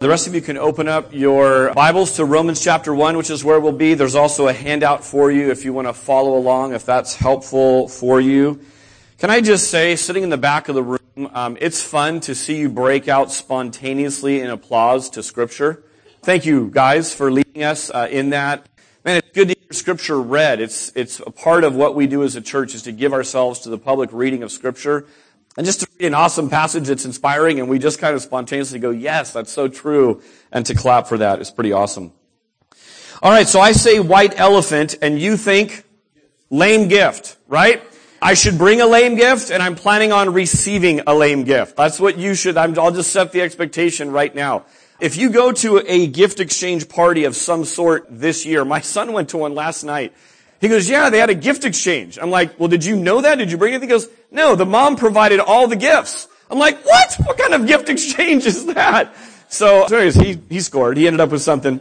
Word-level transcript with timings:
The 0.00 0.08
rest 0.08 0.26
of 0.26 0.34
you 0.34 0.40
can 0.40 0.56
open 0.56 0.88
up 0.88 1.12
your 1.12 1.74
Bibles 1.74 2.16
to 2.16 2.24
Romans 2.24 2.64
chapter 2.64 2.94
1, 2.94 3.18
which 3.18 3.28
is 3.28 3.44
where 3.44 3.60
we'll 3.60 3.72
be. 3.72 3.92
There's 3.92 4.14
also 4.14 4.48
a 4.48 4.52
handout 4.54 5.04
for 5.04 5.30
you 5.30 5.50
if 5.50 5.62
you 5.62 5.74
want 5.74 5.88
to 5.88 5.92
follow 5.92 6.38
along, 6.38 6.72
if 6.72 6.86
that's 6.86 7.14
helpful 7.14 7.86
for 7.86 8.18
you. 8.18 8.62
Can 9.18 9.28
I 9.28 9.42
just 9.42 9.70
say, 9.70 9.96
sitting 9.96 10.22
in 10.22 10.30
the 10.30 10.38
back 10.38 10.70
of 10.70 10.74
the 10.74 10.82
room, 10.82 11.30
um, 11.34 11.58
it's 11.60 11.82
fun 11.82 12.20
to 12.20 12.34
see 12.34 12.56
you 12.56 12.70
break 12.70 13.08
out 13.08 13.30
spontaneously 13.30 14.40
in 14.40 14.48
applause 14.48 15.10
to 15.10 15.22
Scripture. 15.22 15.82
Thank 16.22 16.46
you, 16.46 16.70
guys, 16.70 17.12
for 17.12 17.30
leading 17.30 17.62
us 17.62 17.90
uh, 17.90 18.08
in 18.10 18.30
that. 18.30 18.66
Man, 19.04 19.18
it's 19.18 19.30
good 19.34 19.48
to 19.48 19.54
hear 19.54 19.72
Scripture 19.72 20.18
read. 20.18 20.62
It's, 20.62 20.92
it's 20.96 21.20
a 21.20 21.30
part 21.30 21.62
of 21.62 21.76
what 21.76 21.94
we 21.94 22.06
do 22.06 22.22
as 22.22 22.36
a 22.36 22.40
church 22.40 22.74
is 22.74 22.80
to 22.84 22.92
give 22.92 23.12
ourselves 23.12 23.60
to 23.60 23.68
the 23.68 23.76
public 23.76 24.08
reading 24.14 24.42
of 24.42 24.50
Scripture. 24.50 25.06
And 25.56 25.66
just 25.66 25.80
to 25.80 25.88
read 25.98 26.06
an 26.06 26.14
awesome 26.14 26.48
passage 26.48 26.86
that's 26.86 27.04
inspiring 27.04 27.58
and 27.58 27.68
we 27.68 27.78
just 27.78 27.98
kind 27.98 28.14
of 28.14 28.22
spontaneously 28.22 28.78
go, 28.78 28.90
yes, 28.90 29.32
that's 29.32 29.52
so 29.52 29.68
true. 29.68 30.22
And 30.52 30.64
to 30.66 30.74
clap 30.74 31.08
for 31.08 31.18
that 31.18 31.40
is 31.40 31.50
pretty 31.50 31.72
awesome. 31.72 32.12
All 33.22 33.30
right, 33.30 33.48
so 33.48 33.60
I 33.60 33.72
say 33.72 34.00
white 34.00 34.38
elephant 34.38 34.96
and 35.02 35.20
you 35.20 35.36
think 35.36 35.84
lame 36.48 36.88
gift, 36.88 37.36
right? 37.48 37.82
I 38.22 38.34
should 38.34 38.58
bring 38.58 38.80
a 38.80 38.86
lame 38.86 39.16
gift 39.16 39.50
and 39.50 39.62
I'm 39.62 39.74
planning 39.74 40.12
on 40.12 40.32
receiving 40.32 41.00
a 41.06 41.14
lame 41.14 41.44
gift. 41.44 41.76
That's 41.76 41.98
what 41.98 42.16
you 42.16 42.34
should, 42.34 42.56
i 42.56 42.66
will 42.66 42.92
just 42.92 43.12
set 43.12 43.32
the 43.32 43.42
expectation 43.42 44.12
right 44.12 44.34
now. 44.34 44.66
If 45.00 45.16
you 45.16 45.30
go 45.30 45.50
to 45.52 45.82
a 45.86 46.06
gift 46.06 46.40
exchange 46.40 46.88
party 46.88 47.24
of 47.24 47.34
some 47.34 47.64
sort 47.64 48.06
this 48.08 48.46
year, 48.46 48.64
my 48.64 48.80
son 48.80 49.12
went 49.12 49.30
to 49.30 49.38
one 49.38 49.54
last 49.54 49.82
night 49.82 50.14
he 50.60 50.68
goes, 50.68 50.90
yeah, 50.90 51.08
they 51.08 51.18
had 51.18 51.30
a 51.30 51.34
gift 51.34 51.64
exchange. 51.64 52.18
I'm 52.20 52.30
like, 52.30 52.60
well, 52.60 52.68
did 52.68 52.84
you 52.84 52.94
know 52.94 53.22
that? 53.22 53.36
Did 53.36 53.50
you 53.50 53.56
bring 53.56 53.72
it? 53.72 53.80
He 53.80 53.88
goes, 53.88 54.08
no, 54.30 54.54
the 54.54 54.66
mom 54.66 54.96
provided 54.96 55.40
all 55.40 55.66
the 55.66 55.76
gifts. 55.76 56.28
I'm 56.50 56.58
like, 56.58 56.84
what? 56.84 57.14
What 57.24 57.38
kind 57.38 57.54
of 57.54 57.66
gift 57.66 57.88
exchange 57.88 58.46
is 58.46 58.66
that? 58.66 59.14
So, 59.48 59.84
anyways, 59.84 60.14
he, 60.14 60.40
he 60.48 60.60
scored. 60.60 60.96
He 60.96 61.06
ended 61.06 61.20
up 61.20 61.30
with 61.30 61.42
something. 61.42 61.80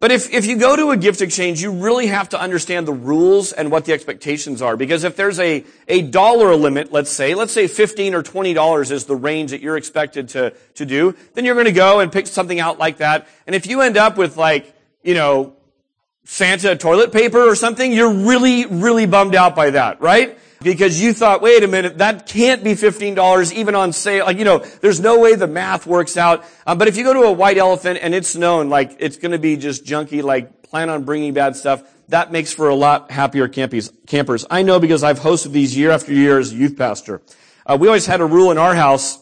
But 0.00 0.12
if, 0.12 0.32
if 0.32 0.46
you 0.46 0.56
go 0.56 0.76
to 0.76 0.90
a 0.92 0.96
gift 0.96 1.20
exchange, 1.20 1.60
you 1.60 1.72
really 1.72 2.06
have 2.06 2.28
to 2.28 2.40
understand 2.40 2.86
the 2.86 2.92
rules 2.92 3.52
and 3.52 3.70
what 3.70 3.84
the 3.84 3.92
expectations 3.92 4.62
are. 4.62 4.76
Because 4.76 5.02
if 5.02 5.16
there's 5.16 5.40
a, 5.40 5.64
a 5.88 6.02
dollar 6.02 6.54
limit, 6.54 6.92
let's 6.92 7.10
say, 7.10 7.34
let's 7.34 7.52
say 7.52 7.66
15 7.66 8.14
or 8.14 8.22
$20 8.22 8.90
is 8.92 9.06
the 9.06 9.16
range 9.16 9.50
that 9.50 9.60
you're 9.60 9.76
expected 9.76 10.28
to, 10.30 10.52
to 10.74 10.86
do, 10.86 11.16
then 11.34 11.44
you're 11.44 11.56
going 11.56 11.66
to 11.66 11.72
go 11.72 11.98
and 11.98 12.12
pick 12.12 12.28
something 12.28 12.60
out 12.60 12.78
like 12.78 12.98
that. 12.98 13.26
And 13.46 13.56
if 13.56 13.66
you 13.66 13.80
end 13.80 13.96
up 13.96 14.16
with 14.16 14.36
like, 14.36 14.72
you 15.02 15.14
know, 15.14 15.56
Santa 16.24 16.76
toilet 16.76 17.10
paper 17.10 17.40
or 17.40 17.56
something, 17.56 17.90
you're 17.90 18.12
really, 18.12 18.66
really 18.66 19.06
bummed 19.06 19.34
out 19.34 19.56
by 19.56 19.70
that, 19.70 20.00
right? 20.00 20.38
Because 20.60 21.00
you 21.00 21.12
thought, 21.12 21.40
wait 21.40 21.62
a 21.62 21.68
minute, 21.68 21.98
that 21.98 22.26
can't 22.26 22.64
be 22.64 22.72
$15 22.72 23.52
even 23.52 23.74
on 23.74 23.92
sale. 23.92 24.26
Like, 24.26 24.38
you 24.38 24.44
know, 24.44 24.58
there's 24.58 24.98
no 24.98 25.20
way 25.20 25.36
the 25.36 25.46
math 25.46 25.86
works 25.86 26.16
out. 26.16 26.44
Um, 26.66 26.78
but 26.78 26.88
if 26.88 26.96
you 26.96 27.04
go 27.04 27.12
to 27.12 27.22
a 27.22 27.32
white 27.32 27.58
elephant 27.58 28.00
and 28.02 28.14
it's 28.14 28.34
known, 28.34 28.68
like, 28.68 28.96
it's 28.98 29.16
gonna 29.16 29.38
be 29.38 29.56
just 29.56 29.84
junky, 29.84 30.22
like, 30.22 30.62
plan 30.64 30.90
on 30.90 31.04
bringing 31.04 31.32
bad 31.32 31.54
stuff, 31.54 31.82
that 32.08 32.32
makes 32.32 32.52
for 32.52 32.68
a 32.68 32.74
lot 32.74 33.10
happier 33.10 33.48
campers. 33.48 34.46
I 34.50 34.62
know 34.62 34.80
because 34.80 35.02
I've 35.02 35.20
hosted 35.20 35.52
these 35.52 35.76
year 35.76 35.90
after 35.90 36.12
year 36.12 36.38
as 36.38 36.52
a 36.52 36.54
youth 36.54 36.76
pastor. 36.76 37.20
Uh, 37.66 37.76
we 37.78 37.86
always 37.86 38.06
had 38.06 38.20
a 38.20 38.26
rule 38.26 38.50
in 38.50 38.58
our 38.58 38.74
house 38.74 39.18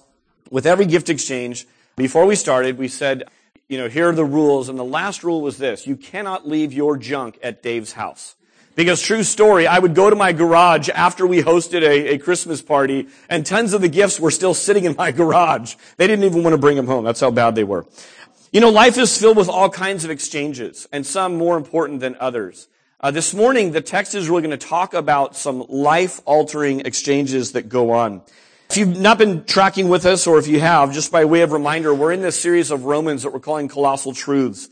with 0.50 0.66
every 0.66 0.86
gift 0.86 1.10
exchange. 1.10 1.66
Before 1.96 2.26
we 2.26 2.36
started, 2.36 2.78
we 2.78 2.88
said, 2.88 3.24
you 3.68 3.78
know, 3.78 3.88
here 3.88 4.08
are 4.08 4.14
the 4.14 4.24
rules. 4.24 4.68
And 4.68 4.78
the 4.78 4.84
last 4.84 5.24
rule 5.24 5.40
was 5.40 5.58
this. 5.58 5.86
You 5.86 5.96
cannot 5.96 6.46
leave 6.46 6.72
your 6.72 6.96
junk 6.96 7.38
at 7.42 7.62
Dave's 7.62 7.92
house. 7.92 8.36
Because 8.76 9.00
true 9.00 9.22
story, 9.22 9.66
I 9.66 9.78
would 9.78 9.94
go 9.94 10.10
to 10.10 10.14
my 10.14 10.32
garage 10.32 10.90
after 10.90 11.26
we 11.26 11.42
hosted 11.42 11.80
a, 11.82 12.12
a, 12.12 12.18
Christmas 12.18 12.60
party 12.60 13.08
and 13.30 13.44
tons 13.44 13.72
of 13.72 13.80
the 13.80 13.88
gifts 13.88 14.20
were 14.20 14.30
still 14.30 14.52
sitting 14.52 14.84
in 14.84 14.94
my 14.96 15.12
garage. 15.22 15.74
They 15.96 16.06
didn't 16.06 16.26
even 16.26 16.42
want 16.42 16.52
to 16.52 16.58
bring 16.58 16.76
them 16.76 16.86
home. 16.86 17.02
That's 17.02 17.20
how 17.20 17.30
bad 17.30 17.54
they 17.54 17.64
were. 17.64 17.86
You 18.52 18.60
know, 18.60 18.68
life 18.68 18.98
is 18.98 19.18
filled 19.18 19.38
with 19.38 19.48
all 19.48 19.70
kinds 19.70 20.04
of 20.04 20.10
exchanges 20.10 20.86
and 20.92 21.06
some 21.06 21.36
more 21.36 21.56
important 21.56 22.00
than 22.00 22.16
others. 22.20 22.68
Uh, 23.00 23.10
this 23.10 23.32
morning, 23.32 23.72
the 23.72 23.80
text 23.80 24.14
is 24.14 24.28
really 24.28 24.42
going 24.42 24.58
to 24.58 24.66
talk 24.66 24.92
about 24.92 25.36
some 25.36 25.64
life 25.70 26.20
altering 26.26 26.80
exchanges 26.80 27.52
that 27.52 27.70
go 27.70 27.92
on. 27.92 28.20
If 28.68 28.76
you've 28.76 28.98
not 28.98 29.16
been 29.16 29.44
tracking 29.44 29.88
with 29.88 30.04
us, 30.04 30.26
or 30.26 30.38
if 30.38 30.48
you 30.48 30.60
have, 30.60 30.92
just 30.92 31.10
by 31.10 31.24
way 31.24 31.40
of 31.40 31.52
reminder, 31.52 31.94
we're 31.94 32.12
in 32.12 32.20
this 32.20 32.38
series 32.38 32.70
of 32.70 32.84
Romans 32.84 33.22
that 33.22 33.32
we're 33.32 33.40
calling 33.40 33.68
Colossal 33.68 34.12
Truths. 34.12 34.68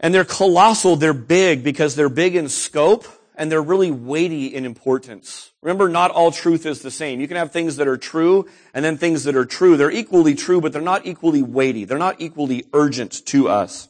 And 0.00 0.14
they're 0.14 0.24
colossal, 0.24 0.96
they're 0.96 1.12
big 1.12 1.62
because 1.62 1.94
they're 1.94 2.08
big 2.08 2.34
in 2.34 2.48
scope 2.48 3.06
and 3.36 3.50
they're 3.50 3.62
really 3.62 3.90
weighty 3.90 4.46
in 4.46 4.64
importance. 4.64 5.52
Remember, 5.62 5.88
not 5.88 6.10
all 6.10 6.32
truth 6.32 6.66
is 6.66 6.80
the 6.80 6.90
same. 6.90 7.20
You 7.20 7.28
can 7.28 7.36
have 7.36 7.52
things 7.52 7.76
that 7.76 7.86
are 7.86 7.96
true 7.96 8.48
and 8.74 8.84
then 8.84 8.96
things 8.96 9.24
that 9.24 9.36
are 9.36 9.44
true. 9.44 9.76
They're 9.76 9.90
equally 9.90 10.34
true, 10.34 10.60
but 10.60 10.72
they're 10.72 10.82
not 10.82 11.06
equally 11.06 11.42
weighty. 11.42 11.84
They're 11.84 11.98
not 11.98 12.20
equally 12.20 12.64
urgent 12.72 13.24
to 13.26 13.48
us. 13.48 13.88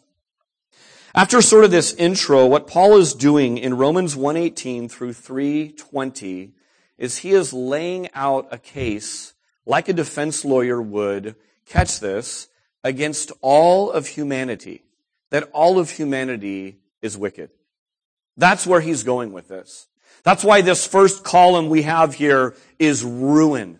After 1.15 1.43
sort 1.43 1.65
of 1.65 1.72
this 1.72 1.93
intro, 1.94 2.47
what 2.47 2.69
Paul 2.69 2.97
is 2.98 3.15
doing 3.15 3.59
in 3.59 3.77
Romans 3.77 4.15
118 4.15 4.88
through 4.88 5.15
320 5.15 6.53
is 6.98 7.19
he 7.19 7.31
is 7.32 7.53
laying 7.53 8.09
out 8.15 8.47
a 8.53 8.59
case 8.59 9.34
like 9.66 9.88
a 9.88 9.92
defense 9.92 10.44
lawyer 10.44 10.81
would, 10.81 11.34
catch 11.66 11.98
this, 11.98 12.48
against 12.84 13.32
all 13.41 13.91
of 13.91 14.06
humanity. 14.06 14.84
That 15.30 15.48
all 15.52 15.78
of 15.78 15.91
humanity 15.91 16.78
is 17.02 17.16
wicked. 17.16 17.50
That's 18.36 18.66
where 18.66 18.80
he's 18.80 19.02
going 19.02 19.32
with 19.32 19.48
this. 19.48 19.86
That's 20.22 20.44
why 20.44 20.60
this 20.60 20.86
first 20.86 21.24
column 21.24 21.68
we 21.68 21.82
have 21.82 22.14
here 22.14 22.54
is 22.78 23.04
ruin. 23.04 23.78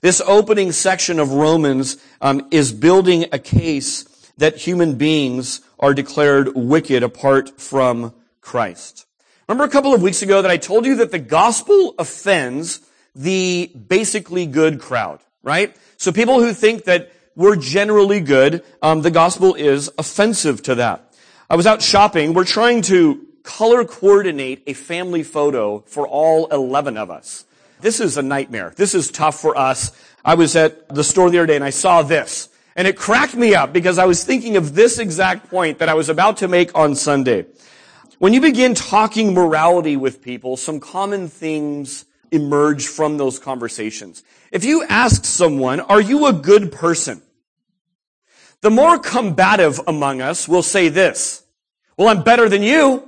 This 0.00 0.20
opening 0.26 0.72
section 0.72 1.18
of 1.18 1.32
Romans 1.32 1.96
um, 2.20 2.48
is 2.50 2.72
building 2.72 3.26
a 3.32 3.38
case 3.38 4.04
that 4.36 4.56
human 4.56 4.96
beings 4.96 5.60
are 5.78 5.94
declared 5.94 6.54
wicked 6.54 7.02
apart 7.02 7.60
from 7.60 8.14
Christ. 8.40 9.06
Remember 9.48 9.64
a 9.64 9.70
couple 9.70 9.94
of 9.94 10.02
weeks 10.02 10.22
ago 10.22 10.42
that 10.42 10.50
I 10.50 10.56
told 10.56 10.86
you 10.86 10.96
that 10.96 11.10
the 11.10 11.18
gospel 11.18 11.94
offends 11.98 12.80
the 13.14 13.70
basically 13.88 14.46
good 14.46 14.80
crowd, 14.80 15.20
right? 15.42 15.76
So 15.96 16.12
people 16.12 16.40
who 16.40 16.52
think 16.52 16.84
that 16.84 17.12
we're 17.36 17.56
generally 17.56 18.20
good, 18.20 18.64
um, 18.82 19.02
the 19.02 19.10
gospel 19.10 19.54
is 19.54 19.90
offensive 19.98 20.62
to 20.64 20.76
that. 20.76 21.14
I 21.50 21.56
was 21.56 21.66
out 21.66 21.82
shopping. 21.82 22.32
We're 22.32 22.44
trying 22.44 22.82
to 22.82 23.26
color 23.42 23.84
coordinate 23.84 24.62
a 24.66 24.72
family 24.72 25.22
photo 25.22 25.80
for 25.86 26.06
all 26.06 26.46
11 26.46 26.96
of 26.96 27.10
us. 27.10 27.44
This 27.80 28.00
is 28.00 28.16
a 28.16 28.22
nightmare. 28.22 28.72
This 28.76 28.94
is 28.94 29.10
tough 29.10 29.38
for 29.40 29.56
us. 29.56 29.90
I 30.24 30.34
was 30.34 30.56
at 30.56 30.88
the 30.88 31.04
store 31.04 31.28
the 31.28 31.38
other 31.38 31.46
day 31.46 31.56
and 31.56 31.64
I 31.64 31.70
saw 31.70 32.02
this. 32.02 32.48
And 32.76 32.88
it 32.88 32.96
cracked 32.96 33.34
me 33.34 33.54
up 33.54 33.72
because 33.72 33.98
I 33.98 34.06
was 34.06 34.24
thinking 34.24 34.56
of 34.56 34.74
this 34.74 34.98
exact 34.98 35.50
point 35.50 35.78
that 35.78 35.88
I 35.88 35.94
was 35.94 36.08
about 36.08 36.38
to 36.38 36.48
make 36.48 36.76
on 36.76 36.94
Sunday. 36.94 37.46
When 38.18 38.32
you 38.32 38.40
begin 38.40 38.74
talking 38.74 39.34
morality 39.34 39.96
with 39.96 40.22
people, 40.22 40.56
some 40.56 40.80
common 40.80 41.28
themes 41.28 42.06
emerge 42.30 42.86
from 42.86 43.16
those 43.16 43.38
conversations. 43.38 44.22
If 44.50 44.64
you 44.64 44.84
ask 44.84 45.24
someone, 45.24 45.80
are 45.80 46.00
you 46.00 46.26
a 46.26 46.32
good 46.32 46.72
person? 46.72 47.22
The 48.64 48.70
more 48.70 48.98
combative 48.98 49.78
among 49.86 50.22
us 50.22 50.48
will 50.48 50.62
say 50.62 50.88
this. 50.88 51.44
Well, 51.98 52.08
I'm 52.08 52.22
better 52.22 52.48
than 52.48 52.62
you. 52.62 53.06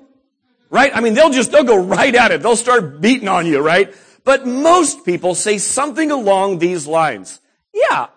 Right? 0.69 0.95
I 0.95 1.01
mean, 1.01 1.15
they'll 1.15 1.31
just, 1.31 1.51
they'll 1.51 1.65
go 1.65 1.83
right 1.83 2.15
at 2.15 2.31
it. 2.31 2.43
They'll 2.43 2.57
start 2.57 3.01
beating 3.01 3.27
on 3.27 3.47
you, 3.47 3.61
right? 3.61 3.95
But 4.23 4.47
most 4.47 5.07
people 5.07 5.35
say 5.35 5.57
something 5.57 6.11
along 6.11 6.59
these 6.59 6.87
lines. 6.87 7.41
Yeah, 7.73 8.09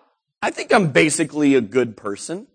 I 0.42 0.50
think 0.50 0.70
I'm 0.70 0.92
basically 0.92 1.54
a 1.54 1.62
good 1.62 1.96
person. 1.96 2.46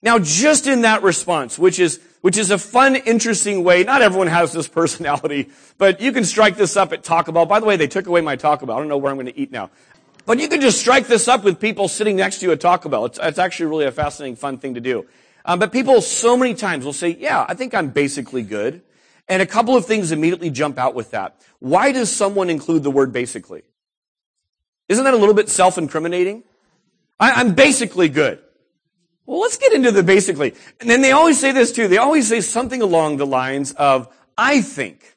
Now, 0.00 0.20
just 0.20 0.68
in 0.68 0.82
that 0.82 1.02
response, 1.02 1.58
which 1.58 1.80
is, 1.80 1.98
which 2.20 2.38
is 2.38 2.52
a 2.52 2.58
fun, 2.58 2.94
interesting 2.94 3.64
way, 3.64 3.82
not 3.82 4.00
everyone 4.00 4.28
has 4.28 4.52
this 4.52 4.68
personality, 4.80 5.50
but 5.76 6.00
you 6.00 6.12
can 6.12 6.24
strike 6.24 6.56
this 6.56 6.76
up 6.76 6.92
at 6.92 7.02
Taco 7.02 7.32
Bell. 7.32 7.46
By 7.46 7.58
the 7.58 7.66
way, 7.66 7.76
they 7.76 7.88
took 7.88 8.06
away 8.06 8.20
my 8.20 8.36
Taco 8.36 8.64
Bell. 8.64 8.76
I 8.76 8.78
don't 8.78 8.88
know 8.88 8.98
where 8.98 9.10
I'm 9.10 9.16
going 9.16 9.26
to 9.26 9.36
eat 9.36 9.50
now. 9.50 9.70
But 10.26 10.40
you 10.40 10.48
can 10.48 10.60
just 10.60 10.80
strike 10.80 11.06
this 11.06 11.28
up 11.28 11.44
with 11.44 11.60
people 11.60 11.86
sitting 11.86 12.16
next 12.16 12.40
to 12.40 12.46
you 12.46 12.52
at 12.52 12.60
Taco 12.60 12.88
Bell. 12.88 13.04
It's, 13.06 13.18
it's 13.22 13.38
actually 13.38 13.66
really 13.66 13.86
a 13.86 13.92
fascinating, 13.92 14.36
fun 14.36 14.58
thing 14.58 14.74
to 14.74 14.80
do. 14.80 15.06
Um, 15.44 15.60
but 15.60 15.70
people 15.70 16.02
so 16.02 16.36
many 16.36 16.54
times 16.54 16.84
will 16.84 16.92
say, 16.92 17.16
yeah, 17.18 17.46
I 17.48 17.54
think 17.54 17.74
I'm 17.74 17.90
basically 17.90 18.42
good. 18.42 18.82
And 19.28 19.40
a 19.40 19.46
couple 19.46 19.76
of 19.76 19.86
things 19.86 20.10
immediately 20.10 20.50
jump 20.50 20.78
out 20.78 20.94
with 20.94 21.12
that. 21.12 21.40
Why 21.60 21.92
does 21.92 22.14
someone 22.14 22.50
include 22.50 22.82
the 22.82 22.90
word 22.90 23.12
basically? 23.12 23.62
Isn't 24.88 25.04
that 25.04 25.14
a 25.14 25.16
little 25.16 25.34
bit 25.34 25.48
self-incriminating? 25.48 26.42
I, 27.18 27.32
I'm 27.32 27.54
basically 27.54 28.08
good. 28.08 28.40
Well, 29.26 29.40
let's 29.40 29.56
get 29.56 29.72
into 29.72 29.92
the 29.92 30.02
basically. 30.02 30.54
And 30.80 30.90
then 30.90 31.02
they 31.02 31.12
always 31.12 31.38
say 31.40 31.52
this 31.52 31.72
too. 31.72 31.86
They 31.86 31.98
always 31.98 32.28
say 32.28 32.40
something 32.40 32.82
along 32.82 33.16
the 33.16 33.26
lines 33.26 33.72
of, 33.72 34.08
I 34.36 34.60
think. 34.60 35.16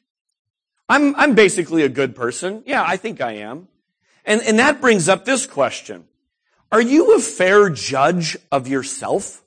I'm, 0.88 1.14
I'm 1.16 1.34
basically 1.34 1.82
a 1.82 1.88
good 1.88 2.14
person. 2.16 2.62
Yeah, 2.66 2.84
I 2.84 2.96
think 2.96 3.20
I 3.20 3.32
am. 3.32 3.68
And, 4.24 4.42
and 4.42 4.58
that 4.58 4.80
brings 4.80 5.08
up 5.08 5.24
this 5.24 5.46
question. 5.46 6.04
Are 6.72 6.80
you 6.80 7.16
a 7.16 7.20
fair 7.20 7.70
judge 7.70 8.36
of 8.52 8.68
yourself? 8.68 9.42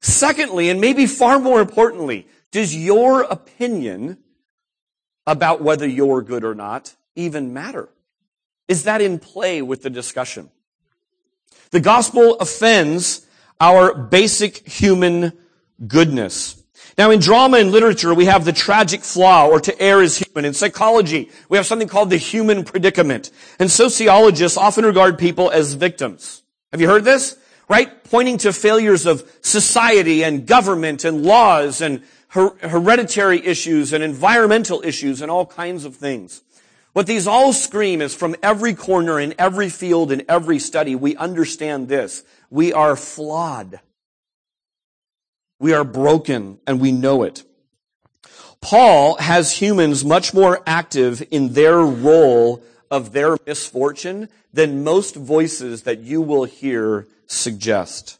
Secondly, 0.00 0.70
and 0.70 0.80
maybe 0.80 1.06
far 1.06 1.38
more 1.38 1.60
importantly, 1.60 2.28
does 2.52 2.76
your 2.76 3.22
opinion 3.22 4.18
about 5.26 5.62
whether 5.62 5.86
you're 5.86 6.22
good 6.22 6.44
or 6.44 6.54
not 6.54 6.94
even 7.16 7.52
matter? 7.52 7.88
Is 8.68 8.84
that 8.84 9.00
in 9.00 9.18
play 9.18 9.62
with 9.62 9.82
the 9.82 9.90
discussion? 9.90 10.50
The 11.70 11.80
gospel 11.80 12.36
offends 12.36 13.26
our 13.60 13.94
basic 13.94 14.68
human 14.68 15.32
goodness. 15.86 16.62
Now 16.98 17.10
in 17.10 17.20
drama 17.20 17.58
and 17.58 17.72
literature, 17.72 18.14
we 18.14 18.24
have 18.24 18.46
the 18.46 18.54
tragic 18.54 19.02
flaw, 19.02 19.48
or 19.48 19.60
to 19.60 19.80
err 19.80 20.02
is 20.02 20.16
human. 20.16 20.46
In 20.46 20.54
psychology, 20.54 21.30
we 21.50 21.58
have 21.58 21.66
something 21.66 21.88
called 21.88 22.08
the 22.08 22.16
human 22.16 22.64
predicament. 22.64 23.30
And 23.58 23.70
sociologists 23.70 24.56
often 24.56 24.84
regard 24.86 25.18
people 25.18 25.50
as 25.50 25.74
victims. 25.74 26.42
Have 26.72 26.80
you 26.80 26.88
heard 26.88 27.04
this? 27.04 27.36
Right? 27.68 28.02
Pointing 28.04 28.38
to 28.38 28.52
failures 28.52 29.04
of 29.04 29.30
society 29.42 30.24
and 30.24 30.46
government 30.46 31.04
and 31.04 31.22
laws 31.22 31.82
and 31.82 32.02
her- 32.28 32.56
hereditary 32.66 33.44
issues 33.44 33.92
and 33.92 34.02
environmental 34.02 34.82
issues 34.82 35.20
and 35.20 35.30
all 35.30 35.44
kinds 35.44 35.84
of 35.84 35.96
things. 35.96 36.42
What 36.94 37.06
these 37.06 37.26
all 37.26 37.52
scream 37.52 38.00
is 38.00 38.14
from 38.14 38.36
every 38.42 38.72
corner 38.72 39.20
in 39.20 39.34
every 39.38 39.68
field 39.68 40.10
in 40.10 40.24
every 40.30 40.58
study, 40.58 40.94
we 40.94 41.14
understand 41.16 41.88
this. 41.88 42.24
We 42.48 42.72
are 42.72 42.96
flawed. 42.96 43.80
We 45.58 45.72
are 45.72 45.84
broken 45.84 46.58
and 46.66 46.80
we 46.80 46.92
know 46.92 47.22
it. 47.22 47.42
Paul 48.60 49.16
has 49.18 49.60
humans 49.60 50.04
much 50.04 50.34
more 50.34 50.60
active 50.66 51.22
in 51.30 51.52
their 51.52 51.78
role 51.78 52.62
of 52.90 53.12
their 53.12 53.36
misfortune 53.46 54.28
than 54.52 54.84
most 54.84 55.14
voices 55.14 55.82
that 55.82 56.00
you 56.00 56.20
will 56.20 56.44
hear 56.44 57.06
suggest. 57.26 58.18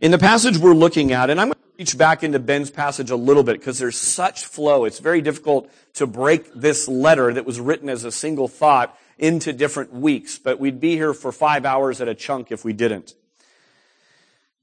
In 0.00 0.10
the 0.10 0.18
passage 0.18 0.58
we're 0.58 0.74
looking 0.74 1.12
at, 1.12 1.30
and 1.30 1.40
I'm 1.40 1.48
going 1.48 1.54
to 1.54 1.78
reach 1.78 1.98
back 1.98 2.22
into 2.22 2.38
Ben's 2.38 2.70
passage 2.70 3.10
a 3.10 3.16
little 3.16 3.42
bit 3.42 3.58
because 3.58 3.78
there's 3.78 3.98
such 3.98 4.44
flow. 4.44 4.84
It's 4.84 4.98
very 4.98 5.20
difficult 5.20 5.70
to 5.94 6.06
break 6.06 6.52
this 6.54 6.88
letter 6.88 7.32
that 7.32 7.44
was 7.44 7.60
written 7.60 7.88
as 7.88 8.04
a 8.04 8.12
single 8.12 8.48
thought 8.48 8.98
into 9.18 9.52
different 9.52 9.92
weeks, 9.92 10.38
but 10.38 10.58
we'd 10.58 10.80
be 10.80 10.92
here 10.92 11.12
for 11.12 11.32
five 11.32 11.66
hours 11.66 12.00
at 12.00 12.08
a 12.08 12.14
chunk 12.14 12.50
if 12.50 12.64
we 12.64 12.72
didn't. 12.72 13.14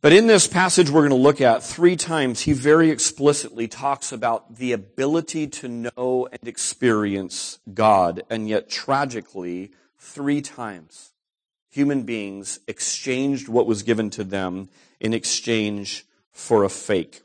But 0.07 0.13
in 0.13 0.27
this 0.27 0.47
passage 0.47 0.89
we're 0.89 1.01
going 1.01 1.09
to 1.09 1.17
look 1.17 1.41
at, 1.41 1.63
three 1.63 1.97
times 1.97 2.39
he 2.39 2.53
very 2.53 2.91
explicitly 2.91 3.67
talks 3.67 4.13
about 4.13 4.55
the 4.55 4.71
ability 4.71 5.47
to 5.47 5.67
know 5.67 6.29
and 6.31 6.47
experience 6.47 7.59
God. 7.73 8.23
And 8.29 8.47
yet 8.47 8.69
tragically, 8.69 9.73
three 9.97 10.41
times, 10.41 11.11
human 11.69 12.03
beings 12.03 12.61
exchanged 12.69 13.49
what 13.49 13.67
was 13.67 13.83
given 13.83 14.09
to 14.11 14.23
them 14.23 14.69
in 15.01 15.13
exchange 15.13 16.05
for 16.31 16.63
a 16.63 16.69
fake. 16.69 17.21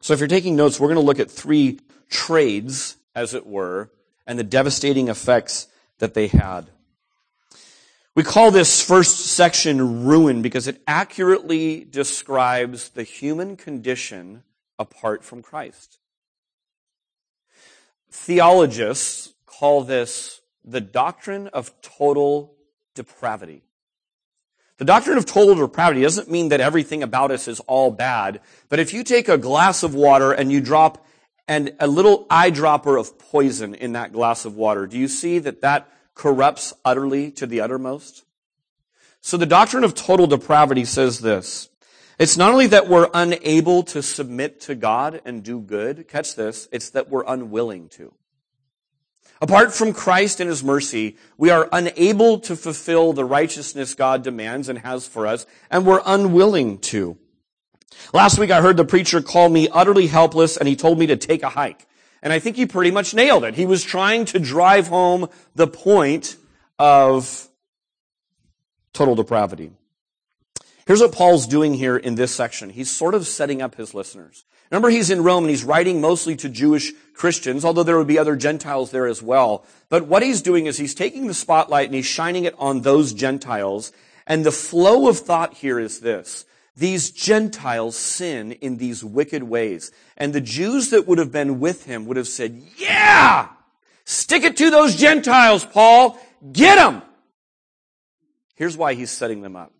So 0.00 0.14
if 0.14 0.18
you're 0.18 0.28
taking 0.28 0.56
notes, 0.56 0.80
we're 0.80 0.88
going 0.88 0.94
to 0.94 1.02
look 1.02 1.20
at 1.20 1.30
three 1.30 1.78
trades, 2.08 2.96
as 3.14 3.34
it 3.34 3.46
were, 3.46 3.90
and 4.26 4.38
the 4.38 4.44
devastating 4.44 5.08
effects 5.08 5.66
that 5.98 6.14
they 6.14 6.28
had. 6.28 6.70
We 8.18 8.24
call 8.24 8.50
this 8.50 8.82
first 8.82 9.26
section 9.26 10.04
ruin 10.04 10.42
because 10.42 10.66
it 10.66 10.82
accurately 10.88 11.84
describes 11.84 12.88
the 12.88 13.04
human 13.04 13.56
condition 13.56 14.42
apart 14.76 15.22
from 15.22 15.40
Christ. 15.40 16.00
Theologists 18.10 19.34
call 19.46 19.84
this 19.84 20.40
the 20.64 20.80
doctrine 20.80 21.46
of 21.46 21.80
total 21.80 22.56
depravity. 22.96 23.62
The 24.78 24.84
doctrine 24.84 25.16
of 25.16 25.24
total 25.24 25.54
depravity 25.54 26.02
doesn't 26.02 26.28
mean 26.28 26.48
that 26.48 26.60
everything 26.60 27.04
about 27.04 27.30
us 27.30 27.46
is 27.46 27.60
all 27.68 27.92
bad, 27.92 28.40
but 28.68 28.80
if 28.80 28.92
you 28.92 29.04
take 29.04 29.28
a 29.28 29.38
glass 29.38 29.84
of 29.84 29.94
water 29.94 30.32
and 30.32 30.50
you 30.50 30.60
drop 30.60 31.06
and 31.46 31.72
a 31.78 31.86
little 31.86 32.26
eyedropper 32.26 32.98
of 32.98 33.16
poison 33.16 33.76
in 33.76 33.92
that 33.92 34.12
glass 34.12 34.44
of 34.44 34.56
water, 34.56 34.88
do 34.88 34.98
you 34.98 35.06
see 35.06 35.38
that 35.38 35.60
that 35.60 35.88
corrupts 36.18 36.74
utterly 36.84 37.30
to 37.30 37.46
the 37.46 37.60
uttermost. 37.60 38.24
So 39.20 39.36
the 39.36 39.46
doctrine 39.46 39.84
of 39.84 39.94
total 39.94 40.26
depravity 40.26 40.84
says 40.84 41.20
this. 41.20 41.68
It's 42.18 42.36
not 42.36 42.50
only 42.50 42.66
that 42.66 42.88
we're 42.88 43.08
unable 43.14 43.84
to 43.84 44.02
submit 44.02 44.60
to 44.62 44.74
God 44.74 45.22
and 45.24 45.44
do 45.44 45.60
good, 45.60 46.08
catch 46.08 46.34
this, 46.34 46.68
it's 46.72 46.90
that 46.90 47.08
we're 47.08 47.24
unwilling 47.24 47.88
to. 47.90 48.12
Apart 49.40 49.72
from 49.72 49.92
Christ 49.92 50.40
and 50.40 50.50
His 50.50 50.64
mercy, 50.64 51.16
we 51.36 51.50
are 51.50 51.68
unable 51.70 52.40
to 52.40 52.56
fulfill 52.56 53.12
the 53.12 53.24
righteousness 53.24 53.94
God 53.94 54.24
demands 54.24 54.68
and 54.68 54.80
has 54.80 55.06
for 55.06 55.28
us, 55.28 55.46
and 55.70 55.86
we're 55.86 56.02
unwilling 56.04 56.78
to. 56.78 57.16
Last 58.12 58.40
week 58.40 58.50
I 58.50 58.60
heard 58.60 58.76
the 58.76 58.84
preacher 58.84 59.22
call 59.22 59.48
me 59.48 59.68
utterly 59.68 60.08
helpless 60.08 60.56
and 60.56 60.68
he 60.68 60.74
told 60.74 60.98
me 60.98 61.06
to 61.06 61.16
take 61.16 61.44
a 61.44 61.50
hike. 61.50 61.86
And 62.22 62.32
I 62.32 62.38
think 62.38 62.56
he 62.56 62.66
pretty 62.66 62.90
much 62.90 63.14
nailed 63.14 63.44
it. 63.44 63.54
He 63.54 63.66
was 63.66 63.84
trying 63.84 64.24
to 64.26 64.38
drive 64.38 64.88
home 64.88 65.28
the 65.54 65.66
point 65.66 66.36
of 66.78 67.48
total 68.92 69.14
depravity. 69.14 69.72
Here's 70.86 71.00
what 71.00 71.12
Paul's 71.12 71.46
doing 71.46 71.74
here 71.74 71.96
in 71.96 72.14
this 72.14 72.34
section. 72.34 72.70
He's 72.70 72.90
sort 72.90 73.14
of 73.14 73.26
setting 73.26 73.60
up 73.60 73.74
his 73.74 73.94
listeners. 73.94 74.44
Remember, 74.70 74.90
he's 74.90 75.10
in 75.10 75.22
Rome 75.22 75.44
and 75.44 75.50
he's 75.50 75.64
writing 75.64 76.00
mostly 76.00 76.36
to 76.36 76.48
Jewish 76.48 76.92
Christians, 77.14 77.64
although 77.64 77.82
there 77.82 77.98
would 77.98 78.06
be 78.06 78.18
other 78.18 78.36
Gentiles 78.36 78.90
there 78.90 79.06
as 79.06 79.22
well. 79.22 79.64
But 79.88 80.06
what 80.06 80.22
he's 80.22 80.42
doing 80.42 80.66
is 80.66 80.76
he's 80.76 80.94
taking 80.94 81.26
the 81.26 81.34
spotlight 81.34 81.86
and 81.86 81.94
he's 81.94 82.06
shining 82.06 82.44
it 82.44 82.54
on 82.58 82.82
those 82.82 83.12
Gentiles. 83.12 83.92
And 84.26 84.44
the 84.44 84.52
flow 84.52 85.08
of 85.08 85.18
thought 85.18 85.54
here 85.54 85.78
is 85.78 86.00
this. 86.00 86.44
These 86.78 87.10
Gentiles 87.10 87.96
sin 87.96 88.52
in 88.52 88.76
these 88.76 89.02
wicked 89.02 89.42
ways. 89.42 89.90
And 90.16 90.32
the 90.32 90.40
Jews 90.40 90.90
that 90.90 91.08
would 91.08 91.18
have 91.18 91.32
been 91.32 91.58
with 91.58 91.84
him 91.86 92.06
would 92.06 92.16
have 92.16 92.28
said, 92.28 92.62
yeah! 92.76 93.48
Stick 94.04 94.44
it 94.44 94.56
to 94.58 94.70
those 94.70 94.94
Gentiles, 94.94 95.64
Paul! 95.64 96.20
Get 96.52 96.76
them! 96.76 97.02
Here's 98.54 98.76
why 98.76 98.94
he's 98.94 99.10
setting 99.10 99.42
them 99.42 99.56
up. 99.56 99.72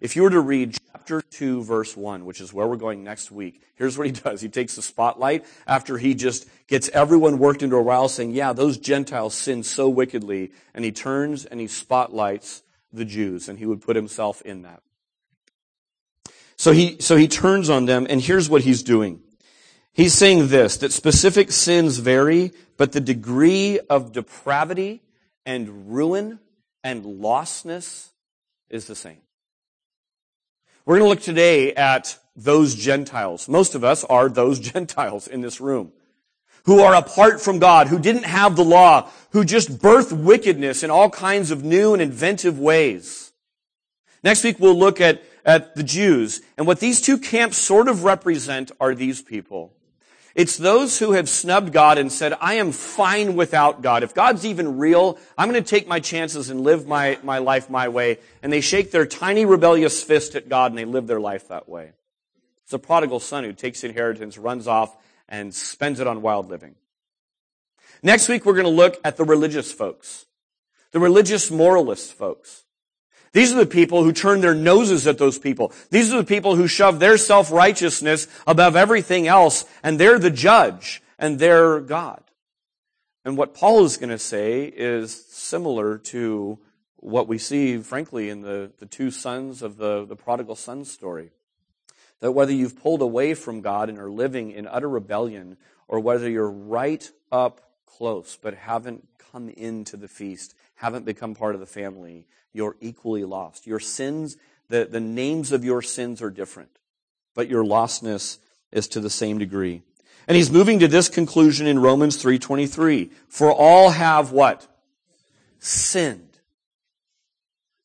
If 0.00 0.16
you 0.16 0.22
were 0.22 0.30
to 0.30 0.40
read 0.40 0.78
chapter 0.92 1.20
2, 1.20 1.62
verse 1.62 1.94
1, 1.94 2.24
which 2.24 2.40
is 2.40 2.54
where 2.54 2.66
we're 2.66 2.76
going 2.76 3.04
next 3.04 3.30
week, 3.30 3.62
here's 3.74 3.98
what 3.98 4.06
he 4.06 4.12
does. 4.14 4.40
He 4.40 4.48
takes 4.48 4.76
the 4.76 4.82
spotlight 4.82 5.44
after 5.66 5.98
he 5.98 6.14
just 6.14 6.48
gets 6.68 6.88
everyone 6.88 7.38
worked 7.38 7.62
into 7.62 7.76
a 7.76 7.82
rile 7.82 8.08
saying, 8.08 8.30
yeah, 8.30 8.54
those 8.54 8.78
Gentiles 8.78 9.34
sin 9.34 9.62
so 9.62 9.90
wickedly, 9.90 10.52
and 10.72 10.86
he 10.86 10.90
turns 10.90 11.44
and 11.44 11.60
he 11.60 11.66
spotlights 11.66 12.62
the 12.94 13.04
Jews, 13.04 13.46
and 13.50 13.58
he 13.58 13.66
would 13.66 13.82
put 13.82 13.94
himself 13.94 14.40
in 14.40 14.62
that. 14.62 14.82
So 16.56 16.72
he, 16.72 16.96
so 17.00 17.16
he 17.16 17.28
turns 17.28 17.70
on 17.70 17.86
them, 17.86 18.06
and 18.08 18.20
here's 18.20 18.48
what 18.48 18.62
he's 18.62 18.82
doing. 18.82 19.20
He's 19.92 20.14
saying 20.14 20.48
this, 20.48 20.78
that 20.78 20.92
specific 20.92 21.52
sins 21.52 21.98
vary, 21.98 22.52
but 22.76 22.92
the 22.92 23.00
degree 23.00 23.78
of 23.90 24.12
depravity 24.12 25.02
and 25.44 25.92
ruin 25.92 26.38
and 26.82 27.04
lostness 27.04 28.08
is 28.70 28.86
the 28.86 28.94
same. 28.94 29.18
We're 30.84 30.98
going 30.98 31.06
to 31.06 31.10
look 31.10 31.22
today 31.22 31.74
at 31.74 32.18
those 32.34 32.74
Gentiles. 32.74 33.48
Most 33.48 33.74
of 33.74 33.84
us 33.84 34.04
are 34.04 34.28
those 34.28 34.58
Gentiles 34.72 35.28
in 35.28 35.42
this 35.42 35.60
room 35.60 35.92
who 36.64 36.80
are 36.80 36.94
apart 36.94 37.40
from 37.40 37.58
God, 37.58 37.88
who 37.88 37.98
didn't 37.98 38.24
have 38.24 38.56
the 38.56 38.64
law, 38.64 39.10
who 39.30 39.44
just 39.44 39.78
birthed 39.78 40.12
wickedness 40.12 40.82
in 40.82 40.90
all 40.90 41.10
kinds 41.10 41.50
of 41.50 41.64
new 41.64 41.92
and 41.92 42.00
inventive 42.00 42.58
ways. 42.58 43.32
Next 44.22 44.44
week 44.44 44.60
we'll 44.60 44.78
look 44.78 45.00
at 45.00 45.22
at 45.44 45.74
the 45.74 45.82
Jews. 45.82 46.40
And 46.56 46.66
what 46.66 46.80
these 46.80 47.00
two 47.00 47.18
camps 47.18 47.58
sort 47.58 47.88
of 47.88 48.04
represent 48.04 48.70
are 48.80 48.94
these 48.94 49.22
people. 49.22 49.72
It's 50.34 50.56
those 50.56 50.98
who 50.98 51.12
have 51.12 51.28
snubbed 51.28 51.72
God 51.72 51.98
and 51.98 52.10
said, 52.10 52.34
I 52.40 52.54
am 52.54 52.72
fine 52.72 53.36
without 53.36 53.82
God. 53.82 54.02
If 54.02 54.14
God's 54.14 54.46
even 54.46 54.78
real, 54.78 55.18
I'm 55.36 55.50
going 55.50 55.62
to 55.62 55.68
take 55.68 55.86
my 55.86 56.00
chances 56.00 56.48
and 56.48 56.62
live 56.62 56.86
my, 56.86 57.18
my 57.22 57.38
life 57.38 57.68
my 57.68 57.88
way. 57.88 58.18
And 58.42 58.50
they 58.50 58.62
shake 58.62 58.92
their 58.92 59.04
tiny 59.04 59.44
rebellious 59.44 60.02
fist 60.02 60.34
at 60.34 60.48
God 60.48 60.72
and 60.72 60.78
they 60.78 60.86
live 60.86 61.06
their 61.06 61.20
life 61.20 61.48
that 61.48 61.68
way. 61.68 61.92
It's 62.64 62.72
a 62.72 62.78
prodigal 62.78 63.20
son 63.20 63.44
who 63.44 63.52
takes 63.52 63.84
inheritance, 63.84 64.38
runs 64.38 64.66
off, 64.66 64.96
and 65.28 65.54
spends 65.54 66.00
it 66.00 66.06
on 66.06 66.22
wild 66.22 66.48
living. 66.48 66.76
Next 68.02 68.28
week, 68.28 68.46
we're 68.46 68.54
going 68.54 68.64
to 68.64 68.70
look 68.70 68.98
at 69.04 69.18
the 69.18 69.24
religious 69.24 69.70
folks. 69.70 70.24
The 70.92 70.98
religious 70.98 71.50
moralist 71.50 72.14
folks. 72.14 72.61
These 73.32 73.52
are 73.52 73.56
the 73.56 73.66
people 73.66 74.04
who 74.04 74.12
turn 74.12 74.40
their 74.40 74.54
noses 74.54 75.06
at 75.06 75.18
those 75.18 75.38
people. 75.38 75.72
These 75.90 76.12
are 76.12 76.18
the 76.18 76.24
people 76.24 76.56
who 76.56 76.66
shove 76.66 76.98
their 76.98 77.16
self-righteousness 77.16 78.28
above 78.46 78.76
everything 78.76 79.26
else, 79.26 79.64
and 79.82 79.98
they're 79.98 80.18
the 80.18 80.30
judge, 80.30 81.02
and 81.18 81.38
they're 81.38 81.80
God. 81.80 82.22
And 83.24 83.36
what 83.36 83.54
Paul 83.54 83.84
is 83.84 83.96
going 83.96 84.10
to 84.10 84.18
say 84.18 84.64
is 84.64 85.14
similar 85.30 85.96
to 85.98 86.58
what 86.96 87.26
we 87.26 87.38
see, 87.38 87.78
frankly, 87.78 88.28
in 88.28 88.42
the, 88.42 88.70
the 88.78 88.86
two 88.86 89.10
sons 89.10 89.62
of 89.62 89.76
the, 89.76 90.04
the 90.04 90.16
prodigal 90.16 90.56
son 90.56 90.84
story. 90.84 91.30
That 92.20 92.32
whether 92.32 92.52
you've 92.52 92.80
pulled 92.80 93.02
away 93.02 93.34
from 93.34 93.60
God 93.60 93.88
and 93.88 93.98
are 93.98 94.10
living 94.10 94.50
in 94.50 94.66
utter 94.66 94.88
rebellion, 94.88 95.56
or 95.88 96.00
whether 96.00 96.28
you're 96.28 96.50
right 96.50 97.10
up 97.30 97.60
close 97.86 98.38
but 98.40 98.54
haven't 98.54 99.08
come 99.32 99.48
into 99.48 99.96
the 99.96 100.08
feast, 100.08 100.54
haven't 100.82 101.04
become 101.04 101.32
part 101.36 101.54
of 101.54 101.60
the 101.60 101.66
family, 101.66 102.26
you're 102.52 102.74
equally 102.80 103.24
lost. 103.24 103.68
Your 103.68 103.78
sins, 103.78 104.36
the, 104.68 104.84
the 104.84 104.98
names 104.98 105.52
of 105.52 105.64
your 105.64 105.80
sins 105.80 106.20
are 106.20 106.28
different, 106.28 106.76
but 107.36 107.48
your 107.48 107.62
lostness 107.62 108.38
is 108.72 108.88
to 108.88 108.98
the 108.98 109.08
same 109.08 109.38
degree. 109.38 109.82
And 110.26 110.36
he's 110.36 110.50
moving 110.50 110.80
to 110.80 110.88
this 110.88 111.08
conclusion 111.08 111.68
in 111.68 111.78
Romans 111.78 112.20
3.23. 112.20 113.12
For 113.28 113.52
all 113.52 113.90
have 113.90 114.32
what? 114.32 114.66
Sinned. 115.60 116.36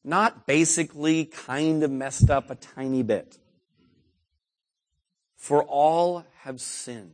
Not 0.03 0.47
basically 0.47 1.25
kind 1.25 1.83
of 1.83 1.91
messed 1.91 2.31
up 2.31 2.49
a 2.49 2.55
tiny 2.55 3.03
bit. 3.03 3.37
For 5.35 5.63
all 5.63 6.25
have 6.39 6.59
sinned. 6.59 7.11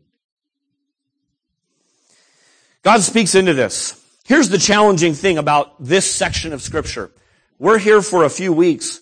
God 2.83 3.01
speaks 3.01 3.35
into 3.35 3.53
this. 3.53 3.99
Here's 4.25 4.47
the 4.47 4.57
challenging 4.57 5.13
thing 5.13 5.37
about 5.37 5.83
this 5.83 6.09
section 6.09 6.53
of 6.53 6.61
scripture. 6.61 7.11
We're 7.59 7.77
here 7.77 8.01
for 8.01 8.23
a 8.23 8.29
few 8.29 8.53
weeks. 8.53 9.01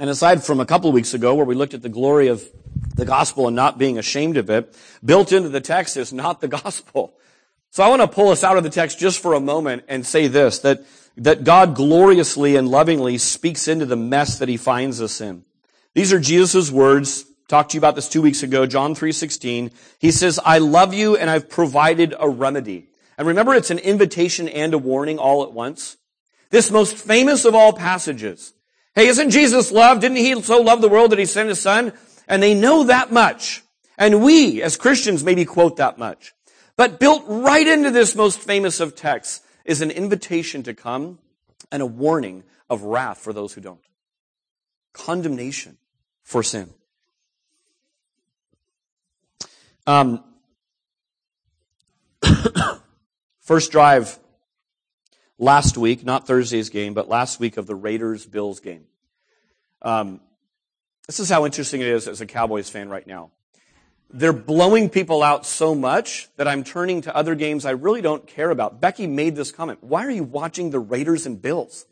And 0.00 0.10
aside 0.10 0.42
from 0.42 0.58
a 0.58 0.66
couple 0.66 0.90
weeks 0.90 1.14
ago 1.14 1.36
where 1.36 1.46
we 1.46 1.54
looked 1.54 1.74
at 1.74 1.82
the 1.82 1.88
glory 1.88 2.26
of 2.26 2.42
the 2.96 3.04
gospel 3.04 3.46
and 3.46 3.54
not 3.54 3.78
being 3.78 3.98
ashamed 3.98 4.36
of 4.36 4.50
it, 4.50 4.76
built 5.04 5.30
into 5.30 5.48
the 5.48 5.60
text 5.60 5.96
is 5.96 6.12
not 6.12 6.40
the 6.40 6.48
gospel. 6.48 7.14
So 7.70 7.84
I 7.84 7.88
want 7.88 8.02
to 8.02 8.08
pull 8.08 8.30
us 8.30 8.42
out 8.42 8.56
of 8.56 8.64
the 8.64 8.70
text 8.70 8.98
just 8.98 9.22
for 9.22 9.34
a 9.34 9.40
moment 9.40 9.84
and 9.86 10.04
say 10.04 10.26
this, 10.26 10.58
that, 10.60 10.84
that 11.16 11.44
God 11.44 11.76
gloriously 11.76 12.56
and 12.56 12.68
lovingly 12.68 13.16
speaks 13.16 13.68
into 13.68 13.86
the 13.86 13.96
mess 13.96 14.40
that 14.40 14.48
he 14.48 14.56
finds 14.56 15.00
us 15.00 15.20
in. 15.20 15.44
These 15.94 16.12
are 16.12 16.18
Jesus' 16.18 16.72
words. 16.72 17.24
Talked 17.46 17.70
to 17.70 17.74
you 17.76 17.80
about 17.80 17.94
this 17.94 18.08
two 18.08 18.22
weeks 18.22 18.42
ago, 18.42 18.66
John 18.66 18.96
3.16. 18.96 19.72
He 20.00 20.10
says, 20.10 20.40
I 20.44 20.58
love 20.58 20.94
you 20.94 21.16
and 21.16 21.30
I've 21.30 21.48
provided 21.48 22.12
a 22.18 22.28
remedy. 22.28 22.89
And 23.20 23.26
remember, 23.26 23.52
it's 23.52 23.70
an 23.70 23.78
invitation 23.78 24.48
and 24.48 24.72
a 24.72 24.78
warning 24.78 25.18
all 25.18 25.42
at 25.42 25.52
once. 25.52 25.98
This 26.48 26.70
most 26.70 26.96
famous 26.96 27.44
of 27.44 27.54
all 27.54 27.74
passages. 27.74 28.54
Hey, 28.94 29.08
isn't 29.08 29.28
Jesus 29.28 29.70
love? 29.70 30.00
Didn't 30.00 30.16
he 30.16 30.40
so 30.40 30.62
love 30.62 30.80
the 30.80 30.88
world 30.88 31.12
that 31.12 31.18
he 31.18 31.26
sent 31.26 31.50
his 31.50 31.60
son? 31.60 31.92
And 32.26 32.42
they 32.42 32.54
know 32.54 32.84
that 32.84 33.12
much. 33.12 33.62
And 33.98 34.24
we, 34.24 34.62
as 34.62 34.78
Christians, 34.78 35.22
maybe 35.22 35.44
quote 35.44 35.76
that 35.76 35.98
much. 35.98 36.32
But 36.76 36.98
built 36.98 37.24
right 37.26 37.66
into 37.66 37.90
this 37.90 38.14
most 38.14 38.40
famous 38.40 38.80
of 38.80 38.96
texts 38.96 39.42
is 39.66 39.82
an 39.82 39.90
invitation 39.90 40.62
to 40.62 40.72
come 40.72 41.18
and 41.70 41.82
a 41.82 41.86
warning 41.86 42.42
of 42.70 42.84
wrath 42.84 43.18
for 43.18 43.34
those 43.34 43.52
who 43.52 43.60
don't. 43.60 43.84
Condemnation 44.94 45.76
for 46.22 46.42
sin. 46.42 46.72
Um, 49.86 50.24
first 53.50 53.72
drive 53.72 54.16
last 55.36 55.76
week, 55.76 56.04
not 56.04 56.24
Thursday's 56.24 56.70
game, 56.70 56.94
but 56.94 57.08
last 57.08 57.40
week 57.40 57.56
of 57.56 57.66
the 57.66 57.74
Raiders 57.74 58.24
Bills 58.24 58.60
game. 58.60 58.84
Um, 59.82 60.20
this 61.08 61.18
is 61.18 61.28
how 61.28 61.44
interesting 61.44 61.80
it 61.80 61.88
is 61.88 62.06
as 62.06 62.20
a 62.20 62.26
Cowboys 62.26 62.70
fan 62.70 62.88
right 62.88 63.04
now 63.04 63.32
they're 64.12 64.32
blowing 64.32 64.88
people 64.88 65.24
out 65.24 65.44
so 65.44 65.74
much 65.74 66.28
that 66.36 66.46
I'm 66.46 66.62
turning 66.62 67.02
to 67.02 67.16
other 67.16 67.34
games 67.34 67.64
I 67.64 67.72
really 67.72 68.02
don't 68.02 68.24
care 68.24 68.50
about. 68.50 68.80
Becky 68.80 69.08
made 69.08 69.34
this 69.34 69.50
comment. 69.50 69.82
Why 69.82 70.06
are 70.06 70.10
you 70.10 70.24
watching 70.24 70.70
the 70.70 70.78
Raiders 70.78 71.26
and 71.26 71.42
Bills? 71.42 71.86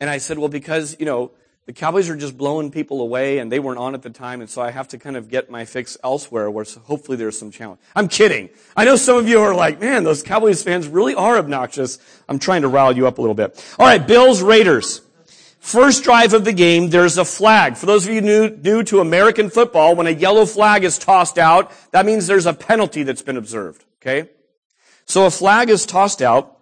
And 0.00 0.08
I 0.08 0.18
said, 0.18 0.38
well, 0.38 0.48
because, 0.48 0.96
you 0.98 1.06
know, 1.06 1.32
the 1.66 1.72
Cowboys 1.72 2.08
are 2.10 2.16
just 2.16 2.36
blowing 2.36 2.72
people 2.72 3.00
away 3.00 3.38
and 3.38 3.50
they 3.50 3.60
weren't 3.60 3.78
on 3.78 3.94
at 3.94 4.02
the 4.02 4.10
time. 4.10 4.40
And 4.40 4.50
so 4.50 4.60
I 4.60 4.72
have 4.72 4.88
to 4.88 4.98
kind 4.98 5.16
of 5.16 5.28
get 5.28 5.48
my 5.48 5.64
fix 5.64 5.96
elsewhere 6.02 6.50
where 6.50 6.66
hopefully 6.84 7.16
there's 7.16 7.38
some 7.38 7.52
challenge. 7.52 7.80
I'm 7.94 8.08
kidding. 8.08 8.50
I 8.76 8.84
know 8.84 8.96
some 8.96 9.16
of 9.16 9.28
you 9.28 9.40
are 9.40 9.54
like, 9.54 9.80
man, 9.80 10.02
those 10.02 10.24
Cowboys 10.24 10.62
fans 10.62 10.88
really 10.88 11.14
are 11.14 11.38
obnoxious. 11.38 11.98
I'm 12.28 12.40
trying 12.40 12.62
to 12.62 12.68
rile 12.68 12.96
you 12.96 13.06
up 13.06 13.18
a 13.18 13.20
little 13.20 13.34
bit. 13.34 13.64
All 13.78 13.86
right. 13.86 14.04
Bills, 14.04 14.42
Raiders. 14.42 15.02
First 15.60 16.02
drive 16.02 16.34
of 16.34 16.44
the 16.44 16.52
game, 16.52 16.90
there's 16.90 17.16
a 17.18 17.24
flag. 17.24 17.76
For 17.76 17.86
those 17.86 18.04
of 18.04 18.12
you 18.12 18.20
new, 18.20 18.50
new 18.50 18.82
to 18.82 18.98
American 18.98 19.48
football, 19.48 19.94
when 19.94 20.08
a 20.08 20.10
yellow 20.10 20.44
flag 20.44 20.82
is 20.82 20.98
tossed 20.98 21.38
out, 21.38 21.70
that 21.92 22.04
means 22.04 22.26
there's 22.26 22.46
a 22.46 22.52
penalty 22.52 23.04
that's 23.04 23.22
been 23.22 23.36
observed. 23.36 23.84
Okay? 24.02 24.28
So 25.04 25.24
a 25.26 25.30
flag 25.30 25.70
is 25.70 25.86
tossed 25.86 26.20
out, 26.20 26.58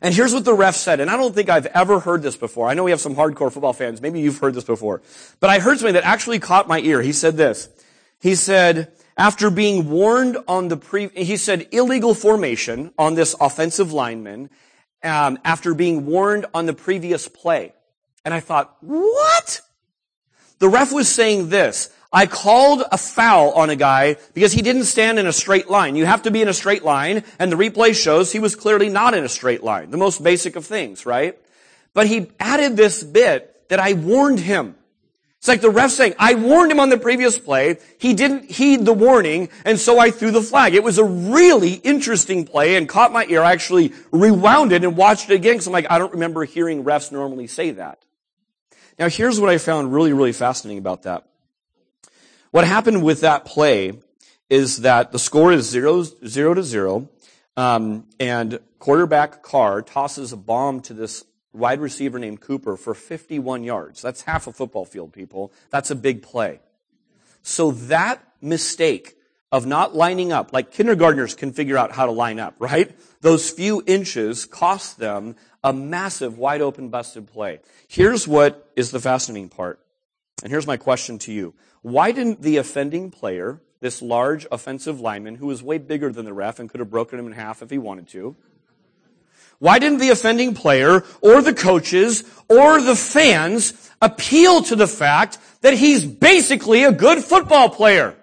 and 0.00 0.14
here's 0.14 0.32
what 0.32 0.44
the 0.44 0.54
ref 0.54 0.76
said, 0.76 1.00
and 1.00 1.10
I 1.10 1.16
don't 1.16 1.34
think 1.34 1.48
I've 1.48 1.66
ever 1.66 1.98
heard 2.00 2.22
this 2.22 2.36
before. 2.36 2.68
I 2.68 2.74
know 2.74 2.84
we 2.84 2.92
have 2.92 3.00
some 3.00 3.16
hardcore 3.16 3.52
football 3.52 3.72
fans. 3.72 4.00
Maybe 4.00 4.20
you've 4.20 4.38
heard 4.38 4.54
this 4.54 4.64
before. 4.64 5.02
But 5.40 5.50
I 5.50 5.58
heard 5.58 5.78
something 5.78 5.94
that 5.94 6.04
actually 6.04 6.38
caught 6.38 6.68
my 6.68 6.80
ear. 6.80 7.02
He 7.02 7.12
said 7.12 7.36
this. 7.36 7.68
He 8.20 8.34
said, 8.34 8.92
after 9.16 9.50
being 9.50 9.90
warned 9.90 10.36
on 10.46 10.68
the 10.68 10.76
pre, 10.76 11.08
he 11.08 11.36
said 11.36 11.68
illegal 11.72 12.14
formation 12.14 12.92
on 12.98 13.14
this 13.14 13.34
offensive 13.40 13.92
lineman, 13.92 14.50
um, 15.02 15.38
after 15.44 15.74
being 15.74 16.06
warned 16.06 16.46
on 16.54 16.66
the 16.66 16.72
previous 16.72 17.28
play. 17.28 17.74
And 18.24 18.32
I 18.34 18.40
thought, 18.40 18.76
what? 18.80 19.60
The 20.58 20.68
ref 20.68 20.92
was 20.92 21.08
saying 21.08 21.48
this. 21.48 21.92
I 22.12 22.26
called 22.26 22.82
a 22.90 22.96
foul 22.96 23.52
on 23.52 23.68
a 23.68 23.76
guy 23.76 24.16
because 24.32 24.52
he 24.52 24.62
didn't 24.62 24.84
stand 24.84 25.18
in 25.18 25.26
a 25.26 25.32
straight 25.32 25.68
line. 25.68 25.94
You 25.94 26.06
have 26.06 26.22
to 26.22 26.30
be 26.30 26.40
in 26.40 26.48
a 26.48 26.54
straight 26.54 26.82
line, 26.82 27.22
and 27.38 27.52
the 27.52 27.56
replay 27.56 27.94
shows 27.94 28.32
he 28.32 28.38
was 28.38 28.56
clearly 28.56 28.88
not 28.88 29.12
in 29.12 29.24
a 29.24 29.28
straight 29.28 29.62
line. 29.62 29.90
The 29.90 29.98
most 29.98 30.22
basic 30.22 30.56
of 30.56 30.64
things, 30.64 31.04
right? 31.04 31.38
But 31.92 32.06
he 32.06 32.30
added 32.40 32.76
this 32.76 33.02
bit 33.02 33.68
that 33.68 33.78
I 33.78 33.92
warned 33.92 34.40
him. 34.40 34.74
It's 35.38 35.48
like 35.48 35.60
the 35.60 35.70
ref 35.70 35.90
saying, 35.90 36.14
I 36.18 36.34
warned 36.34 36.72
him 36.72 36.80
on 36.80 36.88
the 36.88 36.98
previous 36.98 37.38
play. 37.38 37.76
He 37.98 38.14
didn't 38.14 38.50
heed 38.50 38.84
the 38.84 38.92
warning, 38.92 39.50
and 39.64 39.78
so 39.78 39.98
I 39.98 40.10
threw 40.10 40.30
the 40.30 40.42
flag. 40.42 40.74
It 40.74 40.82
was 40.82 40.98
a 40.98 41.04
really 41.04 41.74
interesting 41.74 42.44
play 42.44 42.74
and 42.76 42.88
caught 42.88 43.12
my 43.12 43.24
ear. 43.26 43.42
I 43.42 43.52
actually 43.52 43.92
rewound 44.10 44.72
it 44.72 44.82
and 44.82 44.96
watched 44.96 45.30
it 45.30 45.34
again 45.34 45.54
because 45.54 45.66
I'm 45.66 45.72
like, 45.74 45.90
I 45.90 45.98
don't 45.98 46.12
remember 46.12 46.44
hearing 46.44 46.84
refs 46.84 47.12
normally 47.12 47.46
say 47.46 47.70
that. 47.72 48.02
Now 48.98 49.08
here's 49.08 49.38
what 49.38 49.50
I 49.50 49.58
found 49.58 49.92
really, 49.92 50.12
really 50.12 50.32
fascinating 50.32 50.78
about 50.78 51.02
that. 51.02 51.24
What 52.50 52.66
happened 52.66 53.02
with 53.02 53.20
that 53.20 53.44
play 53.44 53.98
is 54.48 54.78
that 54.78 55.12
the 55.12 55.18
score 55.18 55.52
is 55.52 55.68
zero, 55.68 56.02
zero 56.02 56.54
to 56.54 56.62
zero, 56.62 57.08
um, 57.56 58.06
and 58.18 58.60
quarterback 58.78 59.42
Carr 59.42 59.82
tosses 59.82 60.32
a 60.32 60.36
bomb 60.36 60.80
to 60.82 60.94
this 60.94 61.24
wide 61.52 61.80
receiver 61.80 62.18
named 62.18 62.40
Cooper 62.40 62.76
for 62.76 62.94
51 62.94 63.64
yards. 63.64 64.00
That's 64.00 64.22
half 64.22 64.46
a 64.46 64.52
football 64.52 64.84
field, 64.84 65.12
people. 65.12 65.52
That's 65.70 65.90
a 65.90 65.94
big 65.94 66.22
play. 66.22 66.60
So 67.42 67.72
that 67.72 68.22
mistake 68.40 69.16
of 69.50 69.66
not 69.66 69.94
lining 69.94 70.32
up, 70.32 70.52
like 70.52 70.70
kindergartners 70.70 71.34
can 71.34 71.52
figure 71.52 71.76
out 71.76 71.92
how 71.92 72.06
to 72.06 72.12
line 72.12 72.38
up, 72.38 72.54
right? 72.58 72.94
Those 73.20 73.50
few 73.50 73.82
inches 73.86 74.44
cost 74.46 74.98
them 74.98 75.36
a 75.64 75.72
massive 75.72 76.38
wide 76.38 76.60
open 76.60 76.88
busted 76.88 77.26
play. 77.26 77.60
Here's 77.88 78.28
what 78.28 78.70
is 78.76 78.90
the 78.90 79.00
fascinating 79.00 79.48
part. 79.48 79.80
And 80.42 80.52
here's 80.52 80.66
my 80.66 80.76
question 80.76 81.18
to 81.20 81.32
you. 81.32 81.54
Why 81.88 82.12
didn't 82.12 82.42
the 82.42 82.58
offending 82.58 83.10
player, 83.10 83.62
this 83.80 84.02
large 84.02 84.46
offensive 84.52 85.00
lineman 85.00 85.36
who 85.36 85.46
was 85.46 85.62
way 85.62 85.78
bigger 85.78 86.12
than 86.12 86.26
the 86.26 86.34
ref 86.34 86.58
and 86.58 86.68
could 86.68 86.80
have 86.80 86.90
broken 86.90 87.18
him 87.18 87.26
in 87.26 87.32
half 87.32 87.62
if 87.62 87.70
he 87.70 87.78
wanted 87.78 88.08
to, 88.08 88.36
why 89.58 89.78
didn't 89.78 89.98
the 89.98 90.10
offending 90.10 90.54
player 90.54 91.02
or 91.22 91.40
the 91.40 91.54
coaches 91.54 92.24
or 92.46 92.82
the 92.82 92.94
fans 92.94 93.90
appeal 94.02 94.62
to 94.64 94.76
the 94.76 94.86
fact 94.86 95.38
that 95.62 95.72
he's 95.72 96.04
basically 96.04 96.84
a 96.84 96.92
good 96.92 97.24
football 97.24 97.70
player? 97.70 98.14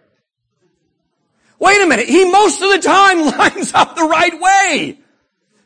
Wait 1.57 1.81
a 1.81 1.88
minute. 1.88 2.07
He 2.07 2.29
most 2.29 2.62
of 2.62 2.69
the 2.69 2.79
time 2.79 3.25
lines 3.38 3.74
up 3.74 3.95
the 3.95 4.03
right 4.03 4.39
way. 4.39 5.00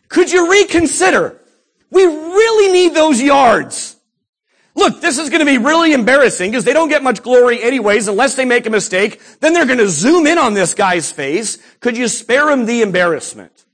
Could 0.07 0.31
you 0.31 0.49
reconsider? 0.49 1.41
We 1.91 2.05
really 2.05 2.71
need 2.71 2.93
those 2.93 3.21
yards. 3.21 3.97
Look, 4.79 5.01
this 5.01 5.17
is 5.17 5.29
going 5.29 5.41
to 5.41 5.45
be 5.45 5.57
really 5.57 5.91
embarrassing 5.91 6.51
because 6.51 6.63
they 6.63 6.71
don't 6.71 6.87
get 6.87 7.03
much 7.03 7.21
glory 7.21 7.61
anyways 7.61 8.07
unless 8.07 8.35
they 8.35 8.45
make 8.45 8.65
a 8.65 8.69
mistake. 8.69 9.21
Then 9.41 9.51
they're 9.51 9.65
going 9.65 9.79
to 9.79 9.89
zoom 9.89 10.25
in 10.25 10.37
on 10.37 10.53
this 10.53 10.73
guy's 10.73 11.11
face. 11.11 11.57
Could 11.81 11.97
you 11.97 12.07
spare 12.07 12.49
him 12.49 12.65
the 12.65 12.81
embarrassment? 12.81 13.65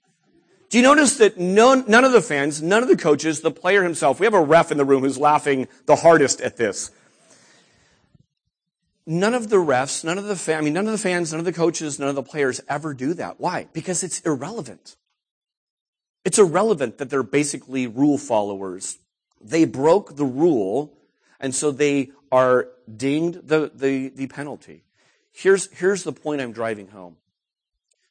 Do 0.69 0.79
you 0.79 0.83
notice 0.83 1.17
that 1.17 1.37
none, 1.37 1.85
none 1.87 2.05
of 2.05 2.11
the 2.11 2.23
fans, 2.23 2.63
none 2.63 2.81
of 2.81 2.89
the 2.89 2.97
coaches, 2.97 3.41
the 3.41 3.51
player 3.51 3.83
himself, 3.83 4.19
we 4.19 4.25
have 4.25 4.33
a 4.33 4.41
ref 4.41 4.71
in 4.71 4.79
the 4.79 4.83
room 4.83 5.03
who's 5.03 5.19
laughing 5.19 5.67
the 5.85 5.95
hardest 5.95 6.41
at 6.41 6.57
this. 6.57 6.89
None 9.05 9.35
of 9.35 9.49
the 9.49 9.57
refs, 9.57 10.03
none 10.03 10.17
of 10.17 10.23
the 10.23 10.35
fans, 10.35 10.57
I 10.59 10.65
mean, 10.65 10.73
none 10.73 10.87
of 10.87 10.91
the 10.91 10.97
fans, 10.97 11.31
none 11.31 11.39
of 11.39 11.45
the 11.45 11.53
coaches, 11.53 11.99
none 11.99 12.09
of 12.09 12.15
the 12.15 12.23
players 12.23 12.61
ever 12.67 12.95
do 12.95 13.13
that. 13.13 13.39
Why? 13.39 13.67
Because 13.73 14.01
it's 14.01 14.21
irrelevant. 14.21 14.95
It's 16.23 16.39
irrelevant 16.39 16.97
that 16.97 17.11
they're 17.11 17.21
basically 17.21 17.85
rule 17.85 18.17
followers. 18.17 18.97
They 19.45 19.65
broke 19.65 20.15
the 20.15 20.25
rule, 20.25 20.97
and 21.39 21.53
so 21.53 21.69
they 21.71 22.11
are 22.31 22.67
dinged 22.97 23.47
the, 23.47 23.71
the, 23.73 24.09
the 24.09 24.25
penalty. 24.27 24.83
Here's, 25.31 25.71
here's 25.71 26.03
the 26.03 26.11
point 26.11 26.41
I'm 26.41 26.51
driving 26.51 26.87
home. 26.87 27.17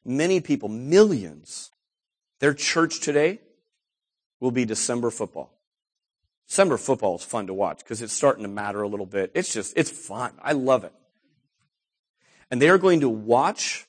Many 0.05 0.41
people, 0.41 0.69
millions, 0.69 1.73
their 2.39 2.55
church 2.55 3.01
today 3.01 3.41
will 4.39 4.53
be 4.53 4.65
December 4.65 5.11
football. 5.11 5.53
December 6.47 6.77
football 6.77 7.17
is 7.17 7.25
fun 7.25 7.49
to 7.49 7.55
watch 7.55 7.79
because 7.79 8.01
it's 8.01 8.13
starting 8.13 8.45
to 8.45 8.49
matter 8.49 8.83
a 8.83 8.89
little 8.89 9.07
bit. 9.07 9.33
It's 9.35 9.53
just, 9.53 9.77
it's 9.77 9.91
fun. 9.91 10.35
I 10.41 10.53
love 10.53 10.85
it. 10.85 10.93
And 12.51 12.63
they 12.63 12.69
are 12.69 12.79
going 12.79 13.01
to 13.01 13.09
watch 13.09 13.87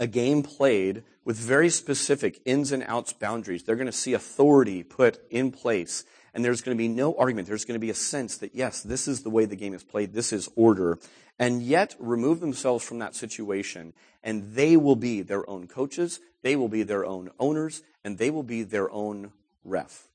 a 0.00 0.06
game 0.06 0.42
played 0.42 1.02
with 1.24 1.36
very 1.36 1.68
specific 1.68 2.40
ins 2.46 2.72
and 2.72 2.82
outs 2.86 3.12
boundaries. 3.12 3.64
They're 3.64 3.76
going 3.76 3.86
to 3.86 3.92
see 3.92 4.14
authority 4.14 4.82
put 4.82 5.20
in 5.30 5.50
place. 5.50 6.04
And 6.34 6.44
there's 6.44 6.62
going 6.62 6.76
to 6.76 6.82
be 6.82 6.88
no 6.88 7.14
argument. 7.14 7.46
There's 7.46 7.64
going 7.64 7.74
to 7.74 7.84
be 7.84 7.90
a 7.90 7.94
sense 7.94 8.38
that, 8.38 8.54
yes, 8.54 8.82
this 8.82 9.06
is 9.06 9.22
the 9.22 9.30
way 9.30 9.44
the 9.44 9.56
game 9.56 9.74
is 9.74 9.84
played. 9.84 10.14
This 10.14 10.32
is 10.32 10.48
order. 10.56 10.98
And 11.38 11.62
yet 11.62 11.94
remove 11.98 12.40
themselves 12.40 12.84
from 12.84 13.00
that 13.00 13.14
situation. 13.14 13.92
And 14.22 14.54
they 14.54 14.76
will 14.76 14.96
be 14.96 15.22
their 15.22 15.48
own 15.48 15.66
coaches. 15.66 16.20
They 16.42 16.56
will 16.56 16.68
be 16.68 16.84
their 16.84 17.04
own 17.04 17.30
owners. 17.38 17.82
And 18.02 18.16
they 18.16 18.30
will 18.30 18.42
be 18.42 18.62
their 18.62 18.90
own 18.90 19.32
ref. 19.64 20.08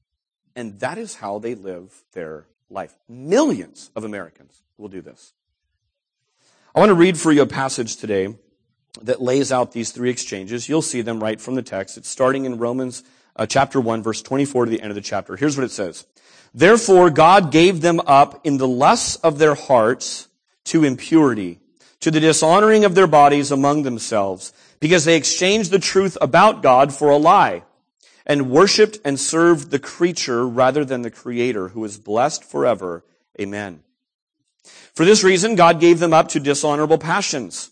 And 0.56 0.80
that 0.80 0.98
is 0.98 1.16
how 1.16 1.38
they 1.38 1.54
live 1.54 2.04
their 2.14 2.48
life. 2.70 2.96
Millions 3.08 3.92
of 3.96 4.04
Americans 4.04 4.64
will 4.78 4.90
do 4.90 5.02
this. 5.02 5.34
I 6.76 6.80
want 6.80 6.90
to 6.90 6.96
read 6.96 7.18
for 7.20 7.32
you 7.32 7.44
a 7.44 7.48
passage 7.48 7.98
today 7.98 8.36
that 9.02 9.22
lays 9.22 9.52
out 9.52 9.72
these 9.72 9.92
three 9.92 10.10
exchanges. 10.10 10.68
You'll 10.68 10.82
see 10.82 11.02
them 11.02 11.20
right 11.20 11.40
from 11.40 11.56
the 11.56 11.62
text. 11.62 11.98
It's 11.98 12.10
starting 12.10 12.46
in 12.46 12.58
Romans 12.58 13.04
uh, 13.38 13.46
chapter 13.46 13.80
1, 13.80 14.04
verse 14.04 14.22
24 14.22 14.66
to 14.66 14.72
the 14.72 14.82
end 14.82 14.92
of 14.92 14.96
the 14.96 15.02
chapter. 15.02 15.36
Here's 15.36 15.58
what 15.58 15.64
it 15.64 15.72
says. 15.72 16.06
Therefore, 16.54 17.10
God 17.10 17.52
gave 17.52 17.82
them 17.82 18.00
up 18.06 18.46
in 18.46 18.58
the 18.58 18.68
lusts 18.68 19.16
of 19.18 19.38
their 19.38 19.56
hearts 19.56 20.28
to 20.66 20.84
impurity, 20.84 21.60
to 22.00 22.12
the 22.12 22.20
dishonoring 22.20 22.84
of 22.84 22.96
their 22.96 23.08
bodies 23.08 23.52
among 23.52 23.84
themselves, 23.84 24.54
because 24.80 25.06
they 25.06 25.16
exchanged 25.16 25.72
the 25.72 25.80
truth 25.80 26.18
about 26.20 26.62
God 26.62 26.94
for 26.94 27.10
a 27.10 27.18
lie, 27.18 27.64
and 28.26 28.50
worshiped 28.50 29.00
and 29.06 29.20
served 29.20 29.72
the 29.72 29.80
creature 29.80 30.48
rather 30.48 30.84
than 30.84 31.02
the 31.02 31.12
Creator, 31.12 31.70
who 31.70 31.84
is 31.86 31.98
blessed 31.98 32.44
forever. 32.44 33.04
Amen. 33.40 33.84
For 34.94 35.06
this 35.06 35.24
reason, 35.24 35.56
God 35.56 35.80
gave 35.80 36.00
them 36.00 36.14
up 36.14 36.30
to 36.30 36.40
dishonorable 36.40 36.98
passions. 36.98 37.72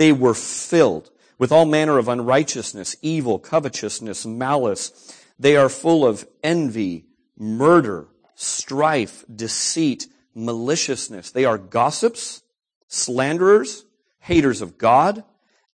They 0.00 0.12
were 0.12 0.32
filled 0.32 1.10
with 1.36 1.52
all 1.52 1.66
manner 1.66 1.98
of 1.98 2.08
unrighteousness, 2.08 2.96
evil, 3.02 3.38
covetousness, 3.38 4.24
malice. 4.24 5.14
They 5.38 5.56
are 5.56 5.68
full 5.68 6.06
of 6.06 6.26
envy, 6.42 7.04
murder, 7.36 8.08
strife, 8.34 9.26
deceit, 9.30 10.06
maliciousness. 10.34 11.30
They 11.30 11.44
are 11.44 11.58
gossips, 11.58 12.40
slanderers, 12.88 13.84
haters 14.20 14.62
of 14.62 14.78
God, 14.78 15.22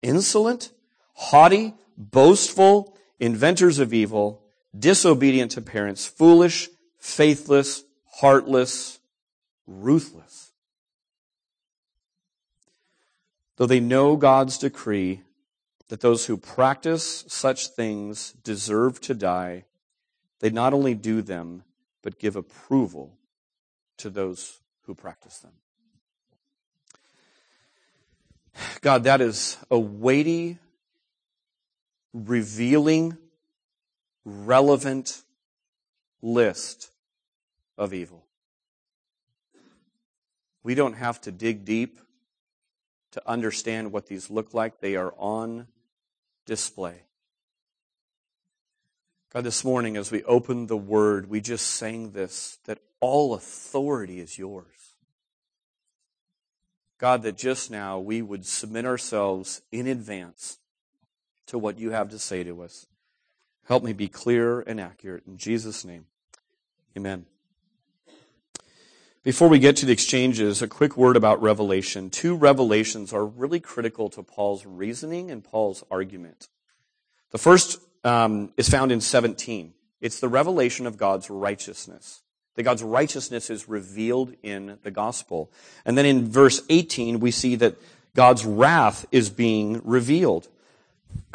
insolent, 0.03 0.73
haughty, 1.13 1.75
boastful, 1.97 2.99
inventors 3.21 3.79
of 3.79 3.95
evil, 3.95 4.43
disobedient 4.77 5.53
to 5.53 5.63
parents, 5.63 6.05
foolish, 6.05 6.69
faithless, 6.99 7.85
heartless, 8.15 8.99
ruthless. 9.69 10.26
Though 13.57 13.67
they 13.67 13.81
know 13.81 14.17
God's 14.17 14.59
decree 14.59 15.23
that 15.89 16.01
those 16.01 16.27
who 16.27 16.37
practice 16.37 17.25
such 17.29 17.69
things 17.69 18.33
deserve 18.45 19.01
to 19.03 19.15
die, 19.15 19.65
they 20.41 20.51
not 20.51 20.75
only 20.75 20.95
do 20.95 21.23
them, 21.23 21.63
but 22.03 22.19
give 22.19 22.37
approval 22.37 23.17
to 23.99 24.11
those 24.11 24.61
who 24.83 24.95
practice 24.95 25.39
them. 25.39 25.53
God, 28.81 29.05
that 29.05 29.21
is 29.21 29.59
a 29.71 29.79
weighty, 29.79 30.59
revealing, 32.13 33.17
relevant 34.25 35.23
list 36.23 36.91
of 37.79 37.95
evil. 37.95 38.25
We 40.63 40.75
don't 40.75 40.95
have 40.95 41.21
to 41.23 41.33
dig 41.33 41.65
deep 41.65 42.01
to 43.17 43.23
understand 43.27 43.93
what 43.93 44.09
these 44.09 44.29
look 44.29 44.53
like. 44.53 44.81
They 44.81 44.95
are 44.95 45.15
on 45.17 45.69
display. 46.45 47.05
God, 49.33 49.43
this 49.43 49.65
morning 49.65 49.97
as 49.97 50.11
we 50.11 50.23
open 50.25 50.67
the 50.67 50.77
Word, 50.77 51.31
we 51.31 51.41
just 51.41 51.67
sang 51.67 52.13
this 52.13 52.59
that 52.67 52.79
all 53.01 53.33
authority 53.33 54.21
is 54.21 54.37
yours. 54.37 54.67
God, 56.99 57.23
that 57.23 57.39
just 57.39 57.71
now 57.71 57.99
we 57.99 58.21
would 58.21 58.45
submit 58.45 58.85
ourselves 58.85 59.63
in 59.73 59.87
advance 59.87 60.59
to 61.47 61.59
what 61.59 61.79
you 61.79 61.93
have 61.93 62.11
to 62.11 62.19
say 62.19 62.45
to 62.45 62.63
us. 62.63 62.87
Help 63.65 63.83
me 63.83 63.95
be 63.95 64.09
clear 64.09 64.61
and 64.61 64.79
accurate. 64.79 65.25
In 65.27 65.39
Jesus' 65.39 65.87
name, 65.87 66.05
amen. 66.95 67.25
Before 69.27 69.49
we 69.49 69.59
get 69.59 69.75
to 69.79 69.87
the 69.87 69.93
exchanges, 69.93 70.63
a 70.63 70.69
quick 70.69 70.97
word 70.97 71.17
about 71.17 71.43
revelation. 71.43 72.11
Two 72.11 72.37
revelations 72.37 73.13
are 73.13 73.27
really 73.27 73.59
critical 73.59 74.09
to 74.11 74.23
Paul's 74.23 74.65
reasoning 74.65 75.33
and 75.33 75.43
Paul's 75.43 75.83
argument. 75.91 76.47
The 77.33 77.39
first 77.39 77.81
um, 78.05 78.53
is 78.57 78.69
found 78.69 78.93
in 78.93 79.01
17. 79.01 79.75
It's 80.01 80.21
the 80.21 80.29
revelation 80.29 80.87
of 80.87 80.97
God's 80.97 81.29
righteousness. 81.29 82.23
That 82.55 82.63
God's 82.63 82.85
righteousness 82.85 83.51
is 83.51 83.69
revealed 83.69 84.33
in 84.45 84.79
the 84.85 84.93
gospel. 84.93 85.51
And 85.85 85.99
then 85.99 86.07
in 86.07 86.31
verse 86.31 86.63
18, 86.71 87.19
we 87.19 87.33
see 87.33 87.57
that 87.57 87.75
God's 88.15 88.45
wrath 88.45 89.07
is 89.11 89.29
being 89.29 89.81
revealed. 89.83 90.47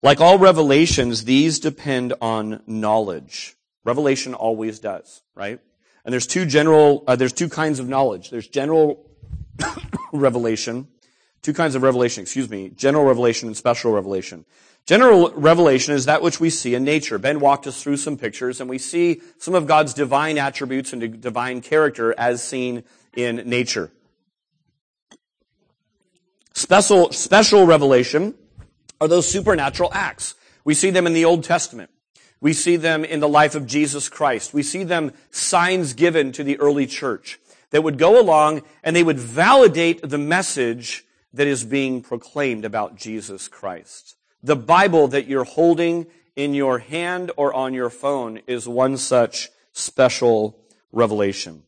like 0.00 0.20
all 0.20 0.38
revelations, 0.38 1.24
these 1.24 1.58
depend 1.58 2.14
on 2.20 2.62
knowledge. 2.68 3.55
Revelation 3.86 4.34
always 4.34 4.80
does, 4.80 5.22
right? 5.36 5.60
And 6.04 6.12
there's 6.12 6.26
two 6.26 6.44
general, 6.44 7.04
uh, 7.06 7.14
there's 7.14 7.32
two 7.32 7.48
kinds 7.48 7.78
of 7.78 7.88
knowledge. 7.88 8.30
There's 8.30 8.48
general 8.48 9.08
revelation, 10.12 10.88
two 11.40 11.52
kinds 11.52 11.76
of 11.76 11.82
revelation, 11.82 12.22
excuse 12.22 12.50
me, 12.50 12.68
general 12.70 13.04
revelation 13.04 13.46
and 13.46 13.56
special 13.56 13.92
revelation. 13.92 14.44
General 14.86 15.30
revelation 15.34 15.94
is 15.94 16.06
that 16.06 16.20
which 16.20 16.40
we 16.40 16.50
see 16.50 16.74
in 16.74 16.82
nature. 16.82 17.16
Ben 17.18 17.38
walked 17.38 17.68
us 17.68 17.80
through 17.80 17.96
some 17.98 18.16
pictures 18.16 18.60
and 18.60 18.68
we 18.68 18.78
see 18.78 19.20
some 19.38 19.54
of 19.54 19.68
God's 19.68 19.94
divine 19.94 20.36
attributes 20.36 20.92
and 20.92 21.20
divine 21.20 21.60
character 21.60 22.12
as 22.18 22.42
seen 22.42 22.82
in 23.14 23.36
nature. 23.48 23.92
Special, 26.54 27.12
special 27.12 27.66
revelation 27.66 28.34
are 29.00 29.06
those 29.06 29.28
supernatural 29.28 29.90
acts. 29.92 30.34
We 30.64 30.74
see 30.74 30.90
them 30.90 31.06
in 31.06 31.12
the 31.12 31.24
Old 31.24 31.44
Testament. 31.44 31.90
We 32.40 32.52
see 32.52 32.76
them 32.76 33.04
in 33.04 33.20
the 33.20 33.28
life 33.28 33.54
of 33.54 33.66
Jesus 33.66 34.08
Christ. 34.08 34.52
We 34.52 34.62
see 34.62 34.84
them 34.84 35.12
signs 35.30 35.94
given 35.94 36.32
to 36.32 36.44
the 36.44 36.58
early 36.58 36.86
church 36.86 37.40
that 37.70 37.82
would 37.82 37.98
go 37.98 38.20
along 38.20 38.62
and 38.82 38.94
they 38.94 39.02
would 39.02 39.18
validate 39.18 40.08
the 40.08 40.18
message 40.18 41.04
that 41.32 41.46
is 41.46 41.64
being 41.64 42.02
proclaimed 42.02 42.64
about 42.64 42.96
Jesus 42.96 43.48
Christ. 43.48 44.16
The 44.42 44.56
Bible 44.56 45.08
that 45.08 45.26
you're 45.26 45.44
holding 45.44 46.06
in 46.34 46.54
your 46.54 46.78
hand 46.78 47.32
or 47.36 47.52
on 47.52 47.74
your 47.74 47.90
phone 47.90 48.40
is 48.46 48.68
one 48.68 48.96
such 48.96 49.50
special 49.72 50.58
revelation. 50.92 51.62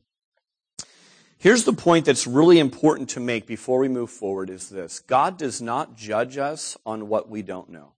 Here's 1.39 1.65
the 1.65 1.73
point 1.73 2.05
that's 2.05 2.27
really 2.27 2.59
important 2.59 3.11
to 3.11 3.21
make 3.21 3.47
before 3.47 3.79
we 3.79 3.89
move 3.89 4.11
forward 4.11 4.51
is 4.51 4.69
this. 4.69 5.01
God 5.01 5.39
does 5.39 5.63
not 5.63 5.97
judge 5.97 6.37
us 6.37 6.77
on 6.85 7.09
what 7.09 7.29
we 7.29 7.43
don't 7.43 7.71
know. 7.71 7.93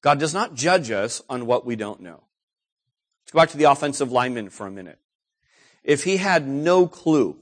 God 0.00 0.18
does 0.18 0.34
not 0.34 0.54
judge 0.54 0.90
us 0.90 1.22
on 1.28 1.46
what 1.46 1.66
we 1.66 1.76
don't 1.76 2.00
know. 2.00 2.22
Let's 3.22 3.32
go 3.32 3.38
back 3.40 3.50
to 3.50 3.56
the 3.56 3.70
offensive 3.70 4.12
lineman 4.12 4.50
for 4.50 4.66
a 4.66 4.70
minute. 4.70 4.98
If 5.84 6.04
he 6.04 6.18
had 6.18 6.46
no 6.46 6.86
clue 6.86 7.36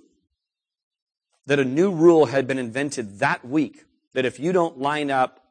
that 1.47 1.59
a 1.59 1.65
new 1.65 1.93
rule 1.93 2.27
had 2.27 2.47
been 2.47 2.59
invented 2.59 3.21
that 3.21 3.45
week, 3.45 3.85
that 4.15 4.25
if 4.25 4.41
you 4.41 4.53
don't 4.53 4.79
line 4.79 5.11
up 5.11 5.45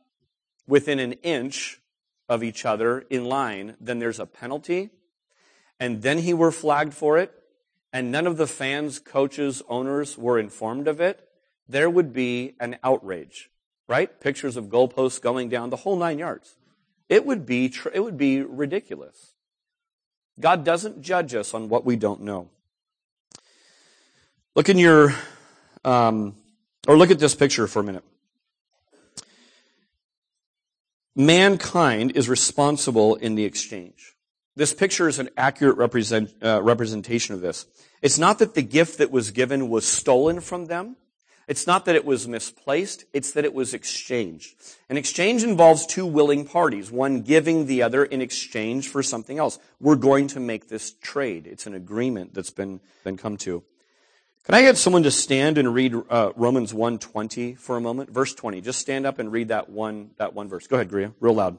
within 0.67 0.99
an 0.99 1.13
inch 1.23 1.79
of 2.27 2.43
each 2.43 2.65
other 2.65 3.05
in 3.09 3.25
line, 3.25 3.75
then 3.79 3.99
there's 3.99 4.19
a 4.19 4.25
penalty, 4.25 4.89
and 5.79 6.01
then 6.01 6.19
he 6.19 6.33
were 6.33 6.51
flagged 6.51 6.93
for 6.93 7.17
it, 7.17 7.31
and 7.93 8.11
none 8.11 8.27
of 8.27 8.37
the 8.37 8.47
fans, 8.47 8.99
coaches, 8.99 9.61
owners 9.69 10.17
were 10.17 10.39
informed 10.39 10.87
of 10.87 10.99
it, 10.99 11.29
there 11.67 11.89
would 11.89 12.13
be 12.13 12.55
an 12.59 12.77
outrage, 12.83 13.49
right? 13.87 14.19
Pictures 14.19 14.57
of 14.57 14.65
goalposts 14.65 15.21
going 15.21 15.49
down, 15.49 15.69
the 15.69 15.77
whole 15.77 15.95
nine 15.95 16.19
yards. 16.19 16.55
It 17.09 17.25
would 17.25 17.45
be, 17.45 17.73
it 17.93 17.99
would 17.99 18.17
be 18.17 18.41
ridiculous. 18.41 19.33
God 20.39 20.63
doesn't 20.63 21.01
judge 21.01 21.33
us 21.33 21.53
on 21.53 21.69
what 21.69 21.85
we 21.85 21.95
don't 21.95 22.21
know. 22.21 22.49
Look 24.55 24.69
in 24.69 24.77
your, 24.77 25.13
um, 25.83 26.35
or 26.87 26.97
look 26.97 27.11
at 27.11 27.19
this 27.19 27.35
picture 27.35 27.67
for 27.67 27.79
a 27.79 27.83
minute. 27.83 28.03
Mankind 31.15 32.11
is 32.15 32.27
responsible 32.27 33.15
in 33.15 33.35
the 33.35 33.45
exchange. 33.45 34.15
This 34.55 34.73
picture 34.73 35.07
is 35.07 35.19
an 35.19 35.29
accurate 35.37 35.77
represent, 35.77 36.33
uh, 36.41 36.61
representation 36.61 37.35
of 37.35 37.41
this. 37.41 37.65
It's 38.01 38.17
not 38.17 38.39
that 38.39 38.53
the 38.53 38.61
gift 38.61 38.97
that 38.97 39.11
was 39.11 39.31
given 39.31 39.69
was 39.69 39.85
stolen 39.87 40.39
from 40.39 40.65
them. 40.65 40.97
It's 41.47 41.67
not 41.67 41.85
that 41.85 41.95
it 41.95 42.05
was 42.05 42.27
misplaced, 42.27 43.05
it's 43.13 43.31
that 43.33 43.45
it 43.45 43.53
was 43.53 43.73
exchanged. 43.73 44.55
An 44.89 44.97
exchange 44.97 45.43
involves 45.43 45.85
two 45.85 46.05
willing 46.05 46.45
parties, 46.45 46.91
one 46.91 47.21
giving 47.21 47.67
the 47.67 47.83
other 47.83 48.03
in 48.03 48.21
exchange 48.21 48.89
for 48.89 49.03
something 49.03 49.37
else. 49.37 49.59
We're 49.79 49.95
going 49.95 50.27
to 50.29 50.39
make 50.39 50.69
this 50.69 50.93
trade. 51.01 51.45
It's 51.45 51.67
an 51.67 51.75
agreement 51.75 52.33
that's 52.33 52.49
been, 52.49 52.79
been 53.03 53.17
come 53.17 53.37
to. 53.37 53.63
Can 54.45 54.55
I 54.55 54.61
get 54.61 54.77
someone 54.77 55.03
to 55.03 55.11
stand 55.11 55.57
and 55.57 55.73
read 55.73 55.95
uh, 56.09 56.31
Romans 56.35 56.73
1.20 56.73 57.57
for 57.57 57.77
a 57.77 57.81
moment? 57.81 58.11
Verse 58.11 58.33
20. 58.33 58.61
Just 58.61 58.79
stand 58.79 59.05
up 59.05 59.17
and 59.19 59.31
read 59.31 59.47
that 59.47 59.69
one, 59.69 60.11
that 60.17 60.33
one 60.33 60.49
verse. 60.49 60.67
Go 60.67 60.75
ahead, 60.75 60.89
Gria, 60.89 61.13
real 61.19 61.33
loud. 61.33 61.57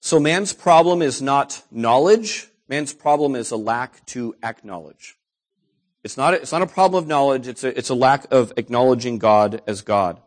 So 0.00 0.18
man's 0.18 0.52
problem 0.54 1.02
is 1.02 1.20
not 1.20 1.62
knowledge. 1.70 2.48
Man's 2.68 2.94
problem 2.94 3.34
is 3.34 3.50
a 3.50 3.56
lack 3.56 4.04
to 4.06 4.34
acknowledge. 4.42 5.16
It's 6.02 6.16
not, 6.16 6.34
a, 6.34 6.40
it's 6.40 6.52
not 6.52 6.62
a 6.62 6.66
problem 6.66 7.02
of 7.02 7.08
knowledge, 7.08 7.46
it's 7.46 7.64
a, 7.64 7.76
it's 7.76 7.90
a 7.90 7.94
lack 7.94 8.32
of 8.32 8.52
acknowledging 8.56 9.18
God 9.18 9.62
as 9.66 9.82
God. 9.82 10.20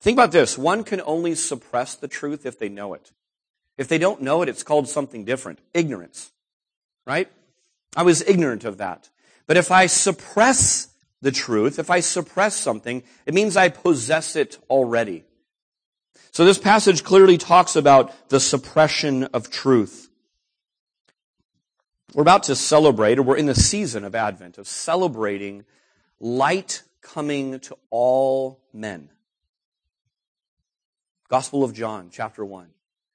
Think 0.00 0.16
about 0.16 0.32
this. 0.32 0.56
One 0.56 0.84
can 0.84 1.00
only 1.00 1.34
suppress 1.34 1.96
the 1.96 2.08
truth 2.08 2.46
if 2.46 2.58
they 2.58 2.68
know 2.68 2.94
it. 2.94 3.10
If 3.76 3.88
they 3.88 3.98
don't 3.98 4.22
know 4.22 4.42
it, 4.42 4.48
it's 4.48 4.62
called 4.62 4.88
something 4.88 5.24
different. 5.24 5.58
Ignorance. 5.74 6.32
Right? 7.06 7.30
I 7.96 8.02
was 8.02 8.22
ignorant 8.22 8.64
of 8.64 8.78
that. 8.78 9.08
But 9.46 9.56
if 9.56 9.72
I 9.72 9.86
suppress 9.86 10.88
the 11.20 11.32
truth, 11.32 11.78
if 11.78 11.90
I 11.90 12.00
suppress 12.00 12.54
something, 12.54 13.02
it 13.26 13.34
means 13.34 13.56
I 13.56 13.70
possess 13.70 14.36
it 14.36 14.58
already. 14.70 15.24
So 16.30 16.44
this 16.44 16.58
passage 16.58 17.02
clearly 17.02 17.38
talks 17.38 17.74
about 17.74 18.28
the 18.28 18.38
suppression 18.38 19.24
of 19.24 19.50
truth. 19.50 20.10
We're 22.14 22.22
about 22.22 22.44
to 22.44 22.56
celebrate, 22.56 23.18
or 23.18 23.22
we're 23.22 23.36
in 23.36 23.46
the 23.46 23.54
season 23.54 24.02
of 24.02 24.14
Advent, 24.14 24.56
of 24.56 24.66
celebrating 24.66 25.64
light 26.18 26.82
coming 27.02 27.60
to 27.60 27.76
all 27.90 28.60
men. 28.72 29.10
Gospel 31.28 31.62
of 31.62 31.74
John, 31.74 32.08
chapter 32.10 32.44
1. 32.44 32.68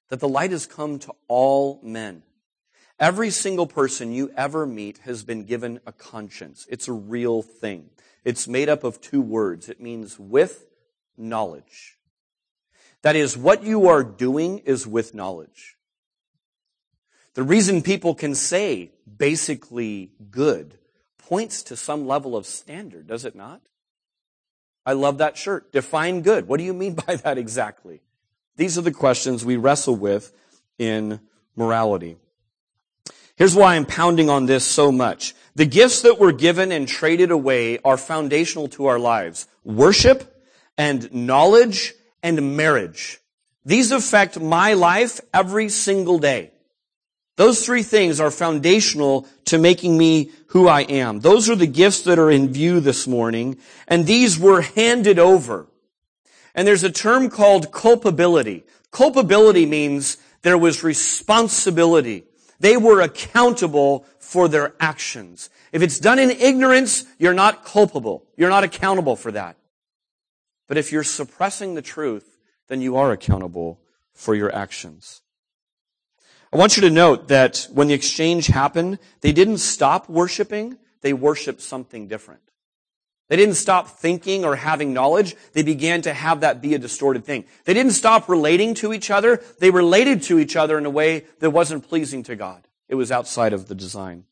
That 0.09 0.19
the 0.19 0.29
light 0.29 0.51
has 0.51 0.67
come 0.67 0.99
to 0.99 1.13
all 1.27 1.79
men. 1.81 2.21
Every 2.99 3.31
single 3.31 3.65
person 3.65 4.13
you 4.13 4.31
ever 4.37 4.67
meet 4.67 4.99
has 4.99 5.23
been 5.23 5.45
given 5.45 5.79
a 5.87 5.91
conscience. 5.91 6.67
It's 6.69 6.87
a 6.87 6.93
real 6.93 7.41
thing. 7.41 7.89
It's 8.23 8.47
made 8.47 8.69
up 8.69 8.83
of 8.83 9.01
two 9.01 9.21
words. 9.21 9.69
It 9.69 9.81
means 9.81 10.19
with 10.19 10.67
knowledge. 11.17 11.97
That 13.01 13.15
is, 13.15 13.35
what 13.35 13.63
you 13.63 13.87
are 13.87 14.03
doing 14.03 14.59
is 14.59 14.85
with 14.85 15.15
knowledge. 15.15 15.77
The 17.33 17.43
reason 17.43 17.81
people 17.81 18.13
can 18.13 18.35
say 18.35 18.91
basically 19.17 20.11
good 20.29 20.77
points 21.17 21.63
to 21.63 21.75
some 21.75 22.05
level 22.05 22.35
of 22.35 22.45
standard, 22.45 23.07
does 23.07 23.25
it 23.25 23.35
not? 23.35 23.61
I 24.85 24.93
love 24.93 25.17
that 25.19 25.37
shirt. 25.37 25.71
Define 25.71 26.21
good. 26.21 26.47
What 26.47 26.57
do 26.57 26.63
you 26.63 26.73
mean 26.73 26.93
by 27.07 27.15
that 27.17 27.37
exactly? 27.37 28.01
These 28.55 28.77
are 28.77 28.81
the 28.81 28.91
questions 28.91 29.43
we 29.43 29.57
wrestle 29.57 29.95
with 29.95 30.31
in 30.77 31.19
morality. 31.55 32.17
Here's 33.35 33.55
why 33.55 33.75
I'm 33.75 33.85
pounding 33.85 34.29
on 34.29 34.45
this 34.45 34.63
so 34.63 34.91
much. 34.91 35.33
The 35.55 35.65
gifts 35.65 36.01
that 36.03 36.19
were 36.19 36.31
given 36.31 36.71
and 36.71 36.87
traded 36.87 37.31
away 37.31 37.79
are 37.79 37.97
foundational 37.97 38.67
to 38.69 38.85
our 38.85 38.99
lives. 38.99 39.47
Worship 39.63 40.45
and 40.77 41.11
knowledge 41.11 41.93
and 42.21 42.55
marriage. 42.55 43.19
These 43.65 43.91
affect 43.91 44.39
my 44.39 44.73
life 44.73 45.19
every 45.33 45.69
single 45.69 46.19
day. 46.19 46.52
Those 47.35 47.65
three 47.65 47.83
things 47.83 48.19
are 48.19 48.29
foundational 48.29 49.27
to 49.45 49.57
making 49.57 49.97
me 49.97 50.31
who 50.47 50.67
I 50.67 50.81
am. 50.81 51.19
Those 51.19 51.49
are 51.49 51.55
the 51.55 51.67
gifts 51.67 52.01
that 52.03 52.19
are 52.19 52.29
in 52.29 52.53
view 52.53 52.79
this 52.79 53.07
morning, 53.07 53.57
and 53.87 54.05
these 54.05 54.37
were 54.37 54.61
handed 54.61 55.17
over. 55.17 55.67
And 56.53 56.67
there's 56.67 56.83
a 56.83 56.91
term 56.91 57.29
called 57.29 57.71
culpability. 57.71 58.63
Culpability 58.91 59.65
means 59.65 60.17
there 60.43 60.57
was 60.57 60.83
responsibility. 60.83 62.25
They 62.59 62.77
were 62.77 63.01
accountable 63.01 64.05
for 64.19 64.47
their 64.47 64.75
actions. 64.79 65.49
If 65.71 65.81
it's 65.81 65.99
done 65.99 66.19
in 66.19 66.29
ignorance, 66.29 67.05
you're 67.17 67.33
not 67.33 67.65
culpable. 67.65 68.25
You're 68.37 68.51
not 68.51 68.63
accountable 68.63 69.15
for 69.15 69.31
that. 69.31 69.57
But 70.67 70.77
if 70.77 70.91
you're 70.91 71.03
suppressing 71.03 71.73
the 71.73 71.81
truth, 71.81 72.37
then 72.67 72.79
you 72.79 72.95
are 72.97 73.11
accountable 73.11 73.79
for 74.13 74.35
your 74.35 74.53
actions. 74.53 75.21
I 76.53 76.57
want 76.57 76.77
you 76.77 76.81
to 76.81 76.91
note 76.91 77.29
that 77.29 77.67
when 77.73 77.87
the 77.87 77.95
exchange 77.95 78.45
happened, 78.45 78.99
they 79.21 79.31
didn't 79.31 79.57
stop 79.57 80.07
worshiping, 80.07 80.77
they 81.01 81.11
worshiped 81.11 81.61
something 81.61 82.07
different. 82.07 82.41
They 83.27 83.37
didn't 83.37 83.55
stop 83.55 83.87
thinking 83.87 84.45
or 84.45 84.55
having 84.55 84.93
knowledge. 84.93 85.35
They 85.53 85.63
began 85.63 86.03
to 86.03 86.13
have 86.13 86.41
that 86.41 86.61
be 86.61 86.75
a 86.75 86.77
distorted 86.77 87.25
thing. 87.25 87.45
They 87.65 87.73
didn't 87.73 87.93
stop 87.93 88.29
relating 88.29 88.75
to 88.75 88.93
each 88.93 89.09
other. 89.09 89.41
They 89.59 89.71
related 89.71 90.21
to 90.23 90.37
each 90.37 90.55
other 90.55 90.77
in 90.77 90.85
a 90.85 90.91
way 90.91 91.25
that 91.39 91.49
wasn't 91.49 91.89
pleasing 91.89 92.21
to 92.23 92.35
God. 92.35 92.67
It 92.87 92.95
was 92.95 93.11
outside 93.11 93.53
of 93.53 93.67
the 93.67 93.73
design. 93.73 94.25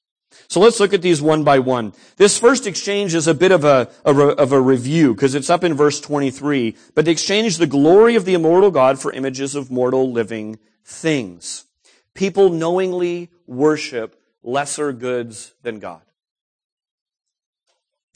So 0.48 0.60
let's 0.60 0.80
look 0.80 0.94
at 0.94 1.02
these 1.02 1.24
one 1.24 1.44
by 1.44 1.58
one. 1.58 1.94
This 2.18 2.38
first 2.38 2.68
exchange 2.68 3.16
is 3.16 3.28
a 3.28 3.34
bit 3.34 3.52
of 3.52 3.64
a, 3.64 3.90
of 4.06 4.52
a 4.52 4.62
review 4.62 5.16
because 5.16 5.34
it's 5.34 5.50
up 5.50 5.64
in 5.64 5.74
verse 5.74 6.00
23. 6.00 6.76
But 6.94 7.06
they 7.06 7.12
exchanged 7.12 7.58
the 7.58 7.66
glory 7.66 8.16
of 8.16 8.26
the 8.26 8.36
immortal 8.36 8.70
God 8.70 9.00
for 9.00 9.12
images 9.12 9.56
of 9.56 9.72
mortal 9.72 10.12
living 10.12 10.60
things. 10.86 11.66
People 12.14 12.50
knowingly 12.50 13.30
worship 13.48 14.22
lesser 14.44 14.92
goods 14.92 15.54
than 15.62 15.80
God. 15.80 16.02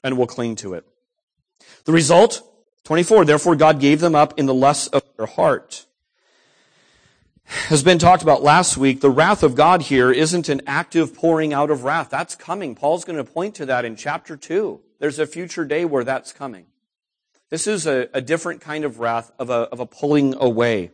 And 0.04 0.18
will 0.18 0.28
cling 0.28 0.56
to 0.58 0.74
it. 0.74 0.86
The 1.86 1.92
result, 1.92 2.42
24, 2.84 3.26
therefore 3.26 3.56
God 3.56 3.80
gave 3.80 4.00
them 4.00 4.16
up 4.16 4.38
in 4.38 4.46
the 4.46 4.54
lust 4.54 4.94
of 4.94 5.04
their 5.18 5.26
heart. 5.26 5.86
Has 7.46 7.84
been 7.84 8.00
talked 8.00 8.24
about 8.24 8.42
last 8.42 8.76
week. 8.76 9.02
The 9.02 9.10
wrath 9.10 9.44
of 9.44 9.56
God 9.56 9.84
here 9.84 10.12
isn't 10.12 10.50
an 10.50 10.62
active 10.66 11.14
pouring 11.14 11.54
out 11.54 11.70
of 11.70 11.84
wrath. 11.84 12.10
That's 12.10 12.36
coming. 12.36 12.74
Paul's 12.74 13.06
going 13.06 13.18
to 13.18 13.24
point 13.24 13.56
to 13.56 13.68
that 13.68 13.86
in 13.86 13.96
chapter 13.96 14.36
2. 14.36 14.82
There's 15.00 15.20
a 15.20 15.28
future 15.28 15.64
day 15.64 15.86
where 15.86 16.04
that's 16.04 16.34
coming. 16.34 16.66
This 17.50 17.68
is 17.68 17.86
a, 17.86 18.10
a 18.14 18.22
different 18.22 18.62
kind 18.62 18.84
of 18.84 19.00
wrath, 19.00 19.32
of 19.38 19.52
a, 19.52 19.70
of 19.72 19.80
a 19.80 19.86
pulling 19.86 20.34
away. 20.36 20.92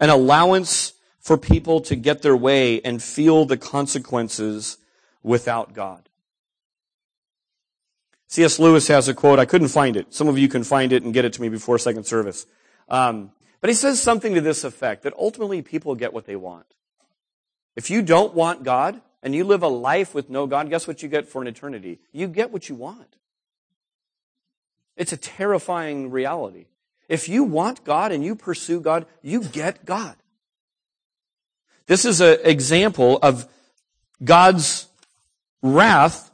An 0.00 0.10
allowance 0.10 0.94
for 1.24 1.38
people 1.38 1.80
to 1.80 1.96
get 1.96 2.20
their 2.20 2.36
way 2.36 2.82
and 2.82 3.02
feel 3.02 3.46
the 3.46 3.56
consequences 3.56 4.76
without 5.22 5.72
God. 5.72 6.10
C.S. 8.26 8.58
Lewis 8.58 8.88
has 8.88 9.08
a 9.08 9.14
quote. 9.14 9.38
I 9.38 9.46
couldn't 9.46 9.68
find 9.68 9.96
it. 9.96 10.12
Some 10.12 10.28
of 10.28 10.36
you 10.36 10.48
can 10.48 10.64
find 10.64 10.92
it 10.92 11.02
and 11.02 11.14
get 11.14 11.24
it 11.24 11.32
to 11.32 11.40
me 11.40 11.48
before 11.48 11.78
second 11.78 12.04
service. 12.04 12.44
Um, 12.90 13.32
but 13.62 13.70
he 13.70 13.74
says 13.74 14.02
something 14.02 14.34
to 14.34 14.42
this 14.42 14.64
effect 14.64 15.04
that 15.04 15.14
ultimately 15.18 15.62
people 15.62 15.94
get 15.94 16.12
what 16.12 16.26
they 16.26 16.36
want. 16.36 16.66
If 17.74 17.88
you 17.88 18.02
don't 18.02 18.34
want 18.34 18.62
God 18.62 19.00
and 19.22 19.34
you 19.34 19.44
live 19.44 19.62
a 19.62 19.68
life 19.68 20.14
with 20.14 20.28
no 20.28 20.46
God, 20.46 20.68
guess 20.68 20.86
what 20.86 21.02
you 21.02 21.08
get 21.08 21.26
for 21.26 21.40
an 21.40 21.48
eternity? 21.48 22.00
You 22.12 22.28
get 22.28 22.50
what 22.50 22.68
you 22.68 22.74
want. 22.74 23.16
It's 24.94 25.14
a 25.14 25.16
terrifying 25.16 26.10
reality. 26.10 26.66
If 27.08 27.30
you 27.30 27.44
want 27.44 27.82
God 27.82 28.12
and 28.12 28.22
you 28.22 28.36
pursue 28.36 28.80
God, 28.80 29.06
you 29.22 29.42
get 29.42 29.86
God. 29.86 30.16
This 31.86 32.04
is 32.04 32.20
an 32.20 32.38
example 32.44 33.18
of 33.22 33.46
God's 34.22 34.88
wrath 35.62 36.30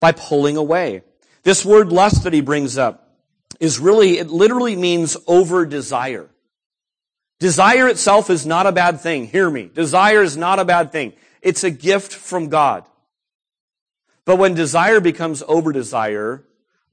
by 0.00 0.12
pulling 0.12 0.56
away. 0.56 1.02
This 1.42 1.64
word 1.64 1.92
lust 1.92 2.24
that 2.24 2.32
he 2.32 2.40
brings 2.40 2.78
up 2.78 3.16
is 3.60 3.78
really, 3.78 4.18
it 4.18 4.28
literally 4.28 4.76
means 4.76 5.16
over 5.26 5.66
desire. 5.66 6.28
Desire 7.38 7.88
itself 7.88 8.30
is 8.30 8.46
not 8.46 8.66
a 8.66 8.72
bad 8.72 9.00
thing. 9.00 9.26
Hear 9.26 9.50
me. 9.50 9.70
Desire 9.72 10.22
is 10.22 10.36
not 10.36 10.58
a 10.58 10.64
bad 10.64 10.92
thing. 10.92 11.12
It's 11.42 11.64
a 11.64 11.70
gift 11.70 12.14
from 12.14 12.48
God. 12.48 12.84
But 14.24 14.36
when 14.36 14.54
desire 14.54 15.00
becomes 15.00 15.42
over 15.46 15.72
desire, 15.72 16.44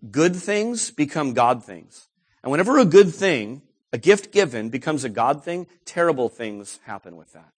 good 0.09 0.35
things 0.35 0.91
become 0.91 1.33
God 1.33 1.63
things. 1.63 2.07
And 2.43 2.51
whenever 2.51 2.77
a 2.77 2.85
good 2.85 3.13
thing, 3.13 3.61
a 3.93 3.97
gift 3.97 4.31
given, 4.33 4.69
becomes 4.69 5.03
a 5.03 5.09
God 5.09 5.43
thing, 5.43 5.67
terrible 5.85 6.27
things 6.27 6.79
happen 6.83 7.15
with 7.15 7.31
that. 7.33 7.53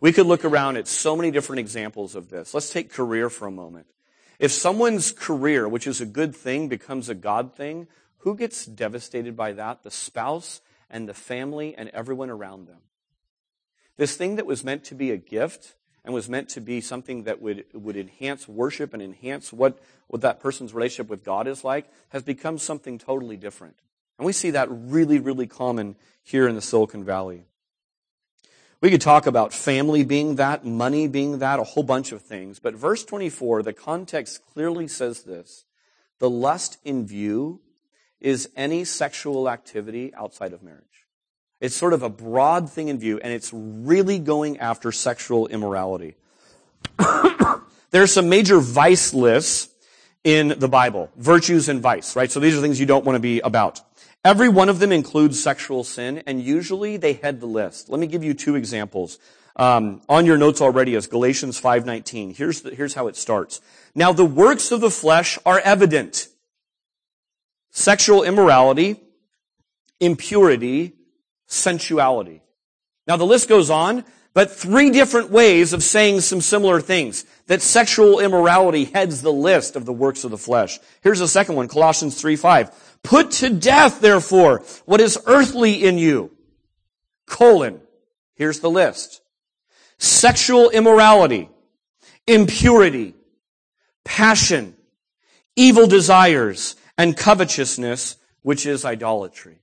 We 0.00 0.12
could 0.12 0.26
look 0.26 0.44
around 0.44 0.78
at 0.78 0.88
so 0.88 1.14
many 1.14 1.30
different 1.30 1.60
examples 1.60 2.14
of 2.14 2.30
this. 2.30 2.54
Let's 2.54 2.72
take 2.72 2.90
career 2.90 3.28
for 3.28 3.46
a 3.46 3.50
moment. 3.50 3.86
If 4.38 4.50
someone's 4.50 5.12
career, 5.12 5.68
which 5.68 5.86
is 5.86 6.00
a 6.00 6.06
good 6.06 6.34
thing, 6.34 6.68
becomes 6.68 7.10
a 7.10 7.14
God 7.14 7.54
thing, 7.54 7.86
who 8.18 8.34
gets 8.34 8.64
devastated 8.64 9.36
by 9.36 9.52
that? 9.52 9.82
The 9.82 9.90
spouse 9.90 10.62
and 10.88 11.08
the 11.08 11.14
family 11.14 11.74
and 11.76 11.90
everyone 11.90 12.30
around 12.30 12.66
them. 12.66 12.78
This 13.98 14.16
thing 14.16 14.36
that 14.36 14.46
was 14.46 14.64
meant 14.64 14.84
to 14.84 14.94
be 14.94 15.10
a 15.10 15.18
gift 15.18 15.74
and 16.04 16.14
was 16.14 16.28
meant 16.28 16.48
to 16.50 16.60
be 16.62 16.80
something 16.80 17.24
that 17.24 17.42
would, 17.42 17.66
would 17.74 17.96
enhance 17.96 18.48
worship 18.48 18.94
and 18.94 19.02
enhance 19.02 19.52
what, 19.52 19.78
what 20.08 20.22
that 20.22 20.40
person's 20.40 20.72
relationship 20.72 21.10
with 21.10 21.22
God 21.22 21.46
is 21.46 21.62
like 21.62 21.90
has 22.08 22.22
become 22.22 22.56
something 22.56 22.98
totally 22.98 23.36
different. 23.36 23.76
And 24.18 24.24
we 24.24 24.32
see 24.32 24.50
that 24.50 24.68
really, 24.70 25.18
really 25.18 25.46
common 25.46 25.96
here 26.22 26.48
in 26.48 26.54
the 26.54 26.62
Silicon 26.62 27.04
Valley. 27.04 27.44
We 28.80 28.90
could 28.90 29.02
talk 29.02 29.26
about 29.26 29.52
family 29.52 30.04
being 30.04 30.36
that, 30.36 30.64
money 30.64 31.06
being 31.06 31.40
that, 31.40 31.58
a 31.58 31.64
whole 31.64 31.82
bunch 31.82 32.12
of 32.12 32.22
things. 32.22 32.58
But 32.58 32.74
verse 32.74 33.04
24, 33.04 33.62
the 33.62 33.74
context 33.74 34.40
clearly 34.54 34.88
says 34.88 35.22
this. 35.24 35.64
The 36.18 36.30
lust 36.30 36.78
in 36.84 37.06
view 37.06 37.60
is 38.20 38.48
any 38.56 38.84
sexual 38.84 39.50
activity 39.50 40.14
outside 40.14 40.52
of 40.52 40.62
marriage. 40.62 40.84
It's 41.60 41.76
sort 41.76 41.92
of 41.92 42.02
a 42.02 42.08
broad 42.08 42.70
thing 42.70 42.88
in 42.88 42.98
view, 42.98 43.18
and 43.18 43.32
it's 43.32 43.50
really 43.52 44.18
going 44.18 44.58
after 44.58 44.92
sexual 44.92 45.46
immorality. 45.48 46.16
there 46.98 48.02
are 48.02 48.06
some 48.06 48.30
major 48.30 48.60
vice 48.60 49.12
lists 49.12 49.68
in 50.24 50.54
the 50.58 50.68
Bible. 50.68 51.10
Virtues 51.16 51.68
and 51.68 51.80
vice, 51.80 52.16
right? 52.16 52.30
So 52.30 52.40
these 52.40 52.56
are 52.56 52.62
things 52.62 52.80
you 52.80 52.86
don't 52.86 53.04
want 53.04 53.16
to 53.16 53.20
be 53.20 53.40
about. 53.40 53.80
Every 54.24 54.50
one 54.50 54.68
of 54.68 54.80
them 54.80 54.92
includes 54.92 55.42
sexual 55.42 55.82
sin, 55.82 56.22
and 56.26 56.42
usually 56.42 56.98
they 56.98 57.14
head 57.14 57.40
the 57.40 57.46
list. 57.46 57.88
Let 57.88 58.00
me 58.00 58.06
give 58.06 58.22
you 58.22 58.34
two 58.34 58.54
examples. 58.54 59.18
Um, 59.56 60.02
on 60.08 60.26
your 60.26 60.36
notes 60.36 60.60
already 60.60 60.94
is 60.94 61.06
Galatians 61.06 61.60
5.19. 61.60 62.36
Here's, 62.36 62.60
the, 62.60 62.74
here's 62.74 62.94
how 62.94 63.08
it 63.08 63.16
starts. 63.16 63.60
Now 63.94 64.12
the 64.12 64.24
works 64.24 64.72
of 64.72 64.80
the 64.80 64.90
flesh 64.90 65.38
are 65.46 65.58
evident. 65.60 66.28
Sexual 67.70 68.24
immorality, 68.24 69.00
impurity, 70.00 70.92
sensuality. 71.46 72.42
Now 73.06 73.16
the 73.16 73.26
list 73.26 73.48
goes 73.48 73.70
on, 73.70 74.04
but 74.32 74.50
three 74.50 74.90
different 74.90 75.30
ways 75.30 75.72
of 75.72 75.82
saying 75.82 76.20
some 76.20 76.40
similar 76.40 76.80
things. 76.80 77.24
That 77.46 77.62
sexual 77.62 78.20
immorality 78.20 78.84
heads 78.84 79.22
the 79.22 79.32
list 79.32 79.76
of 79.76 79.84
the 79.86 79.92
works 79.92 80.24
of 80.24 80.30
the 80.30 80.38
flesh. 80.38 80.78
Here's 81.00 81.18
the 81.18 81.26
second 81.26 81.56
one, 81.56 81.68
Colossians 81.68 82.20
3, 82.20 82.36
5. 82.36 82.89
Put 83.02 83.30
to 83.32 83.50
death, 83.50 84.00
therefore, 84.00 84.62
what 84.84 85.00
is 85.00 85.18
earthly 85.26 85.84
in 85.84 85.98
you. 85.98 86.30
Colon. 87.26 87.80
Here's 88.34 88.60
the 88.60 88.70
list. 88.70 89.20
Sexual 89.98 90.70
immorality, 90.70 91.48
impurity, 92.26 93.14
passion, 94.04 94.74
evil 95.56 95.86
desires, 95.86 96.76
and 96.96 97.16
covetousness, 97.16 98.16
which 98.42 98.66
is 98.66 98.84
idolatry. 98.84 99.58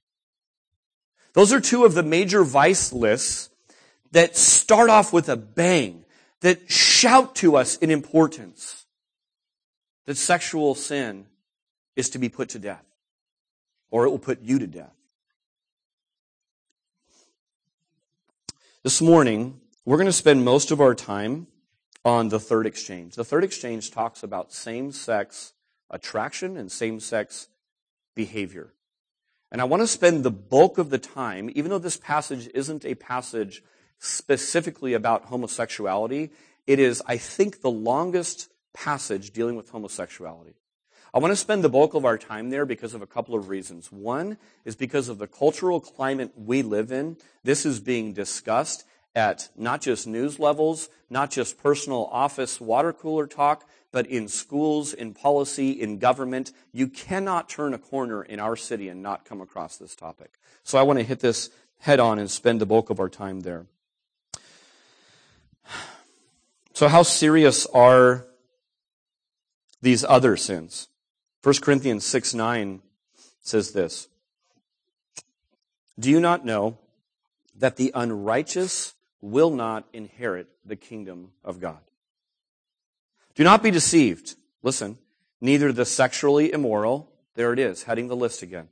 Those 1.34 1.54
are 1.54 1.62
two 1.62 1.86
of 1.86 1.94
the 1.94 2.04
major 2.04 2.44
vice 2.44 2.94
lists 2.94 3.50
that 4.12 4.38
start 4.38 4.90
off 4.90 5.12
with 5.12 5.30
a 5.30 5.38
bang, 5.38 6.06
that 6.42 6.72
shout 6.72 7.36
to 7.36 7.56
us 7.56 7.78
in 7.78 7.92
importance 7.92 8.86
that 10.08 10.16
sexual 10.16 10.74
sin 10.74 11.28
is 11.96 12.10
to 12.10 12.18
be 12.18 12.30
put 12.30 12.50
to 12.50 12.60
death, 12.60 12.84
or 13.90 14.06
it 14.06 14.10
will 14.10 14.20
put 14.20 14.42
you 14.42 14.60
to 14.60 14.68
death. 14.68 14.94
This 18.84 19.02
morning, 19.02 19.60
we're 19.86 19.98
going 19.98 20.06
to 20.06 20.14
spend 20.14 20.46
most 20.46 20.72
of 20.72 20.80
our 20.80 20.96
time 20.96 21.48
on 22.06 22.30
the 22.30 22.40
third 22.40 22.66
exchange. 22.66 23.16
The 23.16 23.26
third 23.26 23.44
exchange 23.44 23.92
talks 23.92 24.24
about 24.24 24.54
same 24.54 24.92
sex 24.92 25.54
attraction 25.90 26.58
and 26.58 26.72
same 26.72 27.00
sex 27.00 27.48
behavior. 28.16 28.74
And 29.52 29.62
I 29.62 29.66
want 29.66 29.82
to 29.82 29.88
spend 29.88 30.24
the 30.24 30.32
bulk 30.32 30.78
of 30.78 30.90
the 30.90 30.98
time, 30.98 31.50
even 31.56 31.70
though 31.70 31.80
this 31.80 31.98
passage 31.98 32.50
isn't 32.54 32.86
a 32.86 32.96
passage 32.96 33.64
specifically 34.00 34.94
about 34.94 35.26
homosexuality, 35.26 36.32
it 36.66 36.80
is, 36.80 37.02
I 37.06 37.18
think, 37.18 37.62
the 37.62 37.72
longest 37.72 38.50
passage 38.74 39.32
dealing 39.32 39.56
with 39.56 39.70
homosexuality. 39.70 40.56
I 41.18 41.20
want 41.20 41.32
to 41.32 41.36
spend 41.36 41.64
the 41.64 41.70
bulk 41.70 41.96
of 41.96 42.06
our 42.06 42.16
time 42.16 42.52
there 42.52 42.64
because 42.64 42.94
of 42.94 43.02
a 43.02 43.08
couple 43.08 43.34
of 43.34 43.50
reasons. 43.50 43.92
One 43.92 44.38
is 44.66 44.76
because 44.76 45.10
of 45.10 45.18
the 45.18 45.26
cultural 45.26 45.80
climate 45.80 46.32
we 46.36 46.62
live 46.62 46.92
in. 46.92 47.18
This 47.44 47.66
is 47.66 47.80
being 47.80 48.14
discussed 48.14 48.86
at 49.16 49.50
not 49.58 49.82
just 49.82 50.06
news 50.06 50.38
levels, 50.38 50.90
not 51.10 51.32
just 51.32 51.58
personal 51.58 52.08
office 52.12 52.62
water 52.62 52.94
cooler 52.94 53.26
talk, 53.26 53.68
but 53.92 54.06
in 54.06 54.28
schools, 54.28 54.94
in 54.94 55.16
policy, 55.16 55.72
in 55.72 55.98
government. 55.98 56.52
You 56.72 56.88
cannot 56.88 57.50
turn 57.50 57.74
a 57.74 57.80
corner 57.80 58.22
in 58.22 58.40
our 58.40 58.56
city 58.56 58.88
and 58.88 59.02
not 59.02 59.26
come 59.26 59.42
across 59.42 59.78
this 59.78 59.96
topic. 59.96 60.34
So 60.62 60.78
I 60.78 60.84
want 60.84 61.00
to 61.00 61.04
hit 61.04 61.22
this 61.22 61.50
head 61.80 62.00
on 62.00 62.20
and 62.20 62.30
spend 62.30 62.62
the 62.62 62.68
bulk 62.68 62.92
of 62.92 63.00
our 63.00 63.10
time 63.10 63.40
there. 63.40 63.66
So 66.76 66.88
how 66.88 67.02
serious 67.02 67.66
are 67.66 68.28
these 69.82 70.04
other 70.04 70.38
sins? 70.38 70.90
1 71.48 71.56
Corinthians 71.62 72.06
6 72.06 72.34
9 72.34 72.82
says 73.40 73.72
this. 73.72 74.10
Do 75.98 76.10
you 76.10 76.20
not 76.20 76.44
know 76.44 76.78
that 77.58 77.78
the 77.78 77.90
unrighteous 77.96 78.96
will 79.22 79.50
not 79.50 79.86
inherit 79.94 80.50
the 80.66 80.76
kingdom 80.76 81.32
of 81.46 81.62
God? 81.62 81.80
Do 83.34 83.46
not 83.46 83.64
be 83.64 83.72
deceived. 83.72 84.36
Listen, 84.62 84.98
neither 85.40 85.72
the 85.72 85.86
sexually 85.86 86.52
immoral, 86.52 87.10
there 87.36 87.54
it 87.54 87.60
is, 87.60 87.84
heading 87.84 88.10
the 88.10 88.16
list 88.18 88.42
again, 88.42 88.68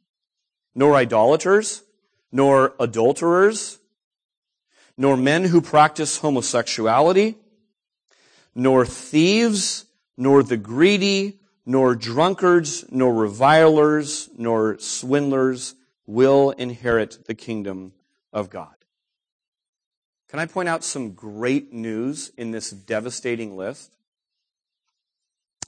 nor 0.75 0.97
idolaters, 0.97 1.81
nor 2.29 2.73
adulterers, 2.77 3.79
nor 4.97 5.15
men 5.15 5.45
who 5.45 5.61
practice 5.61 6.17
homosexuality, 6.17 7.37
nor 8.53 8.85
thieves, 8.85 9.85
nor 10.17 10.43
the 10.43 10.57
greedy, 10.57 11.39
nor 11.65 11.95
drunkards, 11.95 12.85
nor 12.91 13.13
revilers, 13.13 14.29
nor 14.37 14.77
swindlers 14.79 15.75
will 16.05 16.51
inherit 16.51 17.25
the 17.25 17.33
kingdom 17.33 17.93
of 18.31 18.49
God. 18.49 18.75
Can 20.29 20.39
I 20.39 20.45
point 20.45 20.69
out 20.69 20.83
some 20.83 21.11
great 21.13 21.73
news 21.73 22.31
in 22.37 22.51
this 22.51 22.69
devastating 22.69 23.55
list? 23.55 23.95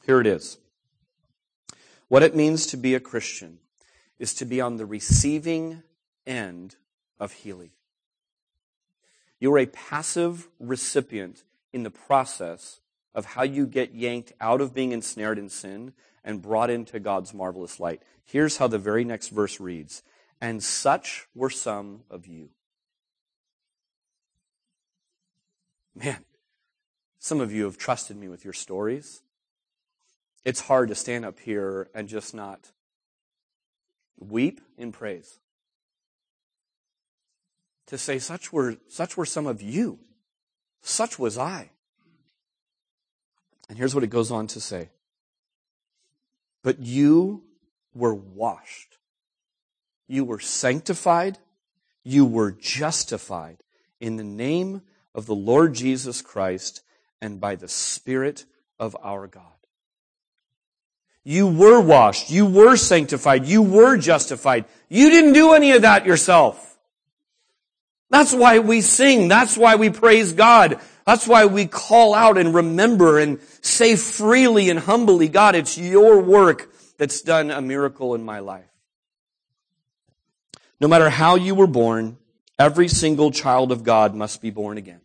Here 0.05 0.19
it 0.19 0.27
is. 0.27 0.57
What 2.07 2.23
it 2.23 2.35
means 2.35 2.67
to 2.67 2.77
be 2.77 2.95
a 2.95 2.99
Christian 2.99 3.59
is 4.19 4.33
to 4.35 4.45
be 4.45 4.61
on 4.61 4.77
the 4.77 4.85
receiving 4.85 5.83
end 6.25 6.75
of 7.19 7.31
healing. 7.31 7.71
You're 9.39 9.59
a 9.59 9.65
passive 9.67 10.47
recipient 10.59 11.43
in 11.73 11.83
the 11.83 11.91
process 11.91 12.79
of 13.17 13.25
how 13.25 13.43
you 13.43 13.67
get 13.67 13.93
yanked 13.93 14.31
out 14.39 14.61
of 14.61 14.73
being 14.73 14.93
ensnared 14.93 15.37
in 15.37 15.49
sin 15.49 15.91
and 16.23 16.41
brought 16.41 16.69
into 16.69 17.01
God's 17.01 17.33
marvelous 17.33 17.81
light. 17.81 18.01
Here's 18.23 18.55
how 18.57 18.67
the 18.67 18.77
very 18.77 19.03
next 19.03 19.27
verse 19.27 19.59
reads 19.59 20.03
And 20.39 20.63
such 20.63 21.27
were 21.35 21.49
some 21.49 22.03
of 22.09 22.25
you. 22.25 22.51
Man, 25.93 26.23
some 27.19 27.41
of 27.41 27.51
you 27.51 27.65
have 27.65 27.77
trusted 27.77 28.15
me 28.15 28.29
with 28.29 28.45
your 28.45 28.53
stories 28.53 29.21
it's 30.47 30.61
hard 30.61 30.87
to 30.87 30.95
stand 30.95 31.25
up 31.25 31.41
here 31.41 31.89
and 31.93 32.07
just 32.07 32.33
not 32.33 32.71
weep 34.17 34.61
in 34.77 34.93
praise. 34.93 35.39
To 37.87 37.97
say, 37.97 38.17
such 38.17 38.53
were, 38.53 38.77
such 38.87 39.17
were 39.17 39.25
some 39.25 39.45
of 39.45 39.61
you. 39.61 39.99
Such 40.81 41.19
was 41.19 41.37
I. 41.37 41.71
And 43.69 43.77
here's 43.77 43.93
what 43.93 44.03
it 44.03 44.09
goes 44.09 44.31
on 44.31 44.47
to 44.47 44.61
say. 44.61 44.89
But 46.63 46.79
you 46.79 47.43
were 47.93 48.13
washed. 48.13 48.97
You 50.07 50.23
were 50.23 50.39
sanctified. 50.39 51.37
You 52.03 52.25
were 52.25 52.51
justified 52.51 53.57
in 53.99 54.15
the 54.15 54.23
name 54.23 54.81
of 55.13 55.25
the 55.25 55.35
Lord 55.35 55.73
Jesus 55.73 56.21
Christ 56.21 56.81
and 57.21 57.39
by 57.39 57.55
the 57.55 57.67
Spirit 57.67 58.45
of 58.79 58.95
our 59.01 59.27
God. 59.27 59.43
You 61.23 61.47
were 61.47 61.81
washed. 61.81 62.29
You 62.29 62.45
were 62.45 62.77
sanctified. 62.77 63.45
You 63.45 63.61
were 63.61 63.97
justified. 63.97 64.63
You 64.87 65.09
didn't 65.09 65.33
do 65.33 65.53
any 65.53 65.73
of 65.73 65.81
that 65.81 66.05
yourself. 66.05 66.77
That's 68.09 68.33
why 68.33 68.59
we 68.59 68.79
sing. 68.79 69.27
That's 69.27 69.57
why 69.57 69.75
we 69.75 69.89
praise 69.89 70.31
God. 70.31 70.79
That's 71.07 71.25
why 71.25 71.45
we 71.45 71.67
call 71.67 72.13
out 72.13 72.37
and 72.37 72.53
remember 72.53 73.17
and 73.17 73.39
say 73.61 73.95
freely 73.95 74.69
and 74.69 74.77
humbly, 74.77 75.29
God, 75.29 75.55
it's 75.55 75.77
your 75.77 76.19
work 76.21 76.69
that's 76.97 77.21
done 77.21 77.49
a 77.49 77.61
miracle 77.61 78.13
in 78.13 78.25
my 78.25 78.39
life. 78.39 78.69
No 80.81 80.89
matter 80.89 81.09
how 81.09 81.35
you 81.35 81.55
were 81.55 81.65
born, 81.65 82.17
every 82.59 82.89
single 82.89 83.31
child 83.31 83.71
of 83.71 83.85
God 83.85 84.15
must 84.15 84.41
be 84.41 84.49
born 84.49 84.77
again. 84.77 84.99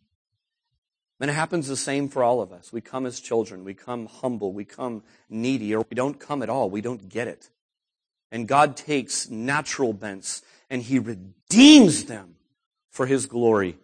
And 1.21 1.31
it 1.31 1.35
happens 1.35 1.69
the 1.69 1.77
same 1.77 2.09
for 2.09 2.25
all 2.25 2.41
of 2.41 2.53
us. 2.53 2.73
We 2.73 2.81
come 2.81 3.07
as 3.07 3.21
children. 3.21 3.63
We 3.63 3.75
come 3.75 4.07
humble. 4.07 4.53
We 4.53 4.65
come 4.65 5.05
needy, 5.31 5.73
or 5.73 5.87
we 5.89 5.95
don't 5.95 6.19
come 6.19 6.43
at 6.43 6.51
all. 6.51 6.69
We 6.69 6.81
don't 6.81 7.09
get 7.09 7.29
it. 7.29 7.49
And 8.33 8.49
God 8.49 8.77
takes 8.77 9.31
natural 9.31 9.93
bents 9.93 10.43
and 10.69 10.83
He 10.83 10.99
redeems 10.99 12.07
them 12.07 12.35
for 12.91 13.07
His 13.07 13.27
glory 13.27 13.79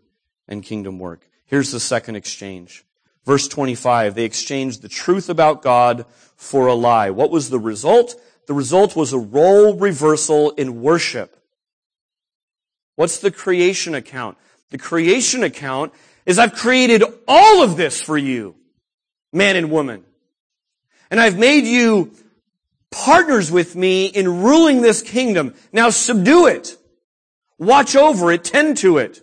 and 0.49 0.65
kingdom 0.65 0.99
work. 0.99 1.28
Here's 1.49 1.73
the 1.73 1.81
second 1.81 2.17
exchange. 2.17 2.85
Verse 3.25 3.49
25, 3.49 4.15
they 4.15 4.25
exchanged 4.25 4.81
the 4.81 4.89
truth 4.89 5.29
about 5.29 5.61
God 5.61 6.07
for 6.37 6.67
a 6.67 6.75
lie. 6.75 7.11
What 7.11 7.31
was 7.31 7.51
the 7.51 7.59
result? 7.59 8.15
The 8.47 8.55
result 8.55 8.95
was 8.95 9.13
a 9.13 9.19
role 9.19 9.75
reversal 9.75 10.51
in 10.53 10.81
worship. 10.81 11.37
What's 12.97 13.19
the 13.19 13.31
creation 13.31 13.95
account? 13.95 14.39
The 14.71 14.79
creation 14.79 15.43
account 15.43 15.93
is 16.27 16.39
I've 16.39 16.55
created 16.55 17.03
all 17.27 17.63
of 17.63 17.77
this 17.77 18.01
for 18.01 18.17
you, 18.17 18.55
man 19.33 19.57
and 19.57 19.71
woman. 19.71 20.05
And 21.11 21.21
I've 21.21 21.39
made 21.39 21.65
you 21.65 22.13
partners 22.91 23.51
with 23.51 23.77
me 23.77 24.07
in 24.07 24.43
ruling 24.43 24.83
this 24.83 25.01
kingdom. 25.01 25.55
Now 25.73 25.91
subdue 25.91 26.47
it. 26.47 26.77
Watch 27.59 27.97
over 27.97 28.31
it. 28.33 28.45
Tend 28.45 28.77
to 28.79 28.99
it. 28.99 29.23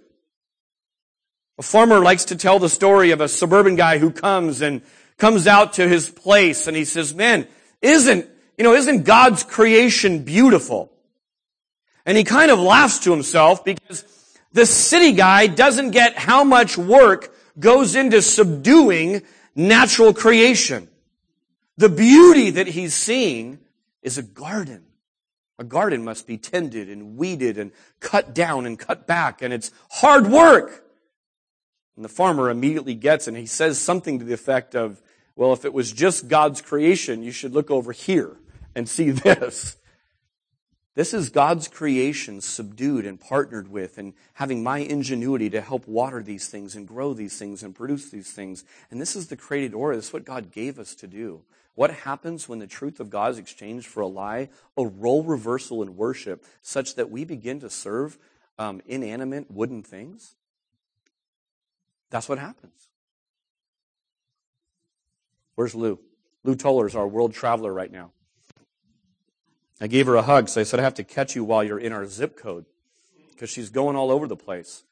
A 1.57 1.63
farmer 1.63 1.99
likes 1.99 2.25
to 2.25 2.35
tell 2.35 2.59
the 2.59 2.69
story 2.69 3.11
of 3.11 3.21
a 3.21 3.27
suburban 3.27 3.75
guy 3.75 3.97
who 3.97 4.11
comes 4.11 4.61
and 4.61 4.81
comes 5.17 5.47
out 5.47 5.73
to 5.73 5.87
his 5.87 6.09
place 6.09 6.67
and 6.67 6.75
he 6.75 6.85
says, 6.85 7.15
man, 7.15 7.47
isn't, 7.81 8.27
you 8.57 8.63
know, 8.63 8.73
isn't 8.73 9.03
God's 9.03 9.43
creation 9.43 10.23
beautiful? 10.23 10.91
And 12.05 12.17
he 12.17 12.23
kind 12.23 12.51
of 12.51 12.59
laughs 12.59 12.99
to 12.99 13.11
himself 13.11 13.63
because 13.63 14.03
the 14.51 14.65
city 14.65 15.13
guy 15.13 15.47
doesn't 15.47 15.91
get 15.91 16.17
how 16.17 16.43
much 16.43 16.77
work 16.77 17.33
goes 17.57 17.95
into 17.95 18.21
subduing 18.21 19.21
natural 19.55 20.13
creation. 20.13 20.89
The 21.77 21.89
beauty 21.89 22.51
that 22.51 22.67
he's 22.67 22.93
seeing 22.93 23.59
is 24.01 24.17
a 24.17 24.23
garden. 24.23 24.83
A 25.57 25.63
garden 25.63 26.03
must 26.03 26.27
be 26.27 26.37
tended 26.37 26.89
and 26.89 27.17
weeded 27.17 27.57
and 27.57 27.71
cut 27.99 28.35
down 28.35 28.65
and 28.65 28.77
cut 28.77 29.07
back, 29.07 29.41
and 29.41 29.53
it's 29.53 29.71
hard 29.89 30.27
work. 30.27 30.84
And 31.95 32.03
the 32.03 32.10
farmer 32.10 32.49
immediately 32.49 32.95
gets, 32.95 33.27
and 33.27 33.38
he 33.38 33.45
says 33.45 33.79
something 33.79 34.19
to 34.19 34.25
the 34.25 34.34
effect 34.34 34.75
of, 34.75 35.01
well, 35.36 35.53
if 35.53 35.65
it 35.65 35.73
was 35.73 35.91
just 35.91 36.27
God's 36.27 36.62
creation, 36.62 37.23
you 37.23 37.31
should 37.31 37.53
look 37.53 37.71
over 37.71 37.91
here 37.91 38.38
and 38.75 38.88
see 38.88 39.10
this. 39.12 39.77
This 40.95 41.13
is 41.13 41.29
God's 41.29 41.67
creation 41.67 42.39
subdued 42.39 43.05
and 43.05 43.19
partnered 43.19 43.69
with 43.69 43.97
and 43.97 44.13
having 44.36 44.63
my 44.63 44.77
ingenuity 44.77 45.49
to 45.49 45.60
help 45.60 45.88
water 45.89 46.23
these 46.23 46.47
things 46.47 46.73
and 46.73 46.88
grow 46.88 47.13
these 47.13 47.38
things 47.38 47.63
and 47.63 47.75
produce 47.75 48.10
these 48.10 48.31
things. 48.31 48.63
And 48.89 49.01
this 49.01 49.13
is 49.13 49.27
the 49.27 49.36
created 49.36 49.73
order. 49.73 49.97
This 49.97 50.08
is 50.08 50.13
what 50.13 50.23
God 50.23 50.51
gave 50.51 50.79
us 50.79 50.95
to 50.95 51.08
do. 51.08 51.41
What 51.75 51.91
happens 51.91 52.47
when 52.47 52.60
the 52.60 52.67
truth 52.67 53.01
of 53.01 53.10
God 53.10 53.31
is 53.31 53.38
exchanged 53.38 53.88
for 53.88 53.99
a 53.99 54.08
lie? 54.08 54.47
A 54.77 54.86
role 54.86 55.23
reversal 55.23 55.81
in 55.81 55.97
worship 55.97 56.45
such 56.62 56.95
that 56.95 57.12
we 57.12 57.25
begin 57.25 57.60
to 57.60 57.69
serve 57.69 58.17
um, 58.58 58.81
inanimate 58.86 59.51
wooden 59.51 59.84
things? 59.84 60.36
That's 62.09 62.29
what 62.29 62.39
happens. 62.39 62.89
Where's 65.55 65.75
Lou? 65.75 65.99
Lou 66.43 66.55
Toller's 66.55 66.95
our 66.95 67.07
world 67.07 67.33
traveler 67.33 67.73
right 67.73 67.91
now. 67.91 68.11
I 69.81 69.87
gave 69.87 70.05
her 70.05 70.15
a 70.15 70.21
hug, 70.21 70.47
so 70.47 70.61
I 70.61 70.63
said, 70.63 70.79
I 70.79 70.83
have 70.83 70.93
to 70.95 71.03
catch 71.03 71.35
you 71.35 71.43
while 71.43 71.63
you're 71.63 71.79
in 71.79 71.91
our 71.91 72.05
zip 72.05 72.37
code 72.37 72.65
because 73.31 73.49
she's 73.49 73.69
going 73.69 73.95
all 73.95 74.11
over 74.11 74.27
the 74.27 74.35
place. 74.35 74.83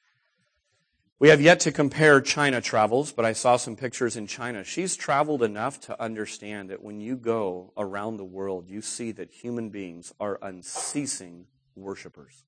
We 1.20 1.30
have 1.30 1.40
yet 1.40 1.62
to 1.62 1.72
compare 1.72 2.20
China 2.20 2.60
travels, 2.60 3.14
but 3.14 3.24
I 3.24 3.32
saw 3.32 3.56
some 3.56 3.78
pictures 3.78 4.18
in 4.18 4.28
China. 4.28 4.66
She's 4.66 4.98
traveled 4.98 5.42
enough 5.42 5.80
to 5.82 6.02
understand 6.02 6.70
that 6.70 6.84
when 6.84 7.00
you 7.00 7.16
go 7.16 7.72
around 7.78 8.18
the 8.18 8.26
world, 8.26 8.68
you 8.68 8.82
see 8.82 9.12
that 9.14 9.32
human 9.32 9.70
beings 9.70 10.14
are 10.20 10.38
unceasing 10.42 11.46
worshipers. 11.76 12.44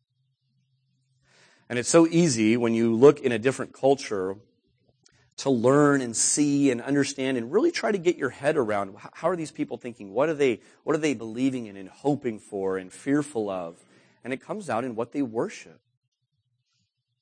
And 1.70 1.80
it's 1.80 1.88
so 1.88 2.06
easy 2.08 2.58
when 2.58 2.74
you 2.74 2.94
look 2.94 3.22
in 3.22 3.32
a 3.32 3.40
different 3.40 3.72
culture 3.72 4.36
to 5.38 5.50
learn 5.50 6.02
and 6.02 6.16
see 6.16 6.72
and 6.72 6.82
understand 6.82 7.38
and 7.38 7.52
really 7.52 7.72
try 7.72 7.92
to 7.92 7.98
get 7.98 8.18
your 8.18 8.30
head 8.30 8.56
around 8.56 8.96
how 9.14 9.30
are 9.30 9.36
these 9.36 9.52
people 9.52 9.78
thinking? 9.78 10.14
What 10.14 10.30
are 10.30 10.34
they, 10.34 10.62
what 10.84 10.96
are 10.96 11.00
they 11.00 11.14
believing 11.14 11.66
in 11.66 11.76
and 11.76 11.90
hoping 11.90 12.40
for 12.40 12.78
and 12.78 12.92
fearful 12.92 13.50
of? 13.50 13.84
And 14.24 14.32
it 14.32 14.42
comes 14.42 14.70
out 14.70 14.84
in 14.84 14.96
what 14.96 15.12
they 15.12 15.22
worship. 15.22 15.80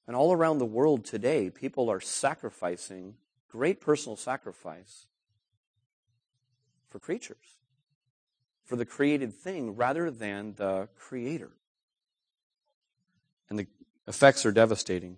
And 0.06 0.16
all 0.16 0.34
around 0.34 0.60
the 0.60 0.66
world 0.66 1.06
today, 1.06 1.50
people 1.50 1.90
are 1.90 2.00
sacrificing 2.00 3.16
great 3.50 3.82
personal 3.82 4.16
sacrifice 4.16 5.06
for 6.90 7.00
creatures, 7.00 7.58
for 8.64 8.76
the 8.76 8.86
created 8.86 9.34
thing 9.34 9.76
rather 9.76 10.12
than 10.12 10.54
the 10.56 10.88
creator. 10.98 11.52
And 13.50 13.58
the 13.58 13.68
effects 14.08 14.46
are 14.46 14.52
devastating. 14.52 15.18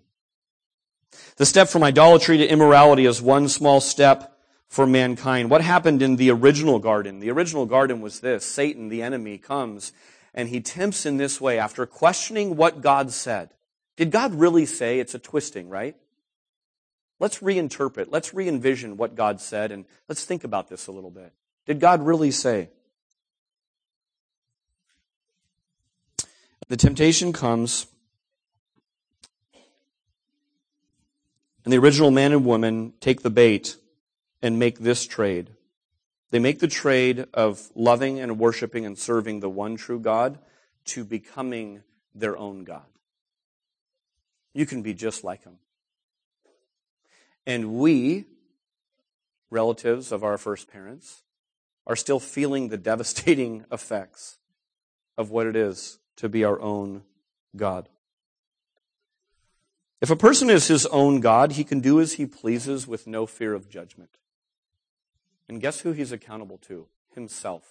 The 1.36 1.46
step 1.46 1.68
from 1.68 1.82
idolatry 1.82 2.38
to 2.38 2.46
immorality 2.46 3.06
is 3.06 3.20
one 3.20 3.48
small 3.48 3.80
step 3.80 4.38
for 4.68 4.86
mankind. 4.86 5.50
What 5.50 5.60
happened 5.60 6.02
in 6.02 6.16
the 6.16 6.30
original 6.30 6.78
garden? 6.78 7.20
The 7.20 7.30
original 7.30 7.66
garden 7.66 8.00
was 8.00 8.20
this. 8.20 8.44
Satan, 8.44 8.88
the 8.88 9.02
enemy, 9.02 9.38
comes 9.38 9.92
and 10.34 10.48
he 10.48 10.60
tempts 10.60 11.06
in 11.06 11.16
this 11.16 11.40
way 11.40 11.58
after 11.58 11.86
questioning 11.86 12.56
what 12.56 12.82
God 12.82 13.10
said. 13.10 13.50
Did 13.96 14.10
God 14.10 14.34
really 14.34 14.66
say? 14.66 14.98
It's 15.00 15.14
a 15.14 15.18
twisting, 15.18 15.70
right? 15.70 15.96
Let's 17.18 17.38
reinterpret. 17.38 18.08
Let's 18.10 18.34
re-envision 18.34 18.98
what 18.98 19.14
God 19.14 19.40
said 19.40 19.72
and 19.72 19.86
let's 20.08 20.24
think 20.24 20.44
about 20.44 20.68
this 20.68 20.86
a 20.86 20.92
little 20.92 21.10
bit. 21.10 21.32
Did 21.64 21.80
God 21.80 22.04
really 22.04 22.30
say? 22.30 22.68
The 26.68 26.76
temptation 26.76 27.32
comes 27.32 27.86
And 31.66 31.72
the 31.72 31.78
original 31.78 32.12
man 32.12 32.30
and 32.30 32.44
woman 32.44 32.92
take 33.00 33.22
the 33.22 33.28
bait 33.28 33.76
and 34.40 34.56
make 34.56 34.78
this 34.78 35.04
trade. 35.04 35.50
They 36.30 36.38
make 36.38 36.60
the 36.60 36.68
trade 36.68 37.26
of 37.34 37.72
loving 37.74 38.20
and 38.20 38.38
worshiping 38.38 38.86
and 38.86 38.96
serving 38.96 39.40
the 39.40 39.50
one 39.50 39.74
true 39.74 39.98
God 39.98 40.38
to 40.84 41.04
becoming 41.04 41.82
their 42.14 42.36
own 42.36 42.62
God. 42.62 42.84
You 44.54 44.64
can 44.64 44.82
be 44.82 44.94
just 44.94 45.24
like 45.24 45.42
him. 45.42 45.58
And 47.48 47.74
we, 47.74 48.26
relatives 49.50 50.12
of 50.12 50.22
our 50.22 50.38
first 50.38 50.70
parents, 50.70 51.24
are 51.84 51.96
still 51.96 52.20
feeling 52.20 52.68
the 52.68 52.78
devastating 52.78 53.64
effects 53.72 54.38
of 55.18 55.32
what 55.32 55.48
it 55.48 55.56
is 55.56 55.98
to 56.18 56.28
be 56.28 56.44
our 56.44 56.60
own 56.60 57.02
God. 57.56 57.88
If 60.00 60.10
a 60.10 60.16
person 60.16 60.50
is 60.50 60.68
his 60.68 60.86
own 60.86 61.20
God, 61.20 61.52
he 61.52 61.64
can 61.64 61.80
do 61.80 62.00
as 62.00 62.14
he 62.14 62.26
pleases 62.26 62.86
with 62.86 63.06
no 63.06 63.26
fear 63.26 63.54
of 63.54 63.68
judgment. 63.68 64.18
And 65.48 65.60
guess 65.60 65.80
who 65.80 65.92
he's 65.92 66.12
accountable 66.12 66.58
to? 66.58 66.86
Himself. 67.14 67.64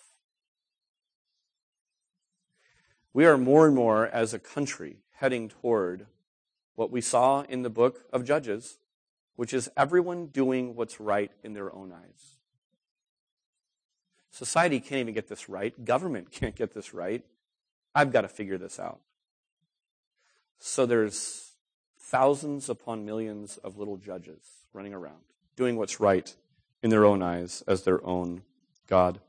We 3.14 3.26
are 3.26 3.38
more 3.38 3.68
and 3.68 3.76
more, 3.76 4.08
as 4.08 4.34
a 4.34 4.40
country, 4.40 4.98
heading 5.14 5.50
toward 5.50 6.08
what 6.76 6.92
we 6.92 7.00
saw 7.00 7.42
in 7.44 7.62
the 7.62 7.70
book 7.70 8.02
of 8.12 8.26
Judges, 8.26 8.80
which 9.36 9.54
is 9.54 9.70
everyone 9.78 10.28
doing 10.28 10.76
what's 10.76 11.00
right 11.00 11.32
in 11.44 11.54
their 11.54 11.74
own 11.74 11.94
eyes. 11.94 12.36
Society 14.32 14.82
can't 14.82 15.00
even 15.00 15.14
get 15.14 15.30
this 15.30 15.48
right. 15.48 15.86
Government 15.86 16.32
can't 16.32 16.56
get 16.56 16.74
this 16.74 16.94
right. 16.94 17.24
I've 17.94 18.12
got 18.12 18.22
to 18.22 18.28
figure 18.28 18.58
this 18.58 18.80
out. 18.80 19.00
So 20.60 20.86
there's 20.86 21.55
thousands 22.06 22.70
upon 22.70 23.06
millions 23.06 23.58
of 23.64 23.78
little 23.78 23.98
judges 23.98 24.40
running 24.74 24.94
around, 24.94 25.22
doing 25.56 25.76
what's 25.76 26.00
right 26.00 26.36
in 26.84 26.92
their 26.92 27.04
own 27.04 27.24
eyes 27.24 27.64
as 27.68 27.84
their 27.84 28.06
own 28.06 28.44
God. 28.88 29.20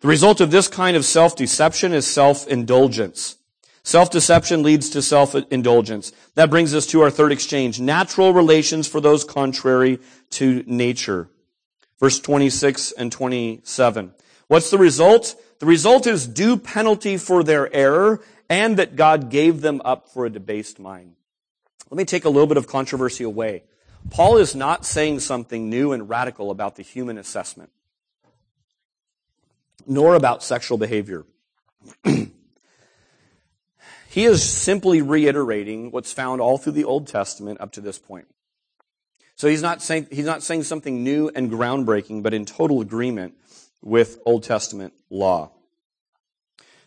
The 0.00 0.08
result 0.08 0.40
of 0.40 0.52
this 0.52 0.68
kind 0.68 0.96
of 0.96 1.04
self-deception 1.04 1.92
is 1.92 2.06
self-indulgence. 2.06 3.38
Self-deception 3.82 4.62
leads 4.62 4.90
to 4.90 5.02
self-indulgence. 5.02 6.12
That 6.36 6.50
brings 6.50 6.74
us 6.74 6.86
to 6.88 7.00
our 7.00 7.10
third 7.10 7.32
exchange. 7.32 7.80
Natural 7.80 8.32
relations 8.32 8.86
for 8.86 9.00
those 9.00 9.24
contrary 9.24 9.98
to 10.30 10.62
nature. 10.66 11.28
Verse 11.98 12.20
26 12.20 12.92
and 12.92 13.10
27. 13.10 14.14
What's 14.46 14.70
the 14.70 14.78
result? 14.78 15.34
The 15.58 15.66
result 15.66 16.06
is 16.06 16.28
due 16.28 16.56
penalty 16.56 17.16
for 17.16 17.42
their 17.42 17.72
error 17.74 18.20
and 18.48 18.76
that 18.76 18.94
God 18.94 19.30
gave 19.30 19.60
them 19.60 19.82
up 19.84 20.08
for 20.08 20.26
a 20.26 20.30
debased 20.30 20.78
mind. 20.78 21.16
Let 21.92 21.98
me 21.98 22.04
take 22.06 22.24
a 22.24 22.30
little 22.30 22.46
bit 22.46 22.56
of 22.56 22.66
controversy 22.66 23.22
away. 23.22 23.64
Paul 24.08 24.38
is 24.38 24.54
not 24.54 24.86
saying 24.86 25.20
something 25.20 25.68
new 25.68 25.92
and 25.92 26.08
radical 26.08 26.50
about 26.50 26.76
the 26.76 26.82
human 26.82 27.18
assessment, 27.18 27.68
nor 29.86 30.14
about 30.14 30.42
sexual 30.42 30.78
behavior. 30.78 31.26
he 34.08 34.24
is 34.24 34.42
simply 34.42 35.02
reiterating 35.02 35.90
what's 35.90 36.14
found 36.14 36.40
all 36.40 36.56
through 36.56 36.72
the 36.72 36.84
Old 36.84 37.08
Testament 37.08 37.60
up 37.60 37.72
to 37.72 37.82
this 37.82 37.98
point. 37.98 38.26
So 39.36 39.46
he's 39.46 39.60
not 39.60 39.82
saying, 39.82 40.06
he's 40.10 40.24
not 40.24 40.42
saying 40.42 40.62
something 40.62 41.04
new 41.04 41.30
and 41.34 41.50
groundbreaking, 41.50 42.22
but 42.22 42.32
in 42.32 42.46
total 42.46 42.80
agreement 42.80 43.34
with 43.82 44.18
Old 44.24 44.44
Testament 44.44 44.94
law. 45.10 45.50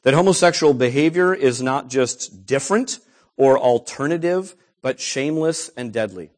That 0.02 0.16
homosexual 0.16 0.74
behavior 0.74 1.32
is 1.32 1.62
not 1.62 1.90
just 1.90 2.48
different 2.48 2.98
or 3.38 3.60
alternative 3.60 4.56
but 4.86 5.00
shameless 5.00 5.72
and 5.76 5.92
deadly. 5.92 6.30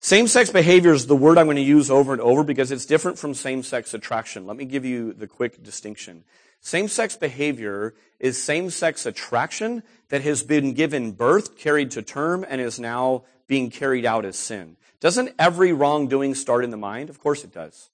Same-sex 0.00 0.50
behavior 0.50 0.92
is 0.92 1.06
the 1.06 1.16
word 1.16 1.38
I'm 1.38 1.46
going 1.46 1.56
to 1.56 1.62
use 1.62 1.90
over 1.90 2.12
and 2.12 2.20
over 2.20 2.44
because 2.44 2.70
it's 2.70 2.84
different 2.84 3.18
from 3.18 3.32
same-sex 3.32 3.94
attraction. 3.94 4.46
Let 4.46 4.58
me 4.58 4.66
give 4.66 4.84
you 4.84 5.14
the 5.14 5.26
quick 5.26 5.62
distinction. 5.62 6.24
Same-sex 6.60 7.16
behavior 7.16 7.94
is 8.20 8.36
same-sex 8.36 9.06
attraction 9.06 9.82
that 10.10 10.20
has 10.20 10.42
been 10.42 10.74
given 10.74 11.12
birth, 11.12 11.56
carried 11.56 11.92
to 11.92 12.02
term, 12.02 12.44
and 12.46 12.60
is 12.60 12.78
now 12.78 13.24
being 13.46 13.70
carried 13.70 14.04
out 14.04 14.26
as 14.26 14.36
sin. 14.36 14.76
Doesn't 15.00 15.34
every 15.38 15.72
wrongdoing 15.72 16.34
start 16.34 16.62
in 16.62 16.68
the 16.68 16.76
mind? 16.76 17.08
Of 17.08 17.20
course 17.20 17.42
it 17.42 17.54
does. 17.54 17.88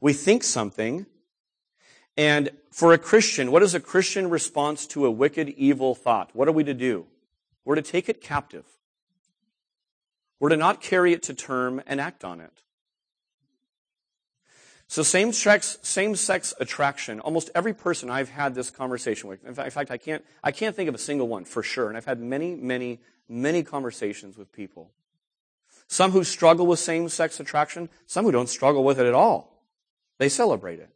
We 0.00 0.14
think 0.14 0.42
something, 0.42 1.06
And 2.16 2.50
for 2.70 2.92
a 2.92 2.98
Christian, 2.98 3.50
what 3.50 3.62
is 3.62 3.74
a 3.74 3.80
Christian 3.80 4.30
response 4.30 4.86
to 4.88 5.06
a 5.06 5.10
wicked, 5.10 5.50
evil 5.50 5.94
thought? 5.94 6.30
What 6.32 6.48
are 6.48 6.52
we 6.52 6.64
to 6.64 6.74
do? 6.74 7.06
We're 7.64 7.76
to 7.76 7.82
take 7.82 8.08
it 8.08 8.20
captive. 8.20 8.64
We're 10.40 10.50
to 10.50 10.56
not 10.56 10.80
carry 10.80 11.12
it 11.12 11.22
to 11.24 11.34
term 11.34 11.82
and 11.86 12.00
act 12.00 12.24
on 12.24 12.40
it. 12.40 12.52
So 14.86 15.02
same 15.02 15.32
sex, 15.32 15.78
same 15.82 16.14
sex 16.14 16.52
attraction. 16.60 17.20
Almost 17.20 17.50
every 17.54 17.72
person 17.72 18.10
I've 18.10 18.28
had 18.28 18.54
this 18.54 18.70
conversation 18.70 19.28
with. 19.28 19.44
In 19.44 19.54
fact, 19.54 19.90
I 19.90 19.96
can't, 19.96 20.24
I 20.42 20.52
can't 20.52 20.76
think 20.76 20.88
of 20.88 20.94
a 20.94 20.98
single 20.98 21.26
one 21.26 21.44
for 21.44 21.62
sure. 21.62 21.88
And 21.88 21.96
I've 21.96 22.04
had 22.04 22.20
many, 22.20 22.54
many, 22.54 23.00
many 23.28 23.62
conversations 23.62 24.36
with 24.36 24.52
people. 24.52 24.90
Some 25.88 26.12
who 26.12 26.24
struggle 26.24 26.66
with 26.66 26.78
same 26.78 27.08
sex 27.08 27.40
attraction, 27.40 27.88
some 28.06 28.24
who 28.24 28.32
don't 28.32 28.48
struggle 28.48 28.84
with 28.84 28.98
it 28.98 29.06
at 29.06 29.14
all. 29.14 29.62
They 30.18 30.28
celebrate 30.28 30.78
it. 30.78 30.90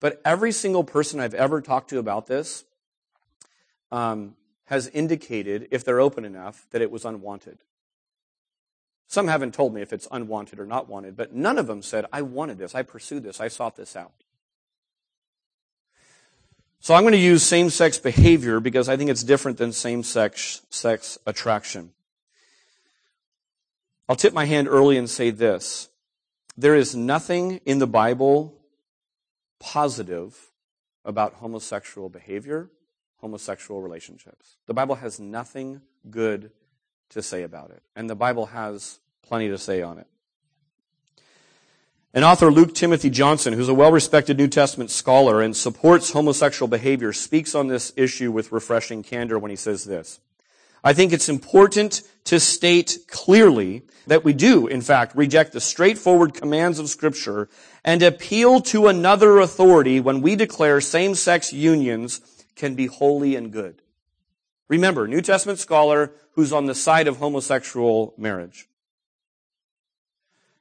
But 0.00 0.20
every 0.24 0.52
single 0.52 0.84
person 0.84 1.20
I've 1.20 1.34
ever 1.34 1.60
talked 1.60 1.90
to 1.90 1.98
about 1.98 2.26
this 2.26 2.64
um, 3.90 4.34
has 4.66 4.88
indicated, 4.88 5.68
if 5.70 5.84
they're 5.84 6.00
open 6.00 6.24
enough, 6.24 6.66
that 6.70 6.82
it 6.82 6.90
was 6.90 7.04
unwanted. 7.04 7.58
Some 9.06 9.28
haven't 9.28 9.54
told 9.54 9.74
me 9.74 9.82
if 9.82 9.92
it's 9.92 10.08
unwanted 10.10 10.58
or 10.58 10.66
not 10.66 10.88
wanted, 10.88 11.16
but 11.16 11.34
none 11.34 11.58
of 11.58 11.66
them 11.66 11.82
said, 11.82 12.06
I 12.12 12.22
wanted 12.22 12.58
this, 12.58 12.74
I 12.74 12.82
pursued 12.82 13.22
this, 13.22 13.40
I 13.40 13.48
sought 13.48 13.76
this 13.76 13.94
out. 13.94 14.12
So 16.80 16.94
I'm 16.94 17.02
going 17.02 17.12
to 17.12 17.18
use 17.18 17.42
same 17.42 17.70
sex 17.70 17.98
behavior 17.98 18.60
because 18.60 18.88
I 18.88 18.96
think 18.96 19.10
it's 19.10 19.22
different 19.22 19.56
than 19.56 19.72
same 19.72 20.02
sex, 20.02 20.62
sex 20.68 21.16
attraction. 21.26 21.92
I'll 24.08 24.16
tip 24.16 24.34
my 24.34 24.44
hand 24.44 24.68
early 24.68 24.98
and 24.98 25.08
say 25.08 25.30
this. 25.30 25.88
There 26.56 26.74
is 26.74 26.94
nothing 26.94 27.60
in 27.64 27.78
the 27.78 27.86
Bible 27.86 28.54
positive 29.60 30.50
about 31.04 31.34
homosexual 31.34 32.08
behavior, 32.08 32.70
homosexual 33.18 33.80
relationships. 33.80 34.56
The 34.66 34.74
Bible 34.74 34.96
has 34.96 35.18
nothing 35.18 35.80
good 36.10 36.50
to 37.10 37.22
say 37.22 37.42
about 37.42 37.70
it. 37.70 37.82
And 37.96 38.08
the 38.08 38.14
Bible 38.14 38.46
has 38.46 38.98
plenty 39.22 39.48
to 39.48 39.58
say 39.58 39.82
on 39.82 39.98
it. 39.98 40.06
An 42.12 42.22
author, 42.22 42.50
Luke 42.50 42.74
Timothy 42.74 43.10
Johnson, 43.10 43.54
who's 43.54 43.68
a 43.68 43.74
well-respected 43.74 44.36
New 44.36 44.46
Testament 44.46 44.90
scholar 44.90 45.42
and 45.42 45.56
supports 45.56 46.12
homosexual 46.12 46.68
behavior, 46.68 47.12
speaks 47.12 47.56
on 47.56 47.66
this 47.66 47.92
issue 47.96 48.30
with 48.30 48.52
refreshing 48.52 49.02
candor 49.02 49.38
when 49.38 49.50
he 49.50 49.56
says 49.56 49.84
this. 49.84 50.20
I 50.84 50.92
think 50.92 51.12
it's 51.12 51.28
important 51.28 52.02
to 52.24 52.38
state 52.38 52.98
clearly 53.08 53.82
that 54.06 54.22
we 54.22 54.32
do, 54.32 54.66
in 54.66 54.80
fact, 54.80 55.16
reject 55.16 55.52
the 55.52 55.60
straightforward 55.60 56.34
commands 56.34 56.78
of 56.78 56.88
Scripture 56.88 57.48
and 57.84 58.02
appeal 58.02 58.60
to 58.60 58.86
another 58.86 59.38
authority 59.38 59.98
when 59.98 60.20
we 60.20 60.36
declare 60.36 60.80
same-sex 60.80 61.52
unions 61.52 62.20
can 62.56 62.74
be 62.74 62.86
holy 62.86 63.36
and 63.36 63.52
good. 63.52 63.82
Remember, 64.68 65.06
New 65.06 65.20
Testament 65.20 65.58
scholar 65.58 66.12
who's 66.32 66.52
on 66.52 66.66
the 66.66 66.74
side 66.74 67.06
of 67.06 67.18
homosexual 67.18 68.14
marriage. 68.16 68.68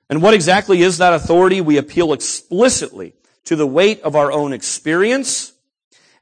And 0.10 0.22
what 0.22 0.34
exactly 0.34 0.82
is 0.82 1.00
that 1.00 1.14
authority? 1.14 1.62
We 1.62 1.78
appeal 1.78 2.14
explicitly 2.14 3.16
to 3.46 3.56
the 3.56 3.68
weight 3.68 4.02
of 4.02 4.16
our 4.16 4.32
own 4.32 4.54
experience 4.54 5.54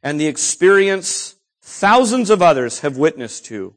and 0.02 0.20
the 0.20 0.28
experience 0.28 1.36
thousands 1.62 2.30
of 2.30 2.42
others 2.42 2.80
have 2.80 2.98
witnessed 2.98 3.46
to, 3.46 3.76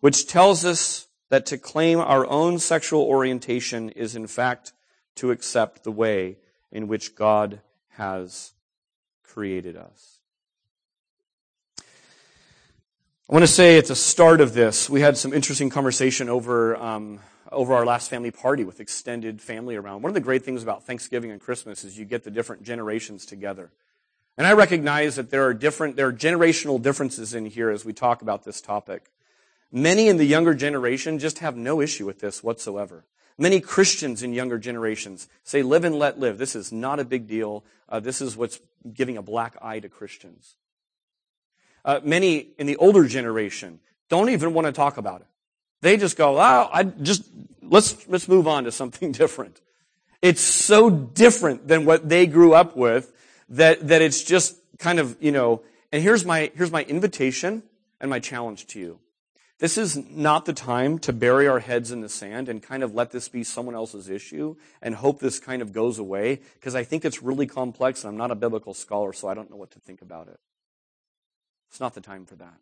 which 0.00 0.26
tells 0.26 0.64
us 0.64 1.08
that 1.30 1.46
to 1.46 1.58
claim 1.58 1.98
our 1.98 2.26
own 2.26 2.58
sexual 2.58 3.02
orientation 3.02 3.88
is 3.90 4.14
in 4.14 4.26
fact 4.26 4.72
to 5.16 5.30
accept 5.30 5.84
the 5.84 5.92
way 5.92 6.36
in 6.70 6.88
which 6.88 7.14
God 7.14 7.60
has 7.90 8.52
created 9.22 9.76
us. 9.76 10.17
I 13.30 13.34
want 13.34 13.42
to 13.42 13.52
say 13.52 13.76
at 13.76 13.84
the 13.84 13.94
start 13.94 14.40
of 14.40 14.54
this, 14.54 14.88
we 14.88 15.02
had 15.02 15.18
some 15.18 15.34
interesting 15.34 15.68
conversation 15.68 16.30
over 16.30 16.74
um, 16.78 17.20
over 17.52 17.74
our 17.74 17.84
last 17.84 18.08
family 18.08 18.30
party 18.30 18.64
with 18.64 18.80
extended 18.80 19.42
family 19.42 19.76
around. 19.76 20.00
One 20.00 20.08
of 20.08 20.14
the 20.14 20.20
great 20.20 20.46
things 20.46 20.62
about 20.62 20.84
Thanksgiving 20.84 21.30
and 21.30 21.38
Christmas 21.38 21.84
is 21.84 21.98
you 21.98 22.06
get 22.06 22.24
the 22.24 22.30
different 22.30 22.62
generations 22.62 23.26
together. 23.26 23.70
And 24.38 24.46
I 24.46 24.54
recognize 24.54 25.16
that 25.16 25.28
there 25.28 25.44
are 25.44 25.52
different, 25.52 25.96
there 25.96 26.06
are 26.06 26.12
generational 26.12 26.80
differences 26.80 27.34
in 27.34 27.44
here 27.44 27.68
as 27.68 27.84
we 27.84 27.92
talk 27.92 28.22
about 28.22 28.44
this 28.44 28.62
topic. 28.62 29.10
Many 29.70 30.08
in 30.08 30.16
the 30.16 30.24
younger 30.24 30.54
generation 30.54 31.18
just 31.18 31.40
have 31.40 31.54
no 31.54 31.82
issue 31.82 32.06
with 32.06 32.20
this 32.20 32.42
whatsoever. 32.42 33.04
Many 33.36 33.60
Christians 33.60 34.22
in 34.22 34.32
younger 34.32 34.56
generations 34.56 35.28
say, 35.44 35.62
live 35.62 35.84
and 35.84 35.96
let 35.96 36.18
live. 36.18 36.38
This 36.38 36.56
is 36.56 36.72
not 36.72 36.98
a 36.98 37.04
big 37.04 37.26
deal. 37.26 37.62
Uh, 37.90 38.00
this 38.00 38.22
is 38.22 38.38
what's 38.38 38.58
giving 38.90 39.18
a 39.18 39.22
black 39.22 39.54
eye 39.60 39.80
to 39.80 39.90
Christians. 39.90 40.54
Uh, 41.88 42.00
many 42.04 42.48
in 42.58 42.66
the 42.66 42.76
older 42.76 43.08
generation 43.08 43.80
don't 44.10 44.28
even 44.28 44.52
want 44.52 44.66
to 44.66 44.72
talk 44.72 44.98
about 44.98 45.22
it. 45.22 45.26
They 45.80 45.96
just 45.96 46.18
go, 46.18 46.38
oh, 46.38 46.68
I 46.70 46.82
just, 46.82 47.24
let's, 47.62 48.06
let's 48.06 48.28
move 48.28 48.46
on 48.46 48.64
to 48.64 48.72
something 48.72 49.10
different. 49.22 49.62
It's 50.20 50.42
so 50.42 50.90
different 50.90 51.66
than 51.66 51.86
what 51.86 52.06
they 52.06 52.26
grew 52.26 52.52
up 52.52 52.76
with 52.76 53.10
that, 53.48 53.88
that 53.88 54.02
it's 54.02 54.22
just 54.22 54.58
kind 54.78 54.98
of, 54.98 55.16
you 55.18 55.32
know, 55.32 55.62
and 55.90 56.02
here's 56.02 56.26
my, 56.26 56.52
here's 56.54 56.70
my 56.70 56.82
invitation 56.82 57.62
and 58.02 58.10
my 58.10 58.18
challenge 58.18 58.66
to 58.66 58.78
you. 58.78 58.98
This 59.58 59.78
is 59.78 59.96
not 59.96 60.44
the 60.44 60.52
time 60.52 60.98
to 60.98 61.14
bury 61.14 61.48
our 61.48 61.60
heads 61.60 61.90
in 61.90 62.02
the 62.02 62.10
sand 62.10 62.50
and 62.50 62.62
kind 62.62 62.82
of 62.82 62.94
let 62.94 63.12
this 63.12 63.30
be 63.30 63.42
someone 63.42 63.74
else's 63.74 64.10
issue 64.10 64.56
and 64.82 64.94
hope 64.94 65.20
this 65.20 65.38
kind 65.38 65.62
of 65.62 65.72
goes 65.72 65.98
away 65.98 66.40
because 66.52 66.74
I 66.74 66.84
think 66.84 67.06
it's 67.06 67.22
really 67.22 67.46
complex 67.46 68.04
and 68.04 68.10
I'm 68.10 68.18
not 68.18 68.30
a 68.30 68.34
biblical 68.34 68.74
scholar, 68.74 69.14
so 69.14 69.26
I 69.26 69.32
don't 69.32 69.50
know 69.50 69.56
what 69.56 69.70
to 69.70 69.80
think 69.80 70.02
about 70.02 70.28
it. 70.28 70.38
It's 71.68 71.80
not 71.80 71.94
the 71.94 72.00
time 72.00 72.26
for 72.26 72.36
that. 72.36 72.58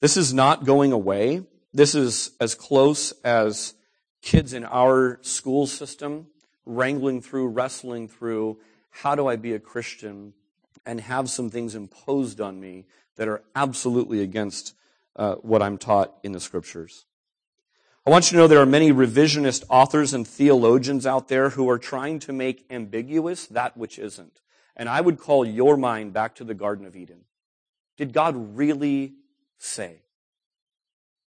This 0.00 0.16
is 0.16 0.34
not 0.34 0.64
going 0.64 0.92
away. 0.92 1.42
This 1.72 1.94
is 1.94 2.32
as 2.40 2.54
close 2.54 3.12
as 3.24 3.74
kids 4.20 4.52
in 4.52 4.64
our 4.64 5.18
school 5.22 5.66
system 5.66 6.26
wrangling 6.64 7.20
through, 7.20 7.48
wrestling 7.48 8.08
through, 8.08 8.58
how 8.90 9.14
do 9.14 9.26
I 9.26 9.36
be 9.36 9.52
a 9.54 9.58
Christian 9.58 10.34
and 10.84 11.00
have 11.00 11.30
some 11.30 11.50
things 11.50 11.74
imposed 11.74 12.40
on 12.40 12.60
me 12.60 12.86
that 13.16 13.28
are 13.28 13.42
absolutely 13.54 14.20
against 14.20 14.74
uh, 15.16 15.36
what 15.36 15.62
I'm 15.62 15.78
taught 15.78 16.14
in 16.22 16.32
the 16.32 16.40
scriptures. 16.40 17.04
I 18.04 18.10
want 18.10 18.30
you 18.30 18.36
to 18.36 18.42
know 18.42 18.48
there 18.48 18.60
are 18.60 18.66
many 18.66 18.92
revisionist 18.92 19.64
authors 19.68 20.12
and 20.12 20.26
theologians 20.26 21.06
out 21.06 21.28
there 21.28 21.50
who 21.50 21.68
are 21.70 21.78
trying 21.78 22.18
to 22.20 22.32
make 22.32 22.66
ambiguous 22.70 23.46
that 23.46 23.76
which 23.76 23.98
isn't. 23.98 24.40
And 24.76 24.88
I 24.88 25.00
would 25.00 25.18
call 25.18 25.44
your 25.44 25.76
mind 25.76 26.12
back 26.12 26.34
to 26.36 26.44
the 26.44 26.54
Garden 26.54 26.86
of 26.86 26.96
Eden. 26.96 27.24
Did 27.96 28.12
God 28.12 28.56
really 28.56 29.14
say? 29.58 30.02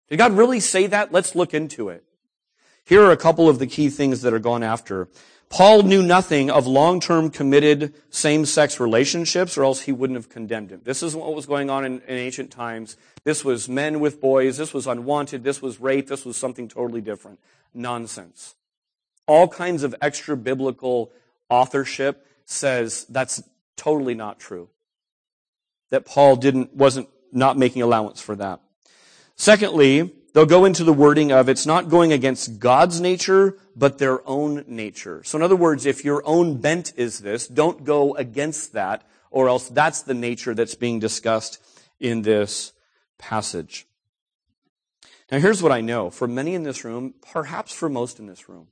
Did 0.08 0.16
God 0.16 0.32
really 0.32 0.60
say 0.60 0.86
that? 0.88 1.12
Let's 1.12 1.34
look 1.34 1.54
into 1.54 1.88
it. 1.88 2.04
Here 2.84 3.02
are 3.02 3.12
a 3.12 3.16
couple 3.16 3.48
of 3.48 3.58
the 3.58 3.66
key 3.66 3.88
things 3.88 4.22
that 4.22 4.34
are 4.34 4.38
gone 4.38 4.62
after. 4.62 5.08
Paul 5.48 5.82
knew 5.82 6.02
nothing 6.02 6.50
of 6.50 6.66
long-term 6.66 7.30
committed 7.30 7.94
same-sex 8.10 8.80
relationships 8.80 9.56
or 9.56 9.64
else 9.64 9.82
he 9.82 9.92
wouldn't 9.92 10.16
have 10.16 10.28
condemned 10.28 10.70
him. 10.70 10.80
This 10.84 11.02
is 11.02 11.14
what 11.14 11.34
was 11.34 11.46
going 11.46 11.70
on 11.70 11.84
in, 11.84 12.00
in, 12.00 12.18
ancient 12.18 12.50
times. 12.50 12.96
This 13.22 13.44
was 13.44 13.68
men 13.68 14.00
with 14.00 14.20
boys. 14.20 14.56
This 14.56 14.74
was 14.74 14.86
unwanted. 14.86 15.44
This 15.44 15.62
was 15.62 15.80
rape. 15.80 16.08
This 16.08 16.24
was 16.24 16.36
something 16.36 16.68
totally 16.68 17.00
different. 17.00 17.38
Nonsense. 17.72 18.56
All 19.26 19.48
kinds 19.48 19.82
of 19.82 19.94
extra 20.02 20.36
biblical 20.36 21.12
authorship 21.48 22.26
says 22.44 23.06
that's 23.08 23.42
totally 23.76 24.14
not 24.14 24.38
true 24.38 24.68
that 25.95 26.05
Paul 26.05 26.34
didn't, 26.34 26.74
wasn't 26.74 27.09
not 27.30 27.57
making 27.57 27.82
allowance 27.82 28.20
for 28.20 28.34
that. 28.34 28.61
Secondly, 29.36 30.12
they'll 30.32 30.45
go 30.45 30.64
into 30.64 30.82
the 30.82 30.92
wording 30.92 31.30
of 31.30 31.49
it's 31.49 31.66
not 31.66 31.88
going 31.88 32.12
against 32.12 32.59
God's 32.59 33.01
nature, 33.01 33.57
but 33.76 33.99
their 33.99 34.28
own 34.28 34.64
nature. 34.66 35.22
So 35.22 35.38
in 35.38 35.42
other 35.45 35.55
words, 35.55 35.86
if 35.86 36.05
your 36.05 36.20
own 36.26 36.61
bent 36.61 36.92
is 36.97 37.20
this, 37.20 37.47
don't 37.47 37.84
go 37.84 38.16
against 38.16 38.72
that, 38.72 39.07
or 39.30 39.49
else 39.49 39.68
that's 39.68 40.03
the 40.03 40.14
nature 40.14 40.53
that's 40.53 40.74
being 40.74 40.99
discussed 40.99 41.62
in 42.01 42.22
this 42.22 42.72
passage. 43.16 43.86
Now 45.30 45.38
here's 45.38 45.62
what 45.62 45.70
I 45.70 45.80
know. 45.80 46.11
For 46.11 46.26
many 46.26 46.57
in 46.57 46.64
this 46.64 46.84
room, 46.84 47.14
perhaps 47.32 47.72
for 47.72 47.88
most 47.88 48.18
in 48.18 48.26
this 48.26 48.49
room, 48.49 48.66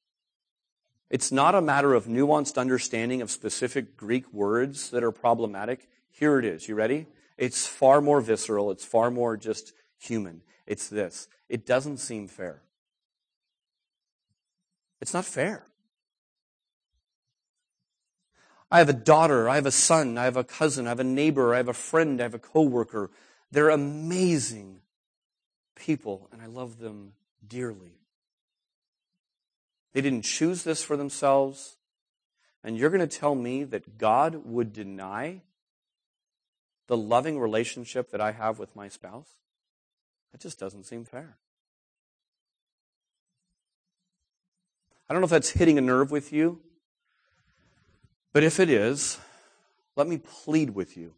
it's 1.08 1.30
not 1.30 1.54
a 1.54 1.60
matter 1.60 1.94
of 1.94 2.06
nuanced 2.06 2.58
understanding 2.58 3.22
of 3.22 3.30
specific 3.30 3.96
Greek 3.96 4.32
words 4.32 4.90
that 4.90 5.04
are 5.04 5.12
problematic. 5.12 5.88
Here 6.12 6.38
it 6.38 6.44
is. 6.44 6.68
You 6.68 6.74
ready? 6.74 7.06
It's 7.36 7.66
far 7.66 8.00
more 8.00 8.20
visceral. 8.20 8.70
It's 8.70 8.84
far 8.84 9.10
more 9.10 9.36
just 9.36 9.72
human. 9.98 10.42
It's 10.66 10.88
this. 10.88 11.28
It 11.48 11.66
doesn't 11.66 11.98
seem 11.98 12.28
fair. 12.28 12.62
It's 15.00 15.12
not 15.12 15.24
fair. 15.24 15.66
I 18.70 18.78
have 18.78 18.88
a 18.88 18.94
daughter, 18.94 19.50
I 19.50 19.56
have 19.56 19.66
a 19.66 19.70
son, 19.70 20.16
I 20.16 20.24
have 20.24 20.38
a 20.38 20.44
cousin, 20.44 20.86
I 20.86 20.90
have 20.90 21.00
a 21.00 21.04
neighbor, 21.04 21.52
I 21.52 21.58
have 21.58 21.68
a 21.68 21.74
friend, 21.74 22.20
I 22.20 22.22
have 22.22 22.32
a 22.32 22.38
coworker. 22.38 23.10
They're 23.50 23.68
amazing 23.68 24.80
people, 25.74 26.30
and 26.32 26.40
I 26.40 26.46
love 26.46 26.78
them 26.78 27.12
dearly. 27.46 27.98
They 29.92 30.00
didn't 30.00 30.22
choose 30.22 30.62
this 30.62 30.82
for 30.82 30.96
themselves. 30.96 31.76
And 32.64 32.78
you're 32.78 32.88
going 32.88 33.06
to 33.06 33.18
tell 33.18 33.34
me 33.34 33.64
that 33.64 33.98
God 33.98 34.46
would 34.46 34.72
deny 34.72 35.42
the 36.86 36.96
loving 36.96 37.38
relationship 37.38 38.10
that 38.10 38.20
I 38.20 38.32
have 38.32 38.58
with 38.58 38.74
my 38.76 38.88
spouse? 38.88 39.28
That 40.32 40.40
just 40.40 40.58
doesn't 40.58 40.84
seem 40.84 41.04
fair. 41.04 41.36
I 45.08 45.14
don't 45.14 45.20
know 45.20 45.26
if 45.26 45.30
that's 45.30 45.50
hitting 45.50 45.78
a 45.78 45.82
nerve 45.82 46.10
with 46.10 46.32
you, 46.32 46.60
but 48.32 48.42
if 48.42 48.58
it 48.58 48.70
is, 48.70 49.18
let 49.94 50.08
me 50.08 50.18
plead 50.18 50.70
with 50.70 50.96
you. 50.96 51.12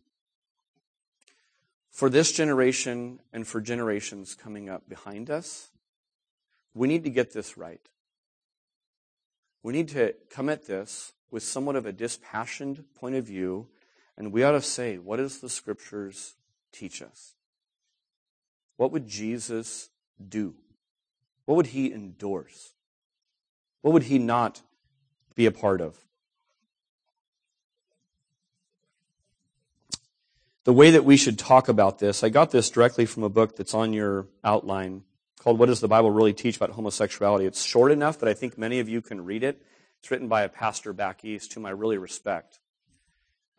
For 1.91 2.11
this 2.11 2.33
generation 2.33 3.21
and 3.33 3.47
for 3.47 3.61
generations 3.61 4.35
coming 4.35 4.69
up 4.69 4.89
behind 4.89 5.31
us, 5.31 5.71
we 6.75 6.89
need 6.89 7.05
to 7.05 7.11
get 7.11 7.33
this 7.33 7.57
right. 7.57 7.89
We 9.63 9.73
need 9.73 9.89
to 9.91 10.15
come 10.29 10.49
at 10.49 10.67
this 10.67 11.13
with 11.31 11.45
somewhat 11.45 11.77
of 11.77 11.87
a 11.87 11.93
dispassionate 11.93 12.95
point 12.97 13.15
of 13.15 13.25
view, 13.25 13.69
and 14.17 14.33
we 14.33 14.43
ought 14.43 14.53
to 14.53 14.61
say, 14.61 14.97
what 14.99 15.17
does 15.17 15.41
the 15.41 15.49
scriptures 15.49 16.35
teach 16.73 17.03
us? 17.03 17.35
What 18.77 18.93
would 18.93 19.07
Jesus 19.07 19.91
do? 20.27 20.55
What 21.45 21.57
would 21.57 21.69
he 21.69 21.93
endorse? 21.93 22.73
What 23.83 23.93
would 23.93 24.05
he 24.05 24.19
not 24.19 24.63
be 25.35 25.47
a 25.47 25.53
part 25.53 25.81
of? 25.81 25.99
The 30.65 30.73
way 30.73 30.93
that 30.93 31.05
we 31.05 31.19
should 31.19 31.39
talk 31.39 31.69
about 31.69 31.99
this, 31.99 32.25
I 32.25 32.31
got 32.31 32.51
this 32.51 32.71
directly 32.71 33.05
from 33.05 33.23
a 33.23 33.29
book 33.29 33.57
that's 33.57 33.75
on 33.75 33.93
your 33.93 34.27
outline 34.43 35.03
called 35.39 35.59
What 35.59 35.67
Does 35.67 35.81
the 35.81 35.89
Bible 35.89 36.11
Really 36.11 36.33
Teach 36.33 36.57
About 36.57 36.71
Homosexuality? 36.71 37.45
It's 37.45 37.63
short 37.63 37.93
enough 37.93 38.19
that 38.21 38.31
I 38.31 38.35
think 38.35 38.57
many 38.57 38.81
of 38.81 38.89
you 38.89 39.03
can 39.03 39.27
read 39.27 39.45
it. 39.45 39.61
It's 40.01 40.11
written 40.11 40.27
by 40.27 40.43
a 40.43 40.49
pastor 40.49 40.95
back 40.95 41.23
east 41.23 41.53
whom 41.53 41.67
I 41.67 41.71
really 41.71 41.99
respect. 41.99 42.61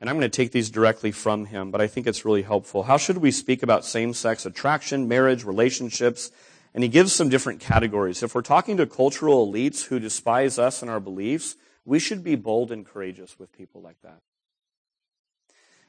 And 0.01 0.09
I'm 0.09 0.17
going 0.17 0.29
to 0.29 0.35
take 0.35 0.51
these 0.51 0.69
directly 0.69 1.11
from 1.11 1.45
him, 1.45 1.71
but 1.71 1.81
I 1.81 1.87
think 1.87 2.05
it's 2.05 2.25
really 2.25 2.41
helpful. 2.41 2.83
How 2.83 2.97
should 2.97 3.17
we 3.17 3.31
speak 3.31 3.63
about 3.63 3.85
same-sex 3.85 4.45
attraction, 4.45 5.07
marriage, 5.07 5.43
relationships? 5.45 6.31
And 6.73 6.83
he 6.83 6.89
gives 6.89 7.13
some 7.13 7.29
different 7.29 7.61
categories. 7.61 8.21
If 8.21 8.35
we're 8.35 8.41
talking 8.41 8.75
to 8.77 8.85
cultural 8.85 9.47
elites 9.49 9.85
who 9.85 9.99
despise 9.99 10.59
us 10.59 10.81
and 10.81 10.91
our 10.91 10.99
beliefs, 10.99 11.55
we 11.85 11.99
should 11.99 12.23
be 12.23 12.35
bold 12.35 12.71
and 12.71 12.85
courageous 12.85 13.39
with 13.39 13.53
people 13.53 13.81
like 13.81 14.01
that. 14.01 14.19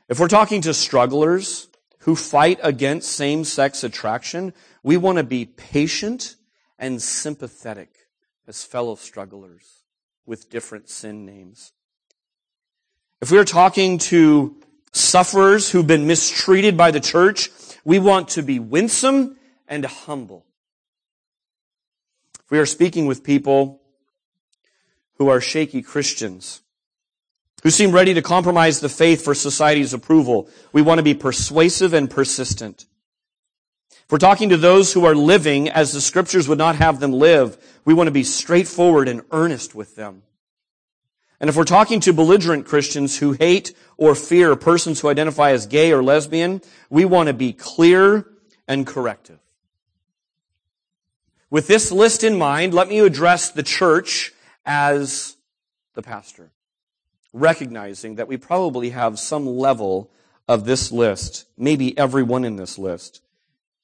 If 0.09 0.21
we're 0.21 0.29
talking 0.29 0.61
to 0.61 0.73
strugglers 0.73 1.67
who 2.01 2.15
fight 2.15 2.61
against 2.63 3.11
same-sex 3.11 3.83
attraction, 3.83 4.53
we 4.85 4.97
want 4.97 5.19
to 5.19 5.25
be 5.25 5.45
patient 5.45 6.37
and 6.79 7.03
sympathetic 7.03 7.91
as 8.47 8.63
fellow 8.63 8.95
strugglers 8.95 9.83
with 10.25 10.49
different 10.49 10.89
sin 10.89 11.27
names. 11.27 11.73
If 13.23 13.31
we 13.31 13.39
are 13.39 13.45
talking 13.45 13.97
to 13.99 14.57
sufferers 14.93 15.71
who've 15.71 15.87
been 15.87 16.07
mistreated 16.07 16.77
by 16.77 16.91
the 16.91 17.01
church, 17.01 17.51
we 17.83 17.99
want 17.99 18.29
to 18.31 18.43
be 18.43 18.59
winsome 18.59 19.37
and 19.67 19.85
humble. 19.87 20.45
If 22.45 22.51
we 22.51 22.59
are 22.59 22.67
speaking 22.67 23.07
with 23.07 23.25
people 23.25 23.81
who 25.14 25.29
are 25.29 25.41
shaky 25.41 25.81
Christians, 25.81 26.61
who 27.62 27.71
seem 27.71 27.91
ready 27.91 28.12
to 28.12 28.23
compromise 28.23 28.81
the 28.81 28.89
faith 28.91 29.25
for 29.25 29.35
society's 29.35 29.95
approval, 29.95 30.51
we 30.73 30.83
want 30.83 30.99
to 30.99 31.03
be 31.03 31.14
persuasive 31.14 31.95
and 31.95 32.11
persistent. 32.11 32.85
If 33.91 34.12
we're 34.12 34.19
talking 34.19 34.51
to 34.51 34.59
those 34.59 34.93
who 34.93 35.07
are 35.07 35.14
living 35.14 35.71
as 35.71 35.93
the 35.93 36.03
scriptures 36.03 36.49
would 36.49 36.59
not 36.59 36.77
have 36.77 37.01
them 37.01 37.12
live, 37.12 37.57
we 37.85 37.95
want 37.95 38.09
to 38.09 38.12
be 38.12 38.25
straightforward 38.25 39.09
and 39.09 39.23
earnest 39.33 39.75
with 39.75 39.97
them. 39.97 40.23
And 41.41 41.51
if 41.51 41.57
we're 41.57 41.64
talking 41.64 42.01
to 42.01 42.12
belligerent 42.12 42.66
Christians 42.66 43.18
who 43.18 43.32
hate 43.32 43.74
or 43.97 44.14
fear 44.14 44.57
persons 44.57 45.01
who 45.01 45.09
identify 45.09 45.51
as 45.51 45.66
gay 45.66 45.93
or 45.93 46.03
lesbian, 46.03 46.62
we 46.89 47.05
want 47.05 47.26
to 47.26 47.34
be 47.34 47.53
clear 47.53 48.26
and 48.66 48.87
corrective. 48.87 49.39
With 51.51 51.66
this 51.66 51.93
list 51.93 52.24
in 52.24 52.37
mind, 52.39 52.74
let 52.74 52.89
me 52.89 52.99
address 53.01 53.51
the 53.51 53.62
church 53.62 54.32
as 54.64 55.37
the 55.95 56.03
pastor, 56.03 56.51
recognizing 57.32 58.16
that 58.16 58.28
we 58.28 58.37
probably 58.37 58.91
have 58.91 59.18
some 59.18 59.47
level 59.47 60.11
of 60.49 60.64
this 60.64 60.91
list, 60.91 61.47
maybe 61.57 61.97
everyone 61.99 62.45
in 62.45 62.57
this 62.57 62.78
list, 62.78 63.22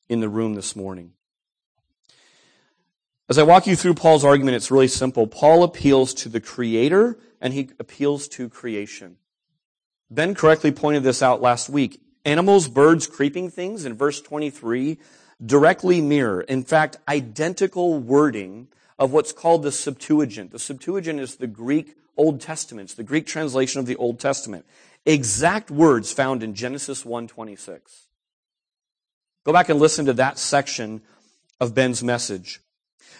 in 0.08 0.20
the 0.20 0.28
room 0.28 0.54
this 0.54 0.74
morning. 0.74 1.12
As 3.28 3.38
I 3.38 3.44
walk 3.44 3.66
you 3.66 3.76
through 3.76 3.94
Paul's 3.94 4.24
argument, 4.24 4.56
it's 4.56 4.70
really 4.70 4.88
simple. 4.88 5.26
Paul 5.26 5.62
appeals 5.62 6.12
to 6.14 6.28
the 6.28 6.40
Creator 6.40 7.18
and 7.42 7.52
he 7.52 7.68
appeals 7.78 8.28
to 8.28 8.48
creation. 8.48 9.18
Ben 10.10 10.34
correctly 10.34 10.72
pointed 10.72 11.02
this 11.02 11.22
out 11.22 11.42
last 11.42 11.68
week. 11.68 12.00
Animals, 12.24 12.68
birds, 12.68 13.06
creeping 13.06 13.50
things 13.50 13.84
in 13.84 13.94
verse 13.94 14.22
23 14.22 14.98
directly 15.44 16.00
mirror, 16.00 16.42
in 16.42 16.62
fact, 16.62 16.96
identical 17.08 17.98
wording 17.98 18.68
of 18.96 19.12
what's 19.12 19.32
called 19.32 19.64
the 19.64 19.72
Septuagint. 19.72 20.52
The 20.52 20.58
Septuagint 20.60 21.18
is 21.18 21.36
the 21.36 21.48
Greek 21.48 21.96
Old 22.16 22.40
Testament. 22.40 22.86
It's 22.86 22.94
the 22.94 23.02
Greek 23.02 23.26
translation 23.26 23.80
of 23.80 23.86
the 23.86 23.96
Old 23.96 24.20
Testament. 24.20 24.64
Exact 25.04 25.68
words 25.68 26.12
found 26.12 26.44
in 26.44 26.54
Genesis 26.54 27.04
1:26. 27.04 28.06
Go 29.44 29.52
back 29.52 29.68
and 29.68 29.80
listen 29.80 30.06
to 30.06 30.12
that 30.12 30.38
section 30.38 31.02
of 31.58 31.74
Ben's 31.74 32.04
message. 32.04 32.60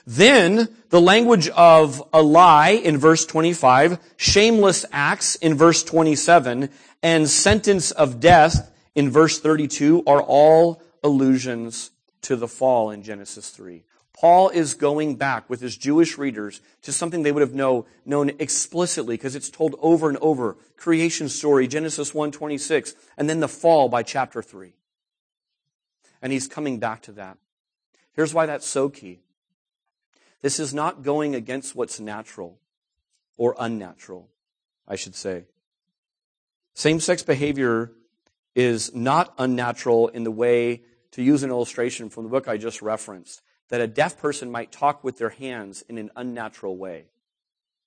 Then 0.07 0.69
the 0.91 1.01
language 1.01 1.49
of 1.49 2.03
a 2.13 2.23
lie 2.23 2.71
in 2.71 2.99
verse 2.99 3.25
25, 3.25 3.99
shameless 4.17 4.85
acts 4.93 5.37
in 5.37 5.55
verse 5.55 5.83
27, 5.83 6.69
and 7.03 7.29
sentence 7.29 7.91
of 7.91 8.21
death 8.21 8.73
in 8.95 9.11
verse 9.11 9.39
32 9.39 10.03
are 10.07 10.23
all 10.23 10.83
allusions 11.03 11.91
to 12.23 12.37
the 12.37 12.49
fall 12.49 12.91
in 12.91 13.03
Genesis 13.03 13.51
3. 13.51 13.85
Paul 14.13 14.51
is 14.51 14.75
going 14.75 15.17
back 15.17 15.51
with 15.51 15.61
his 15.61 15.77
Jewish 15.77 16.17
readers 16.17 16.61
to 16.83 16.93
something 16.93 17.23
they 17.23 17.33
would 17.33 17.41
have 17.41 17.55
know, 17.55 17.87
known 18.05 18.31
explicitly 18.39 19.17
because 19.17 19.35
it's 19.35 19.51
told 19.51 19.75
over 19.81 20.09
and 20.09 20.19
over. 20.19 20.57
Creation 20.77 21.29
story, 21.29 21.67
Genesis 21.67 22.13
1.26, 22.13 22.95
and 23.17 23.29
then 23.29 23.41
the 23.41 23.49
fall 23.49 23.89
by 23.89 24.05
chapter 24.05 24.41
3. 24.41 24.75
And 26.21 26.33
he's 26.33 26.47
coming 26.47 26.79
back 26.79 27.03
to 27.03 27.13
that. 27.13 27.39
Here's 28.13 28.33
why 28.33 28.47
that's 28.47 28.67
so 28.67 28.89
key. 28.89 29.21
This 30.43 30.61
is 30.61 30.75
not 30.75 31.03
going 31.03 31.35
against 31.35 31.75
what's 31.75 32.01
natural 32.01 32.59
or 33.37 33.55
unnatural, 33.59 34.29
I 34.87 34.97
should 34.97 35.15
say. 35.15 35.45
Same 36.75 37.01
sex 37.01 37.23
behavior 37.23 37.93
is 38.55 38.95
not 38.95 39.35
unnatural 39.39 40.09
in 40.09 40.25
the 40.25 40.31
way, 40.31 40.83
to 41.13 41.23
use 41.23 41.43
an 41.43 41.51
illustration 41.51 42.11
from 42.11 42.25
the 42.25 42.31
book 42.31 42.49
I 42.49 42.57
just 42.57 42.83
referenced, 42.83 43.43
that 43.69 43.81
a 43.81 43.87
deaf 43.87 44.19
person 44.19 44.51
might 44.51 44.73
talk 44.73 45.05
with 45.05 45.19
their 45.19 45.31
hands 45.31 45.83
in 45.89 45.97
an 45.97 46.11
unnatural 46.17 46.77
way. 46.77 47.07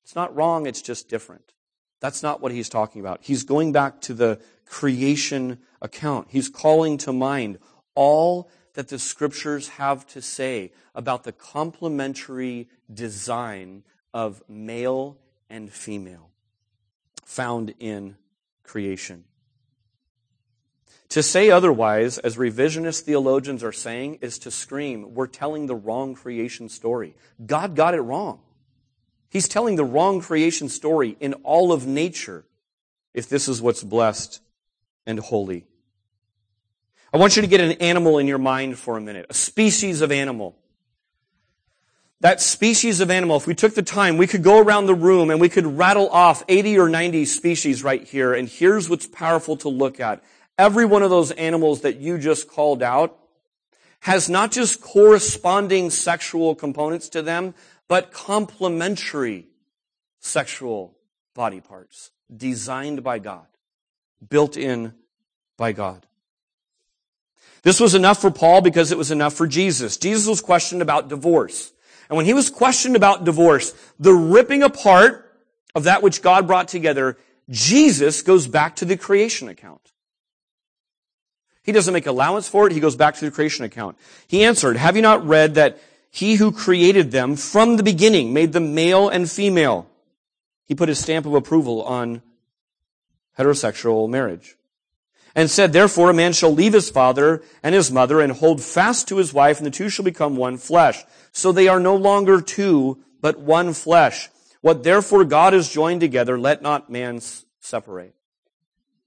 It's 0.04 0.16
not 0.16 0.36
wrong, 0.36 0.66
it's 0.66 0.82
just 0.82 1.10
different. 1.10 1.54
That's 2.00 2.22
not 2.22 2.42
what 2.42 2.52
he's 2.52 2.70
talking 2.70 3.02
about. 3.02 3.20
He's 3.22 3.44
going 3.44 3.72
back 3.72 4.02
to 4.02 4.14
the 4.14 4.40
creation 4.66 5.60
account. 5.82 6.28
He's 6.30 6.50
calling 6.50 6.98
to 7.00 7.14
mind 7.14 7.58
all 7.96 8.50
that 8.76 8.90
the 8.90 9.00
scriptures 9.00 9.70
have 9.70 10.06
to 10.08 10.22
say 10.22 10.72
about 10.94 11.24
the 11.24 11.32
complementary 11.32 12.70
design 12.94 13.84
of 14.14 14.42
male 14.48 15.18
and 15.50 15.72
female 15.72 16.30
found 17.26 17.74
in 17.80 18.16
creation. 18.64 19.24
To 21.10 21.24
say 21.24 21.50
otherwise, 21.50 22.18
as 22.18 22.36
revisionist 22.36 23.02
theologians 23.02 23.64
are 23.64 23.72
saying, 23.72 24.20
is 24.22 24.40
to 24.40 24.52
scream, 24.52 25.14
we're 25.14 25.28
telling 25.28 25.68
the 25.68 25.76
wrong 25.76 26.14
creation 26.14 26.68
story. 26.68 27.16
God 27.46 27.76
got 27.76 27.94
it 27.94 28.02
wrong. 28.02 28.40
He's 29.30 29.48
telling 29.48 29.76
the 29.76 29.86
wrong 29.86 30.22
creation 30.22 30.70
story 30.70 31.16
in 31.20 31.34
all 31.44 31.72
of 31.72 31.86
nature 31.86 32.46
if 33.14 33.30
this 33.30 33.48
is 33.48 33.62
what's 33.62 33.84
blessed 33.84 34.42
and 35.06 35.20
holy. 35.20 35.66
I 37.14 37.18
want 37.18 37.36
you 37.36 37.42
to 37.42 37.48
get 37.48 37.62
an 37.62 37.74
animal 37.74 38.18
in 38.18 38.28
your 38.28 38.38
mind 38.38 38.78
for 38.78 38.98
a 38.98 39.02
minute, 39.02 39.28
a 39.30 39.34
species 39.34 40.02
of 40.02 40.12
animal. 40.12 40.56
That 42.22 42.42
species 42.42 43.02
of 43.02 43.12
animal, 43.12 43.38
if 43.38 43.46
we 43.46 43.56
took 43.56 43.76
the 43.76 43.84
time, 43.84 44.18
we 44.18 44.28
could 44.28 44.44
go 44.44 44.60
around 44.60 44.88
the 44.88 44.96
room 44.96 45.30
and 45.30 45.40
we 45.40 45.50
could 45.50 45.78
rattle 45.78 46.10
off 46.10 46.44
80 46.48 46.80
or 46.80 46.90
90 46.90 47.26
species 47.26 47.84
right 47.84 48.04
here. 48.04 48.34
And 48.34 48.48
here's 48.50 48.90
what's 48.90 49.08
powerful 49.08 49.58
to 49.58 49.70
look 49.70 50.00
at. 50.00 50.24
Every 50.58 50.86
one 50.86 51.04
of 51.04 51.10
those 51.10 51.32
animals 51.32 51.82
that 51.82 51.98
you 51.98 52.18
just 52.18 52.48
called 52.48 52.82
out 52.82 53.18
has 54.02 54.30
not 54.30 54.52
just 54.52 54.82
corresponding 54.82 55.90
sexual 55.90 56.56
components 56.56 57.10
to 57.10 57.22
them, 57.22 57.54
but 57.88 58.12
complementary 58.12 59.48
sexual 60.20 60.96
body 61.34 61.60
parts 61.60 62.12
designed 62.36 63.04
by 63.04 63.20
God, 63.20 63.48
built 64.28 64.58
in 64.58 64.94
by 65.58 65.72
God. 65.72 66.06
This 67.66 67.80
was 67.80 67.96
enough 67.96 68.22
for 68.22 68.30
Paul 68.30 68.62
because 68.62 68.92
it 68.92 68.98
was 68.98 69.10
enough 69.10 69.34
for 69.34 69.48
Jesus. 69.48 69.98
Jesus 69.98 70.28
was 70.28 70.40
questioned 70.40 70.84
about 70.84 71.10
divorce. 71.10 71.74
And 72.08 72.16
when 72.16 72.28
he 72.28 72.34
was 72.36 72.48
questioned 72.48 72.96
about 72.96 73.24
divorce, 73.24 73.74
the 74.00 74.14
ripping 74.14 74.62
apart 74.62 75.36
of 75.74 75.86
that 75.86 76.04
which 76.04 76.22
God 76.22 76.46
brought 76.46 76.68
together, 76.68 77.18
Jesus 77.50 78.22
goes 78.22 78.46
back 78.46 78.76
to 78.76 78.86
the 78.86 78.96
creation 78.96 79.50
account. 79.50 79.82
He 81.64 81.72
doesn't 81.72 81.96
make 81.96 82.06
allowance 82.06 82.48
for 82.48 82.68
it. 82.68 82.72
He 82.72 82.80
goes 82.80 82.96
back 82.96 83.16
to 83.16 83.26
the 83.26 83.32
creation 83.32 83.66
account. 83.66 83.98
He 84.28 84.44
answered, 84.44 84.78
have 84.78 84.96
you 84.96 85.02
not 85.02 85.26
read 85.26 85.56
that 85.56 85.80
he 86.12 86.36
who 86.36 86.52
created 86.52 87.10
them 87.10 87.36
from 87.36 87.78
the 87.78 87.84
beginning 87.84 88.32
made 88.32 88.54
them 88.54 88.76
male 88.76 89.10
and 89.10 89.28
female? 89.28 89.90
He 90.66 90.76
put 90.76 90.90
his 90.90 91.00
stamp 91.00 91.26
of 91.26 91.34
approval 91.34 91.82
on 91.82 92.22
heterosexual 93.40 94.08
marriage 94.08 94.56
and 95.36 95.52
said, 95.52 95.74
therefore 95.74 96.10
a 96.10 96.14
man 96.14 96.34
shall 96.34 96.52
leave 96.52 96.74
his 96.74 96.90
father 96.90 97.44
and 97.62 97.76
his 97.76 97.92
mother 97.92 98.22
and 98.22 98.32
hold 98.32 98.62
fast 98.62 99.08
to 99.10 99.18
his 99.18 99.34
wife 99.34 99.58
and 99.58 99.68
the 99.68 99.72
two 99.72 99.90
shall 99.90 100.06
become 100.06 100.38
one 100.38 100.58
flesh. 100.58 101.04
So 101.34 101.52
they 101.52 101.68
are 101.68 101.80
no 101.80 101.96
longer 101.96 102.42
two, 102.42 103.04
but 103.22 103.38
one 103.38 103.74
flesh. 103.74 104.30
What 104.62 104.84
therefore 104.84 105.26
God 105.26 105.54
has 105.54 105.70
joined 105.70 106.02
together, 106.02 106.40
let 106.40 106.62
not 106.62 106.90
man 106.90 107.20
separate. 107.60 108.16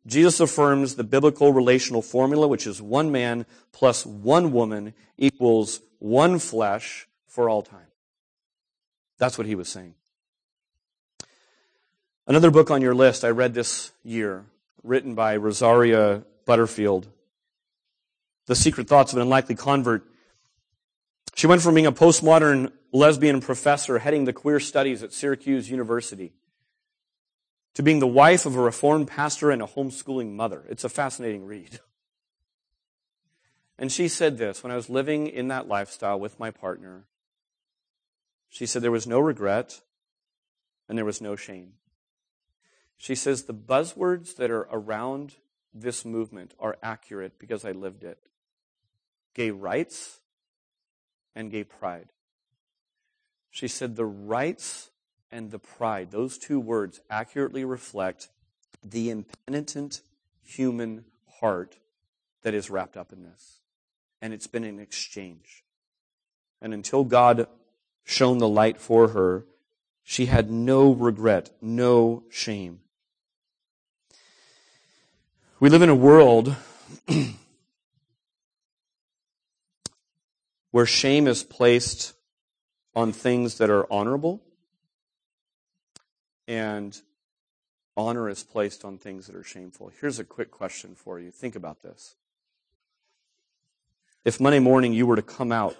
Jesus 0.06 0.40
affirms 0.40 0.94
the 0.94 1.04
biblical 1.04 1.52
relational 1.52 2.02
formula, 2.02 2.46
which 2.46 2.66
is 2.66 2.80
one 2.80 3.10
man 3.10 3.44
plus 3.72 4.06
one 4.06 4.52
woman 4.52 4.94
equals 5.16 5.80
one 5.98 6.38
flesh 6.38 7.08
for 7.26 7.48
all 7.48 7.62
time. 7.62 7.86
That's 9.18 9.36
what 9.36 9.46
he 9.46 9.54
was 9.54 9.68
saying. 9.68 9.94
Another 12.26 12.50
book 12.50 12.70
on 12.70 12.82
your 12.82 12.94
list 12.94 13.24
I 13.24 13.30
read 13.30 13.54
this 13.54 13.92
year, 14.04 14.44
written 14.88 15.14
by 15.14 15.36
Rosaria 15.36 16.24
Butterfield, 16.46 17.06
The 18.46 18.56
Secret 18.56 18.88
Thoughts 18.88 19.12
of 19.12 19.18
an 19.18 19.22
Unlikely 19.22 19.54
Convert. 19.54 20.04
She 21.34 21.46
went 21.46 21.62
from 21.62 21.74
being 21.74 21.86
a 21.86 21.92
postmodern 21.92 22.72
lesbian 22.92 23.40
professor 23.40 23.98
heading 23.98 24.24
the 24.24 24.32
queer 24.32 24.58
studies 24.58 25.02
at 25.02 25.12
Syracuse 25.12 25.70
University 25.70 26.32
to 27.74 27.82
being 27.82 27.98
the 27.98 28.06
wife 28.06 28.46
of 28.46 28.56
a 28.56 28.60
reformed 28.60 29.06
pastor 29.06 29.50
and 29.50 29.62
a 29.62 29.66
homeschooling 29.66 30.32
mother. 30.32 30.64
It's 30.68 30.84
a 30.84 30.88
fascinating 30.88 31.44
read. 31.44 31.78
And 33.78 33.92
she 33.92 34.08
said 34.08 34.38
this 34.38 34.64
when 34.64 34.72
I 34.72 34.76
was 34.76 34.90
living 34.90 35.28
in 35.28 35.48
that 35.48 35.68
lifestyle 35.68 36.18
with 36.18 36.40
my 36.40 36.50
partner. 36.50 37.04
She 38.48 38.66
said 38.66 38.82
there 38.82 38.90
was 38.90 39.06
no 39.06 39.20
regret 39.20 39.80
and 40.88 40.98
there 40.98 41.04
was 41.04 41.20
no 41.20 41.36
shame. 41.36 41.74
She 42.98 43.14
says 43.14 43.44
the 43.44 43.54
buzzwords 43.54 44.36
that 44.36 44.50
are 44.50 44.68
around 44.70 45.36
this 45.72 46.04
movement 46.04 46.52
are 46.58 46.76
accurate 46.82 47.38
because 47.38 47.64
I 47.64 47.72
lived 47.72 48.04
it 48.04 48.18
gay 49.34 49.50
rights 49.50 50.18
and 51.36 51.50
gay 51.50 51.62
pride. 51.62 52.08
She 53.50 53.68
said 53.68 53.94
the 53.94 54.04
rights 54.04 54.90
and 55.30 55.52
the 55.52 55.60
pride, 55.60 56.10
those 56.10 56.38
two 56.38 56.58
words 56.58 57.00
accurately 57.08 57.64
reflect 57.64 58.30
the 58.82 59.10
impenitent 59.10 60.00
human 60.42 61.04
heart 61.40 61.78
that 62.42 62.54
is 62.54 62.68
wrapped 62.68 62.96
up 62.96 63.12
in 63.12 63.22
this. 63.22 63.60
And 64.20 64.32
it's 64.32 64.48
been 64.48 64.64
an 64.64 64.80
exchange. 64.80 65.64
And 66.60 66.74
until 66.74 67.04
God 67.04 67.46
shone 68.04 68.38
the 68.38 68.48
light 68.48 68.78
for 68.78 69.08
her, 69.08 69.44
she 70.02 70.26
had 70.26 70.50
no 70.50 70.90
regret, 70.92 71.50
no 71.60 72.24
shame. 72.28 72.80
We 75.60 75.70
live 75.70 75.82
in 75.82 75.88
a 75.88 75.94
world 75.94 76.54
where 80.70 80.86
shame 80.86 81.26
is 81.26 81.42
placed 81.42 82.12
on 82.94 83.10
things 83.10 83.58
that 83.58 83.68
are 83.68 83.92
honorable, 83.92 84.40
and 86.46 86.96
honor 87.96 88.28
is 88.28 88.44
placed 88.44 88.84
on 88.84 88.98
things 88.98 89.26
that 89.26 89.34
are 89.34 89.42
shameful. 89.42 89.90
Here's 90.00 90.20
a 90.20 90.24
quick 90.24 90.52
question 90.52 90.94
for 90.94 91.18
you. 91.18 91.32
Think 91.32 91.56
about 91.56 91.82
this. 91.82 92.14
If 94.24 94.38
Monday 94.38 94.60
morning 94.60 94.92
you 94.92 95.08
were 95.08 95.16
to 95.16 95.22
come 95.22 95.50
out 95.50 95.76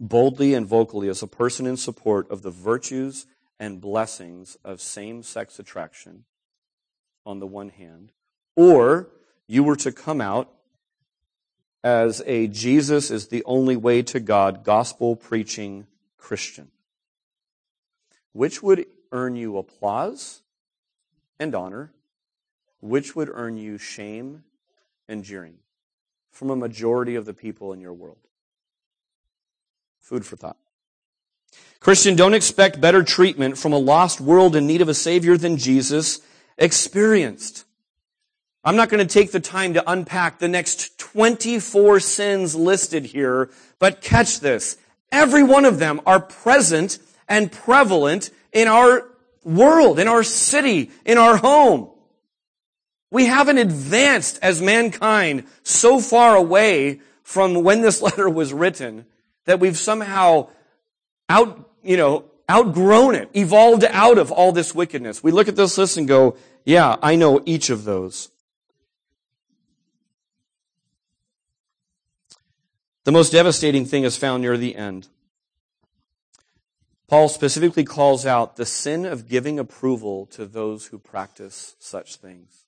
boldly 0.00 0.54
and 0.54 0.66
vocally 0.66 1.10
as 1.10 1.22
a 1.22 1.26
person 1.26 1.66
in 1.66 1.76
support 1.76 2.30
of 2.30 2.40
the 2.40 2.50
virtues 2.50 3.26
and 3.60 3.82
blessings 3.82 4.56
of 4.64 4.80
same 4.80 5.22
sex 5.22 5.58
attraction 5.58 6.24
on 7.26 7.38
the 7.38 7.46
one 7.46 7.68
hand, 7.68 8.12
or 8.56 9.08
you 9.46 9.64
were 9.64 9.76
to 9.76 9.92
come 9.92 10.20
out 10.20 10.50
as 11.84 12.22
a 12.26 12.46
Jesus 12.46 13.10
is 13.10 13.28
the 13.28 13.44
only 13.44 13.76
way 13.76 14.02
to 14.02 14.20
God 14.20 14.64
gospel 14.64 15.16
preaching 15.16 15.86
Christian. 16.16 16.70
Which 18.32 18.62
would 18.62 18.86
earn 19.10 19.36
you 19.36 19.58
applause 19.58 20.42
and 21.38 21.54
honor? 21.54 21.92
Which 22.80 23.14
would 23.14 23.28
earn 23.32 23.56
you 23.56 23.78
shame 23.78 24.44
and 25.08 25.24
jeering 25.24 25.58
from 26.30 26.50
a 26.50 26.56
majority 26.56 27.14
of 27.14 27.26
the 27.26 27.34
people 27.34 27.72
in 27.72 27.80
your 27.80 27.92
world? 27.92 28.18
Food 30.00 30.24
for 30.24 30.36
thought. 30.36 30.56
Christian, 31.80 32.16
don't 32.16 32.34
expect 32.34 32.80
better 32.80 33.02
treatment 33.02 33.58
from 33.58 33.72
a 33.72 33.78
lost 33.78 34.20
world 34.20 34.56
in 34.56 34.66
need 34.66 34.80
of 34.80 34.88
a 34.88 34.94
Savior 34.94 35.36
than 35.36 35.56
Jesus 35.56 36.20
experienced. 36.56 37.64
I'm 38.64 38.76
not 38.76 38.88
going 38.88 39.06
to 39.06 39.12
take 39.12 39.32
the 39.32 39.40
time 39.40 39.74
to 39.74 39.90
unpack 39.90 40.38
the 40.38 40.48
next 40.48 40.98
24 40.98 41.98
sins 42.00 42.54
listed 42.54 43.04
here, 43.04 43.50
but 43.78 44.00
catch 44.00 44.38
this. 44.40 44.76
Every 45.10 45.42
one 45.42 45.64
of 45.64 45.78
them 45.78 46.00
are 46.06 46.20
present 46.20 46.98
and 47.28 47.50
prevalent 47.50 48.30
in 48.52 48.68
our 48.68 49.08
world, 49.44 49.98
in 49.98 50.06
our 50.06 50.22
city, 50.22 50.90
in 51.04 51.18
our 51.18 51.36
home. 51.36 51.90
We 53.10 53.26
haven't 53.26 53.58
advanced 53.58 54.38
as 54.42 54.62
mankind 54.62 55.44
so 55.64 55.98
far 55.98 56.36
away 56.36 57.00
from 57.22 57.62
when 57.62 57.82
this 57.82 58.00
letter 58.02 58.30
was 58.30 58.52
written 58.52 59.06
that 59.44 59.58
we've 59.58 59.76
somehow 59.76 60.48
out, 61.28 61.68
you 61.82 61.96
know, 61.96 62.26
outgrown 62.48 63.16
it, 63.16 63.30
evolved 63.34 63.84
out 63.84 64.18
of 64.18 64.30
all 64.30 64.52
this 64.52 64.74
wickedness. 64.74 65.22
We 65.22 65.32
look 65.32 65.48
at 65.48 65.56
this 65.56 65.76
list 65.78 65.96
and 65.96 66.06
go, 66.06 66.36
yeah, 66.64 66.96
I 67.02 67.16
know 67.16 67.42
each 67.44 67.70
of 67.70 67.84
those. 67.84 68.30
The 73.04 73.12
most 73.12 73.32
devastating 73.32 73.84
thing 73.84 74.04
is 74.04 74.16
found 74.16 74.42
near 74.42 74.56
the 74.56 74.76
end. 74.76 75.08
Paul 77.08 77.28
specifically 77.28 77.84
calls 77.84 78.24
out 78.24 78.56
the 78.56 78.64
sin 78.64 79.04
of 79.04 79.28
giving 79.28 79.58
approval 79.58 80.26
to 80.26 80.46
those 80.46 80.86
who 80.86 80.98
practice 80.98 81.74
such 81.80 82.16
things. 82.16 82.64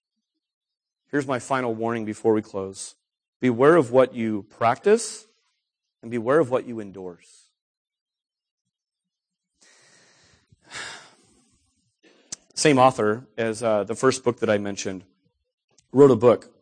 Here's 1.10 1.28
my 1.28 1.38
final 1.38 1.72
warning 1.72 2.04
before 2.04 2.34
we 2.34 2.42
close. 2.42 2.96
Beware 3.40 3.76
of 3.76 3.92
what 3.92 4.12
you 4.14 4.44
practice 4.50 5.26
and 6.02 6.10
beware 6.10 6.40
of 6.40 6.50
what 6.50 6.66
you 6.66 6.80
endorse. 6.80 7.44
Same 12.54 12.78
author 12.78 13.26
as 13.38 13.62
uh, 13.62 13.84
the 13.84 13.94
first 13.94 14.24
book 14.24 14.40
that 14.40 14.50
I 14.50 14.58
mentioned 14.58 15.04
wrote 15.92 16.10
a 16.10 16.16
book, 16.16 16.52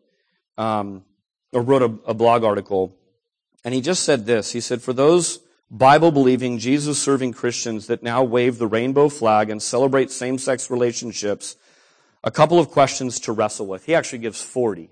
um, 0.58 1.04
or 1.52 1.62
wrote 1.62 1.82
a, 1.82 2.10
a 2.10 2.14
blog 2.14 2.44
article 2.44 2.94
and 3.64 3.74
he 3.74 3.80
just 3.80 4.04
said 4.04 4.26
this. 4.26 4.52
He 4.52 4.60
said, 4.60 4.82
for 4.82 4.92
those 4.92 5.40
Bible 5.70 6.10
believing, 6.10 6.58
Jesus 6.58 7.00
serving 7.00 7.32
Christians 7.32 7.86
that 7.86 8.02
now 8.02 8.22
wave 8.22 8.58
the 8.58 8.66
rainbow 8.66 9.08
flag 9.08 9.50
and 9.50 9.62
celebrate 9.62 10.10
same 10.10 10.38
sex 10.38 10.70
relationships, 10.70 11.56
a 12.24 12.30
couple 12.30 12.58
of 12.58 12.70
questions 12.70 13.20
to 13.20 13.32
wrestle 13.32 13.66
with. 13.66 13.86
He 13.86 13.94
actually 13.94 14.18
gives 14.18 14.42
40. 14.42 14.90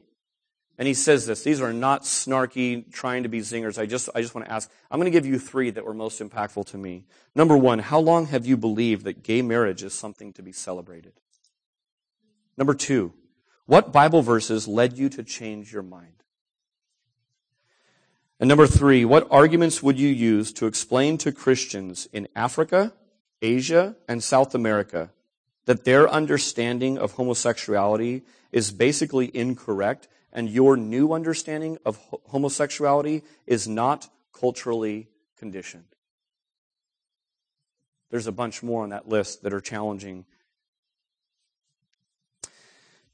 And 0.78 0.86
he 0.86 0.94
says 0.94 1.26
this, 1.26 1.42
these 1.42 1.60
are 1.60 1.74
not 1.74 2.04
snarky, 2.04 2.90
trying 2.90 3.24
to 3.24 3.28
be 3.28 3.40
zingers. 3.40 3.78
I 3.78 3.84
just, 3.84 4.08
I 4.14 4.22
just 4.22 4.34
want 4.34 4.46
to 4.46 4.52
ask, 4.52 4.70
I'm 4.90 4.98
going 4.98 5.12
to 5.12 5.16
give 5.16 5.26
you 5.26 5.38
three 5.38 5.68
that 5.68 5.84
were 5.84 5.92
most 5.92 6.22
impactful 6.22 6.68
to 6.68 6.78
me. 6.78 7.04
Number 7.34 7.54
one, 7.54 7.80
how 7.80 7.98
long 7.98 8.28
have 8.28 8.46
you 8.46 8.56
believed 8.56 9.04
that 9.04 9.22
gay 9.22 9.42
marriage 9.42 9.82
is 9.82 9.92
something 9.92 10.32
to 10.32 10.42
be 10.42 10.52
celebrated? 10.52 11.12
Number 12.56 12.72
two, 12.72 13.12
what 13.66 13.92
Bible 13.92 14.22
verses 14.22 14.66
led 14.66 14.96
you 14.96 15.10
to 15.10 15.22
change 15.22 15.70
your 15.70 15.82
mind? 15.82 16.19
And 18.40 18.48
number 18.48 18.66
three, 18.66 19.04
what 19.04 19.28
arguments 19.30 19.82
would 19.82 19.98
you 19.98 20.08
use 20.08 20.50
to 20.54 20.66
explain 20.66 21.18
to 21.18 21.30
Christians 21.30 22.08
in 22.10 22.26
Africa, 22.34 22.94
Asia, 23.42 23.96
and 24.08 24.24
South 24.24 24.54
America 24.54 25.10
that 25.66 25.84
their 25.84 26.08
understanding 26.08 26.96
of 26.96 27.12
homosexuality 27.12 28.22
is 28.50 28.72
basically 28.72 29.30
incorrect 29.36 30.08
and 30.32 30.48
your 30.48 30.78
new 30.78 31.12
understanding 31.12 31.76
of 31.84 31.98
homosexuality 32.30 33.22
is 33.46 33.68
not 33.68 34.08
culturally 34.32 35.08
conditioned? 35.36 35.84
There's 38.08 38.26
a 38.26 38.32
bunch 38.32 38.62
more 38.62 38.84
on 38.84 38.88
that 38.88 39.06
list 39.06 39.42
that 39.42 39.52
are 39.52 39.60
challenging. 39.60 40.24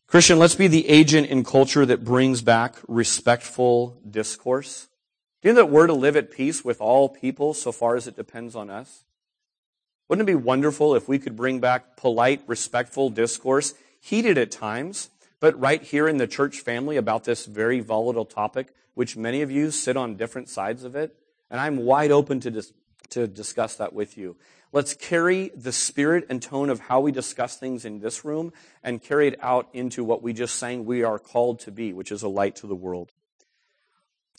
Christian, 0.06 0.38
let's 0.38 0.54
be 0.54 0.68
the 0.68 0.88
agent 0.88 1.26
in 1.26 1.42
culture 1.42 1.84
that 1.84 2.04
brings 2.04 2.42
back 2.42 2.76
respectful 2.86 4.00
discourse. 4.08 4.86
You 5.46 5.52
know 5.52 5.62
that 5.62 5.70
we're 5.70 5.86
to 5.86 5.92
live 5.92 6.16
at 6.16 6.32
peace 6.32 6.64
with 6.64 6.80
all 6.80 7.08
people 7.08 7.54
so 7.54 7.70
far 7.70 7.94
as 7.94 8.08
it 8.08 8.16
depends 8.16 8.56
on 8.56 8.68
us? 8.68 9.04
Wouldn't 10.08 10.28
it 10.28 10.32
be 10.32 10.34
wonderful 10.34 10.96
if 10.96 11.08
we 11.08 11.20
could 11.20 11.36
bring 11.36 11.60
back 11.60 11.96
polite, 11.96 12.42
respectful 12.48 13.10
discourse, 13.10 13.72
heated 14.00 14.38
at 14.38 14.50
times, 14.50 15.08
but 15.38 15.56
right 15.60 15.80
here 15.80 16.08
in 16.08 16.16
the 16.16 16.26
church 16.26 16.58
family 16.58 16.96
about 16.96 17.22
this 17.22 17.46
very 17.46 17.78
volatile 17.78 18.24
topic, 18.24 18.74
which 18.94 19.16
many 19.16 19.40
of 19.40 19.52
you 19.52 19.70
sit 19.70 19.96
on 19.96 20.16
different 20.16 20.48
sides 20.48 20.82
of 20.82 20.96
it? 20.96 21.14
And 21.48 21.60
I'm 21.60 21.76
wide 21.76 22.10
open 22.10 22.40
to, 22.40 22.50
dis- 22.50 22.72
to 23.10 23.28
discuss 23.28 23.76
that 23.76 23.92
with 23.92 24.18
you. 24.18 24.34
Let's 24.72 24.94
carry 24.94 25.52
the 25.54 25.70
spirit 25.70 26.26
and 26.28 26.42
tone 26.42 26.70
of 26.70 26.80
how 26.80 26.98
we 26.98 27.12
discuss 27.12 27.56
things 27.56 27.84
in 27.84 28.00
this 28.00 28.24
room 28.24 28.52
and 28.82 29.00
carry 29.00 29.28
it 29.28 29.38
out 29.40 29.68
into 29.72 30.02
what 30.02 30.24
we 30.24 30.32
just 30.32 30.56
sang 30.56 30.84
we 30.84 31.04
are 31.04 31.20
called 31.20 31.60
to 31.60 31.70
be, 31.70 31.92
which 31.92 32.10
is 32.10 32.24
a 32.24 32.28
light 32.28 32.56
to 32.56 32.66
the 32.66 32.74
world. 32.74 33.12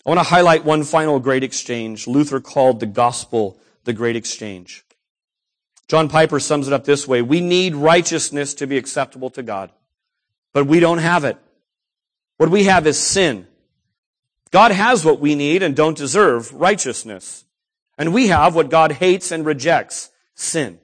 I 0.05 0.09
want 0.09 0.19
to 0.19 0.23
highlight 0.23 0.63
one 0.63 0.83
final 0.83 1.19
great 1.19 1.43
exchange. 1.43 2.07
Luther 2.07 2.39
called 2.39 2.79
the 2.79 2.85
gospel 2.85 3.59
the 3.83 3.93
great 3.93 4.15
exchange. 4.15 4.85
John 5.87 6.09
Piper 6.09 6.39
sums 6.39 6.67
it 6.67 6.73
up 6.73 6.83
this 6.83 7.07
way. 7.07 7.21
We 7.21 7.41
need 7.41 7.75
righteousness 7.75 8.53
to 8.55 8.67
be 8.67 8.77
acceptable 8.77 9.29
to 9.31 9.43
God, 9.43 9.71
but 10.53 10.67
we 10.67 10.79
don't 10.79 10.97
have 10.97 11.23
it. 11.23 11.37
What 12.37 12.49
we 12.49 12.65
have 12.65 12.85
is 12.85 12.99
sin. 12.99 13.47
God 14.51 14.71
has 14.71 15.03
what 15.03 15.19
we 15.19 15.35
need 15.35 15.63
and 15.63 15.75
don't 15.75 15.97
deserve, 15.97 16.53
righteousness. 16.53 17.45
And 17.97 18.13
we 18.13 18.27
have 18.27 18.55
what 18.55 18.69
God 18.69 18.91
hates 18.93 19.31
and 19.31 19.45
rejects, 19.45 20.09
sin. 20.35 20.79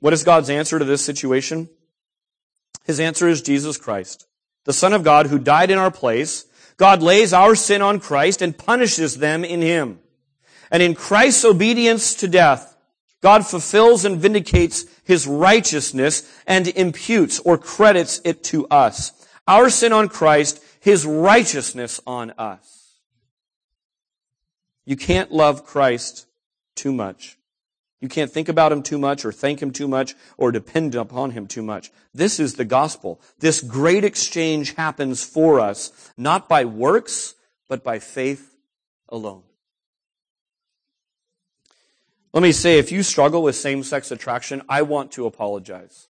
What 0.00 0.12
is 0.12 0.24
God's 0.24 0.48
answer 0.48 0.78
to 0.78 0.84
this 0.84 1.04
situation? 1.04 1.68
His 2.84 2.98
answer 2.98 3.28
is 3.28 3.42
Jesus 3.42 3.76
Christ, 3.76 4.26
the 4.64 4.72
Son 4.72 4.92
of 4.92 5.04
God 5.04 5.26
who 5.26 5.38
died 5.38 5.70
in 5.70 5.78
our 5.78 5.90
place. 5.90 6.46
God 6.80 7.02
lays 7.02 7.34
our 7.34 7.54
sin 7.54 7.82
on 7.82 8.00
Christ 8.00 8.40
and 8.40 8.56
punishes 8.56 9.18
them 9.18 9.44
in 9.44 9.60
Him. 9.60 9.98
And 10.70 10.82
in 10.82 10.94
Christ's 10.94 11.44
obedience 11.44 12.14
to 12.14 12.26
death, 12.26 12.74
God 13.20 13.46
fulfills 13.46 14.06
and 14.06 14.18
vindicates 14.18 14.86
His 15.04 15.26
righteousness 15.26 16.26
and 16.46 16.66
imputes 16.68 17.38
or 17.40 17.58
credits 17.58 18.22
it 18.24 18.42
to 18.44 18.66
us. 18.68 19.12
Our 19.46 19.68
sin 19.68 19.92
on 19.92 20.08
Christ, 20.08 20.64
His 20.80 21.04
righteousness 21.04 22.00
on 22.06 22.30
us. 22.38 22.94
You 24.86 24.96
can't 24.96 25.30
love 25.30 25.66
Christ 25.66 26.24
too 26.76 26.94
much. 26.94 27.36
You 28.00 28.08
can't 28.08 28.30
think 28.30 28.48
about 28.48 28.72
him 28.72 28.82
too 28.82 28.98
much 28.98 29.24
or 29.24 29.32
thank 29.32 29.60
him 29.60 29.72
too 29.72 29.86
much 29.86 30.14
or 30.38 30.50
depend 30.50 30.94
upon 30.94 31.32
him 31.32 31.46
too 31.46 31.62
much. 31.62 31.90
This 32.14 32.40
is 32.40 32.54
the 32.54 32.64
gospel. 32.64 33.20
This 33.40 33.60
great 33.60 34.04
exchange 34.04 34.74
happens 34.74 35.22
for 35.22 35.60
us, 35.60 36.10
not 36.16 36.48
by 36.48 36.64
works, 36.64 37.34
but 37.68 37.84
by 37.84 37.98
faith 37.98 38.56
alone. 39.08 39.42
Let 42.32 42.42
me 42.42 42.52
say, 42.52 42.78
if 42.78 42.90
you 42.90 43.02
struggle 43.02 43.42
with 43.42 43.56
same-sex 43.56 44.10
attraction, 44.10 44.62
I 44.68 44.82
want 44.82 45.12
to 45.12 45.26
apologize. 45.26 46.08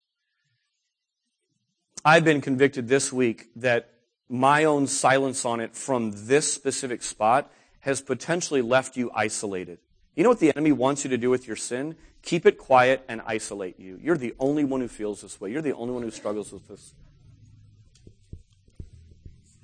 I've 2.05 2.24
been 2.24 2.41
convicted 2.41 2.89
this 2.89 3.12
week 3.12 3.49
that 3.57 3.91
my 4.28 4.64
own 4.64 4.86
silence 4.89 5.45
on 5.45 5.61
it 5.61 5.74
from 5.74 6.12
this 6.26 6.53
specific 6.53 7.03
spot 7.03 7.51
has 7.80 8.03
potentially 8.03 8.62
left 8.62 8.97
you 8.97 9.11
isolated. 9.14 9.78
You 10.18 10.24
know 10.24 10.30
what 10.30 10.40
the 10.40 10.50
enemy 10.50 10.72
wants 10.72 11.04
you 11.04 11.10
to 11.10 11.16
do 11.16 11.30
with 11.30 11.46
your 11.46 11.54
sin? 11.54 11.94
Keep 12.22 12.44
it 12.44 12.58
quiet 12.58 13.04
and 13.08 13.22
isolate 13.24 13.78
you. 13.78 14.00
You're 14.02 14.16
the 14.16 14.34
only 14.40 14.64
one 14.64 14.80
who 14.80 14.88
feels 14.88 15.22
this 15.22 15.40
way. 15.40 15.52
You're 15.52 15.62
the 15.62 15.76
only 15.76 15.94
one 15.94 16.02
who 16.02 16.10
struggles 16.10 16.50
with 16.52 16.66
this. 16.66 16.92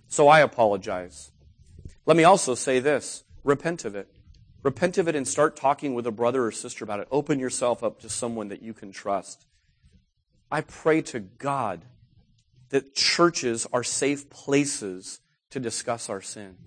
So 0.06 0.28
I 0.28 0.38
apologize. 0.38 1.32
Let 2.06 2.16
me 2.16 2.22
also 2.22 2.54
say 2.54 2.78
this 2.78 3.24
repent 3.42 3.84
of 3.84 3.96
it. 3.96 4.06
Repent 4.62 4.96
of 4.96 5.08
it 5.08 5.16
and 5.16 5.26
start 5.26 5.56
talking 5.56 5.92
with 5.92 6.06
a 6.06 6.12
brother 6.12 6.44
or 6.44 6.52
sister 6.52 6.84
about 6.84 7.00
it. 7.00 7.08
Open 7.10 7.40
yourself 7.40 7.82
up 7.82 7.98
to 8.02 8.08
someone 8.08 8.46
that 8.46 8.62
you 8.62 8.72
can 8.72 8.92
trust. 8.92 9.46
I 10.52 10.60
pray 10.60 11.02
to 11.02 11.18
God 11.18 11.84
that 12.68 12.94
churches 12.94 13.66
are 13.72 13.82
safe 13.82 14.30
places 14.30 15.18
to 15.50 15.58
discuss 15.58 16.08
our 16.08 16.22
sin. 16.22 16.58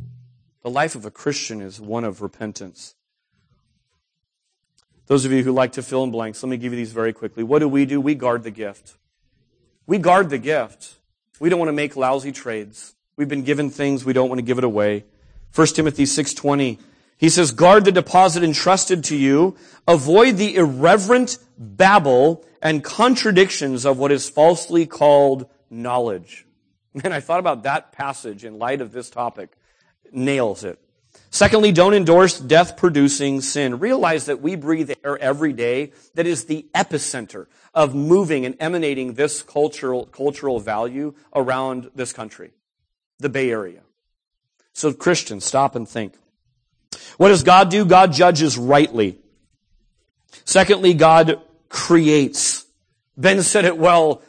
The 0.61 0.69
life 0.69 0.93
of 0.95 1.05
a 1.05 1.09
Christian 1.09 1.61
is 1.61 1.79
one 1.79 2.03
of 2.03 2.21
repentance. 2.21 2.93
Those 5.08 5.24
of 5.26 5.32
you 5.32 5.41
who 5.41 5.51
like 5.51 5.72
to 5.74 5.82
fill 5.82 6.03
in 6.03 6.12
blanks, 6.12 6.43
let 6.43 6.49
me 6.49 6.58
give 6.58 6.74
you 6.74 6.78
these 6.78 6.91
very 6.91 7.14
quickly. 7.14 7.43
What 7.43 7.60
do 7.60 7.68
we 7.68 7.86
do? 7.86 7.99
We 7.99 8.14
guard 8.14 8.43
the 8.43 8.51
gift. 8.51 8.97
We 9.86 9.97
guard 9.97 10.30
the 10.30 10.38
gift. 10.38 10.95
We 11.39 11.49
don't 11.49 11.60
want 11.60 11.70
to 11.70 11.74
make 11.74 11.95
lousy 11.95 12.32
trades. 12.32 12.93
We've 13.16 13.30
been 13.30 13.43
given 13.43 13.70
things, 13.70 14.05
we 14.05 14.14
don't 14.14 14.30
want 14.30 14.39
to 14.39 14.43
give 14.45 14.58
it 14.58 14.64
away. 14.64 15.05
1 15.53 15.76
Timothy 15.76 16.05
6:20. 16.05 16.78
He 17.18 17.30
says, 17.30 17.51
"Guard 17.51 17.86
the 17.86 17.91
deposit 17.91 18.43
entrusted 18.43 19.03
to 19.05 19.16
you, 19.16 19.55
avoid 19.88 20.38
the 20.38 20.55
irreverent 20.55 21.39
babble 21.58 22.45
and 22.62 22.84
contradictions 22.84 23.86
of 23.86 23.97
what 23.97 24.12
is 24.12 24.30
falsely 24.30 24.86
called 24.86 25.47
knowledge." 25.70 26.45
Man, 26.93 27.14
I 27.14 27.20
thought 27.20 27.39
about 27.39 27.64
that 27.64 27.91
passage 27.91 28.43
in 28.43 28.60
light 28.60 28.82
of 28.82 28.91
this 28.91 29.10
topic 29.10 29.58
nails 30.12 30.64
it. 30.64 30.80
Secondly, 31.30 31.72
don't 31.72 31.93
endorse 31.93 32.39
death 32.39 32.78
producing 32.78 33.41
sin. 33.41 33.80
Realize 33.80 34.26
that 34.26 34.41
we 34.41 34.55
breathe 34.55 34.91
air 35.03 35.18
every 35.18 35.53
day 35.53 35.91
that 36.15 36.26
is 36.26 36.45
the 36.45 36.65
epicenter 36.74 37.47
of 37.74 37.93
moving 37.93 38.45
and 38.45 38.55
emanating 38.59 39.13
this 39.13 39.43
cultural, 39.43 40.05
cultural 40.07 40.59
value 40.59 41.13
around 41.36 41.91
this 41.93 42.13
country, 42.13 42.51
the 43.20 43.30
Bay 43.30 43.51
Area. 43.51 43.82
So 44.74 44.93
Christians, 44.93 45.43
stop 45.43 45.76
and 45.76 45.88
think. 45.88 46.13
What 47.18 47.30
does 47.30 47.43
God 47.43 47.70
do? 47.70 47.86
God 47.86 48.13
judges 48.13 48.57
rightly. 48.57 49.20
Secondly, 50.45 50.93
God 50.93 51.41
creates. 51.70 52.65
Ben 53.18 53.41
said 53.43 53.65
it 53.65 53.78
well 53.78 54.22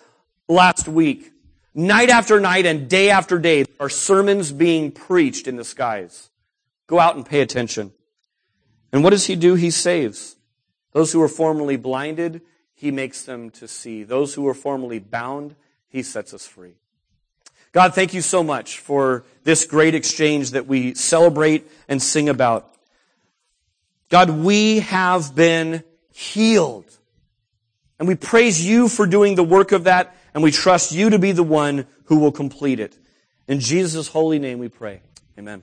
last 0.48 0.88
week. 0.88 1.32
Night 1.74 2.10
after 2.10 2.40
night 2.40 2.66
and 2.66 2.88
day 2.88 3.10
after 3.10 3.38
day, 3.38 3.62
there 3.62 3.76
are 3.78 3.88
sermons 3.88 4.50
being 4.50 4.90
preached 4.90 5.46
in 5.46 5.56
the 5.56 5.64
skies. 5.64 6.28
Go 6.88 6.98
out 6.98 7.14
and 7.14 7.24
pay 7.24 7.40
attention. 7.40 7.92
And 8.92 9.04
what 9.04 9.10
does 9.10 9.26
he 9.26 9.36
do? 9.36 9.54
He 9.54 9.70
saves. 9.70 10.36
Those 10.92 11.12
who 11.12 11.20
were 11.20 11.28
formerly 11.28 11.76
blinded, 11.76 12.40
he 12.74 12.90
makes 12.90 13.22
them 13.22 13.50
to 13.50 13.68
see. 13.68 14.02
Those 14.02 14.34
who 14.34 14.42
were 14.42 14.54
formerly 14.54 14.98
bound, 14.98 15.54
he 15.88 16.02
sets 16.02 16.34
us 16.34 16.46
free. 16.46 16.74
God, 17.72 17.94
thank 17.94 18.14
you 18.14 18.22
so 18.22 18.42
much 18.42 18.78
for 18.78 19.24
this 19.44 19.66
great 19.66 19.94
exchange 19.94 20.52
that 20.52 20.66
we 20.66 20.94
celebrate 20.94 21.70
and 21.86 22.02
sing 22.02 22.28
about. 22.28 22.74
God, 24.08 24.30
we 24.30 24.80
have 24.80 25.34
been 25.34 25.84
healed. 26.10 26.86
And 27.98 28.08
we 28.08 28.14
praise 28.14 28.64
you 28.64 28.88
for 28.88 29.06
doing 29.06 29.34
the 29.34 29.44
work 29.44 29.72
of 29.72 29.84
that 29.84 30.16
and 30.32 30.42
we 30.42 30.50
trust 30.50 30.92
you 30.92 31.10
to 31.10 31.18
be 31.18 31.32
the 31.32 31.42
one 31.42 31.86
who 32.04 32.18
will 32.18 32.32
complete 32.32 32.80
it. 32.80 32.96
In 33.46 33.60
Jesus' 33.60 34.08
holy 34.08 34.38
name 34.38 34.58
we 34.58 34.68
pray. 34.68 35.02
Amen. 35.38 35.62